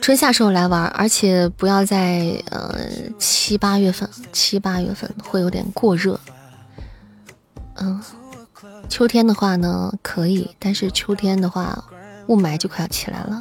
[0.00, 2.78] 春夏时候来玩，而且不要在呃
[3.18, 6.20] 七八月份，七八月份会有点过热。
[7.74, 8.00] 嗯，
[8.88, 11.84] 秋天的话呢可以，但是秋天的话
[12.28, 13.40] 雾霾就快要起来了。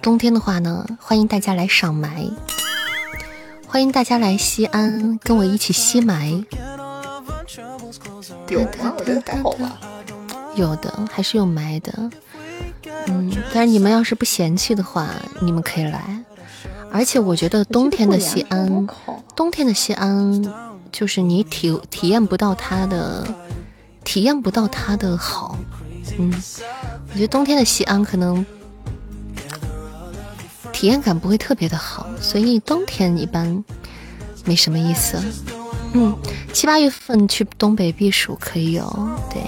[0.00, 2.32] 冬天的话呢，欢迎大家来赏霾，
[3.66, 6.42] 欢迎大家来西安跟我一起吸霾。
[8.48, 8.94] 有吗？
[8.96, 9.78] 我觉得还好吧。
[10.54, 12.10] 有的，还是有霾的。
[13.06, 15.08] 嗯，但是你们要是不嫌弃的话，
[15.40, 16.24] 你们可以来。
[16.92, 18.88] 而且我觉得冬天的西安，
[19.36, 20.44] 冬天的西安
[20.90, 23.26] 就是你体体验不到它的，
[24.02, 25.56] 体验不到它的好。
[26.18, 26.32] 嗯，
[27.12, 28.44] 我觉得冬天的西安可能
[30.72, 33.64] 体验感不会特别的好，所以冬天一般
[34.44, 35.16] 没什么意思。
[35.92, 36.16] 嗯，
[36.52, 39.16] 七八月份去东北避暑可以哦。
[39.32, 39.40] 对。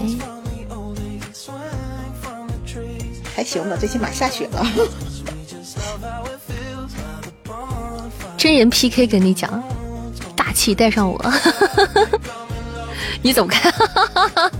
[3.34, 4.66] 还行吧，最起码下雪了。
[8.36, 9.62] 真人 PK 跟你讲，
[10.34, 11.32] 大气带上我，
[13.22, 13.72] 你怎么看？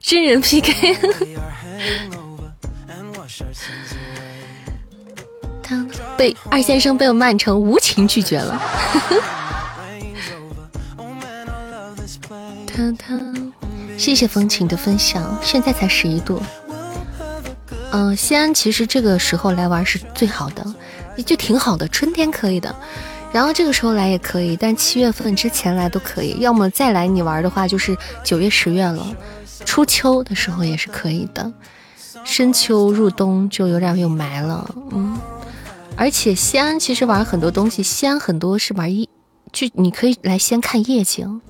[0.00, 0.96] 真人 PK，
[5.62, 5.84] 他
[6.16, 8.62] 被二先生被我曼城无情拒绝了。
[12.66, 13.20] 他他。
[13.98, 15.36] 谢谢风情的分享。
[15.42, 16.40] 现在才十一度，
[17.90, 20.64] 嗯，西安其实这个时候来玩是最好的，
[21.26, 21.86] 就挺好的。
[21.88, 22.74] 春天可以的，
[23.32, 26.38] 然后这个时候来也可以，但七月份之前来都可以。
[26.38, 29.04] 要么再来你玩的话，就是九月、十月了，
[29.64, 31.52] 初秋的时候也是可以的。
[32.24, 35.18] 深秋入冬就有点有霾了，嗯。
[35.96, 39.08] 而且西安其实玩很多东西，西安很多是玩夜，
[39.52, 41.40] 就你可以来先看夜景。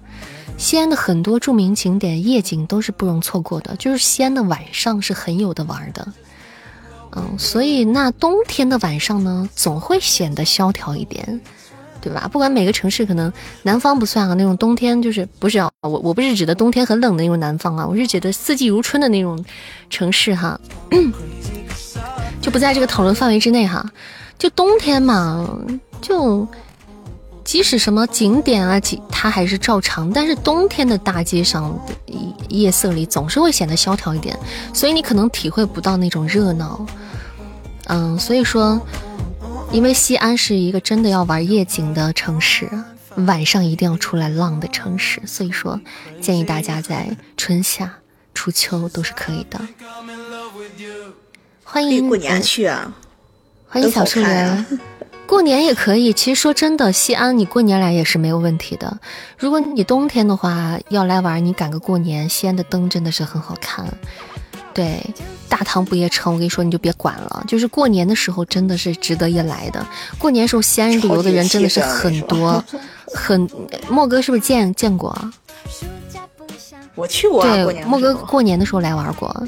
[0.58, 6.12] 西安的很多著名景点夜景都是不容错过的，就是西安的晚上是很有的玩的，
[7.12, 11.40] 嗯，所以那冬天的晚上呢，总会显得萧条一点，
[12.00, 12.28] 对吧？
[12.30, 13.32] 不管每个城市，可能
[13.62, 19.42] 南方不算啊，那种冬天就是不是啊，我我不是指的冬天很冷的那种南方啊，我是指的四季如春的那种
[19.88, 20.60] 城市哈，
[22.42, 23.88] 就不在这个讨论范围之内哈，
[24.36, 25.48] 就冬天嘛，
[26.02, 26.46] 就。
[27.48, 28.78] 即使什么景点啊，
[29.10, 30.12] 它还是照常。
[30.12, 31.74] 但是冬天的大街上，
[32.50, 34.38] 夜色里总是会显得萧条一点，
[34.74, 36.84] 所以你可能体会不到那种热闹。
[37.86, 38.78] 嗯，所以说，
[39.72, 42.68] 因为西安是一个真的要玩夜景的城市，
[43.26, 45.80] 晚上一定要出来浪的城市，所以说
[46.20, 47.90] 建议大家在春夏、
[48.34, 49.58] 初秋都是可以的。
[51.64, 52.94] 欢迎过年去啊！
[53.66, 54.66] 欢迎小树林。
[55.28, 58.98] 过年也可以，其实说真的，西安你过年来也是没有问题的。
[59.36, 63.86] 如果你冬天的话要来玩，你赶个过年，西安的灯真的是很好看。
[64.72, 65.04] 对，
[65.46, 67.44] 大唐不夜城，我跟你说，你就别管了。
[67.46, 69.86] 就是过年的时候，真的是值得一来的。
[70.18, 72.64] 过年时候，西安旅游的人真的是很多，
[73.14, 73.46] 很。
[73.90, 75.14] 莫哥是不是见见过？
[76.94, 77.42] 我去过。
[77.42, 79.46] 对，莫哥过年的时候来玩过。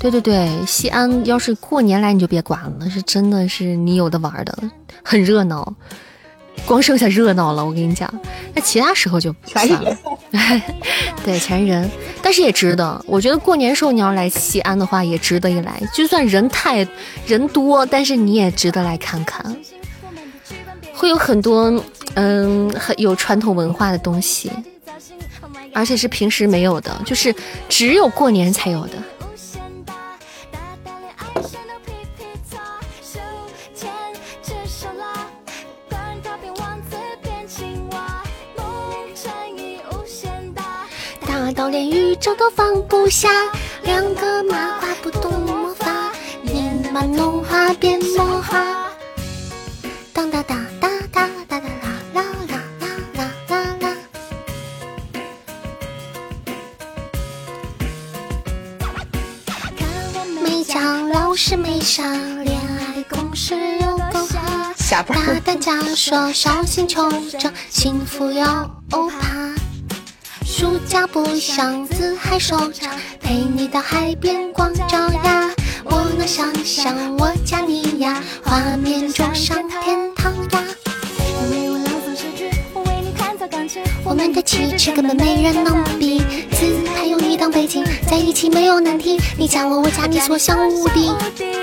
[0.00, 4.58] 对对对，西安要是过年来你就别管了，是真的是你有的玩的，
[5.04, 5.74] 很热闹，
[6.64, 7.62] 光剩下热闹了。
[7.62, 8.10] 我跟你讲，
[8.54, 9.96] 那其他时候就算了。
[11.22, 11.90] 对，全是人，
[12.22, 13.04] 但是也值得。
[13.06, 15.78] 我觉得过年时候你要来西安的话，也值得一来。
[15.92, 16.86] 就算人太
[17.26, 19.54] 人多，但是你也值得来看看，
[20.94, 21.70] 会有很多
[22.14, 24.50] 嗯很有传统文化的东西，
[25.74, 27.34] 而且是平时没有的，就是
[27.68, 28.92] 只有过年才有的。
[41.52, 43.28] 到连宇宙都放不下，
[43.82, 46.12] 两个麻瓜不懂魔法，
[46.42, 48.92] 你把弄花变魔法。
[50.12, 51.70] 当哒哒哒哒哒哒啦
[52.14, 53.96] 啦啦啦啦啦。
[60.42, 62.04] 没讲老师没傻，
[62.44, 64.70] 恋爱公式有够哈。
[65.08, 69.59] 大胆假说，小心求证，幸福要怕。
[70.60, 75.50] 暑假不想自海收场，陪你到海边光脚丫。
[75.84, 80.64] 我能想象我家你呀，画面就像天堂呀。
[81.50, 83.82] 为我朗诵诗句，我为你弹奏钢琴。
[84.04, 86.18] 我们的气质根本没人能比，
[86.50, 89.18] 自拍有你当背景，在一起没有难题。
[89.38, 91.08] 你加我，我加你，所向无敌。
[91.38, 91.54] 你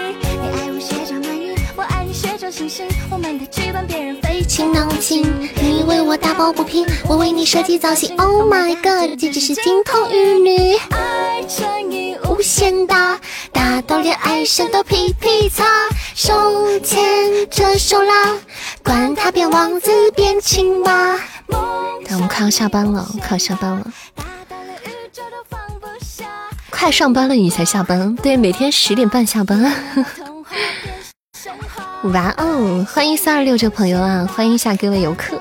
[0.57, 5.23] 爱我学长满月，我爱你学长星星，我们的剧本别人情囊情，
[5.61, 8.15] 你为我打抱不平，我为你设计造型。
[8.17, 10.77] Oh my god，简直是金童玉女。
[10.89, 13.19] 爱乘以无限大，
[13.51, 15.65] 大到连爱神都皮皮擦。
[16.15, 18.37] 手牵着手啦，
[18.83, 21.13] 管他变王子变青蛙。
[21.13, 21.19] 来，
[22.13, 23.85] 我们快要下班了，快要下班了。
[26.69, 28.15] 快上班了你才下班？
[28.17, 29.59] 对，每天十点半下班。
[32.13, 32.85] 哇哦！
[32.93, 35.37] 欢迎三二六这朋友啊，欢迎一下各位游客。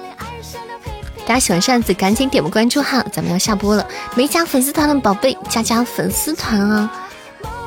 [1.25, 3.87] 大家喜欢扇子，赶紧点个关注哈，咱们要下播了。
[4.17, 6.91] 没加粉丝团的宝贝，加加粉丝团啊！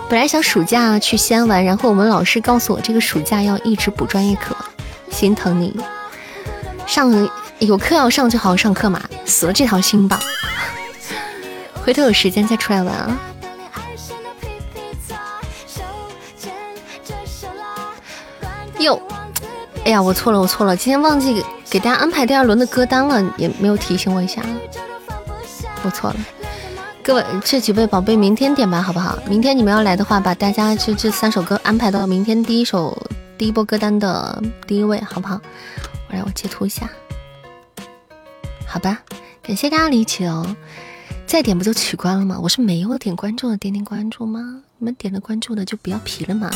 [0.09, 4.55] 本来想暑假去西安玩，然后我们老师告诉我，这个暑假要一直补专业课，
[5.09, 5.80] 心疼你。
[6.85, 10.19] 上有课要上，就好好上课嘛，死了这条心吧。
[11.84, 13.17] 回头有时间再出来玩啊。
[18.80, 19.01] 哟，
[19.84, 24.41] 哎呀，我错了，我错了，今天忘记给给大家安排第二轮的歌单了，也没有提醒我一下，
[25.84, 26.15] 我错了。
[27.03, 29.18] 各位这几位宝贝，明天点吧，好不好？
[29.27, 32.97] 明天你们要来的话，把大家这这三首歌安排到明天第一首
[33.38, 35.41] 第一波歌单的第一位，好不好？
[36.10, 36.89] 我来，我截图一下，
[38.65, 38.99] 好吧？
[39.41, 40.56] 感谢大家理解哦。
[41.26, 42.39] 再点不就取关了吗？
[42.41, 44.61] 我是没有点关注的，点点关注吗？
[44.77, 46.49] 你们点了关注的就不要皮了嘛。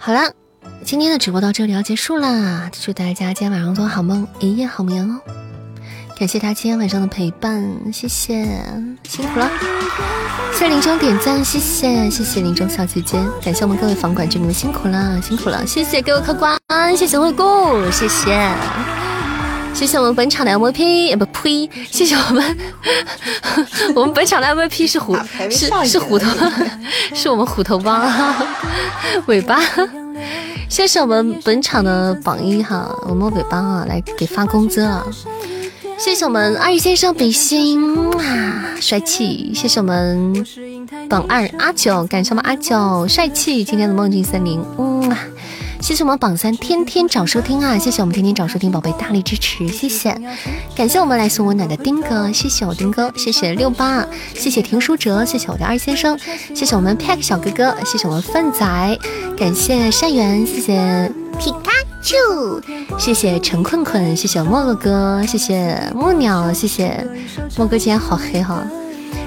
[0.00, 0.32] 好了，
[0.84, 2.70] 今天的直播到这里要结束啦！
[2.72, 5.20] 祝大家今天晚上做好梦，一夜好眠哦！
[6.16, 8.46] 感谢大家今天晚上的陪伴，谢谢，
[9.02, 9.50] 辛苦了！
[10.52, 15.66] 谢谢林中点赞，谢谢谢谢林中小姐姐，感谢我们各位房管君，你们辛苦了，辛苦了！
[15.66, 16.56] 谢谢各位客官，
[16.96, 17.44] 谢谢惠顾，
[17.90, 18.48] 谢谢，
[19.78, 22.58] 谢谢我们本场的 MVP，不呸，谢谢我们，
[23.94, 25.16] 我们本场的 MVP 是虎，
[25.48, 26.28] 是是虎头，
[27.14, 28.12] 是我们虎头帮。
[29.26, 29.60] 尾巴，
[30.68, 35.06] 谢谢我们本场的榜一哈，我们尾巴啊来给发工资了。
[35.96, 37.80] 谢谢我们二先生比心
[38.18, 39.52] 啊，帅气！
[39.54, 40.44] 谢谢我们
[41.08, 43.62] 榜二阿九，感谢我们阿九帅气！
[43.62, 45.16] 今天的梦境森林，嗯。
[45.80, 47.78] 谢谢我们榜三天天找收听啊！
[47.78, 50.14] 谢谢我们天天找收听宝贝大力支持，谢谢，
[50.76, 56.18] 感谢我们来送温暖的丁哥，谢谢我丁哥，谢谢六八，谢谢听书哲，谢谢我的二先生，
[56.54, 58.98] 谢谢我们 Pack 小哥哥，谢谢我们粪仔，
[59.36, 61.70] 感谢善缘，谢谢皮卡
[62.02, 62.16] 丘，
[62.98, 67.06] 谢谢陈困困，谢谢莫哥哥，谢谢木鸟，谢谢
[67.56, 68.62] 莫哥今天好黑哈。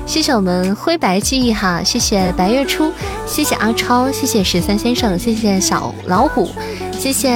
[0.05, 2.91] 谢谢我们灰白记忆哈，谢谢白月初，
[3.25, 6.49] 谢谢阿超，谢谢十三先生，谢谢小老虎，
[6.99, 7.31] 谢谢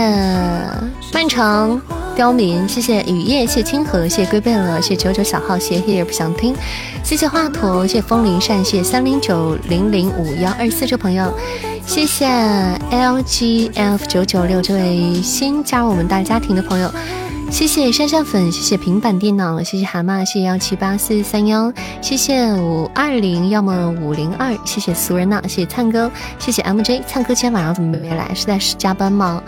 [1.13, 1.81] 曼城，
[2.15, 6.53] 刁民，谢谢雨夜，谢清河，谢谢龟贝勒，谢谢九九小号，谢谢也不想听，
[7.01, 11.33] 谢谢华佗，谢谢风铃扇，谢谢三零九零零五幺二四这朋友，
[11.85, 12.27] 谢谢
[12.91, 16.91] LGF 九九六这位新加入我们大家庭的朋友，
[17.51, 28.33] 谢谢山山粉，谢谢平板电脑，谢谢蛤蟆，谢谢幺七八四三幺，谢谢五二零要么五零二，谢谢俗人呐，谢谢灿哥，谢谢 MJ，灿哥今天晚上怎么没来？
[28.33, 29.41] 是在加班吗？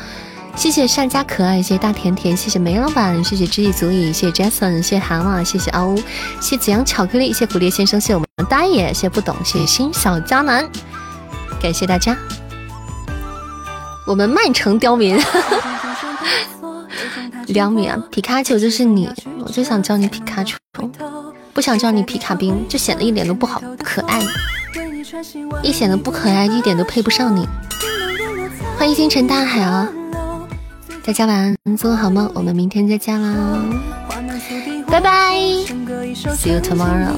[0.55, 5.97] 谢谢善家可爱，谢谢大甜甜，谢谢梅老板，谢谢知己足矣，谢谢 Jason，谢谢蛤蟆，谢谢嗷呜，
[6.39, 10.67] 谢谢紫阳巧克力，谢谢蝴蝶先生，谢我们大爷，谢谢不懂，谢谢心小渣男，
[11.61, 12.17] 感谢大家。
[14.05, 15.41] 我们曼城刁民，哈
[15.93, 16.27] 哈
[17.47, 17.97] 刁民啊！
[18.11, 19.09] 皮卡丘就是你，
[19.43, 20.57] 我就想叫你皮卡丘，
[21.53, 24.21] 不想叫你皮卡兵，就显得一点都不好可爱，
[25.63, 27.47] 一显得不可爱，一点都配不上你。
[28.77, 29.89] 欢迎星辰大海啊！
[31.03, 33.33] 大家晚安，做个好梦，我们明天再见啦，
[34.87, 35.35] 拜拜
[36.35, 37.15] ，See you tomorrow。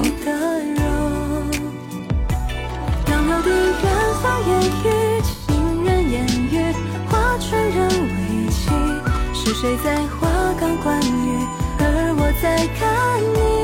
[9.60, 11.38] 谁在花岗观雨，
[11.80, 13.59] 而我在看你。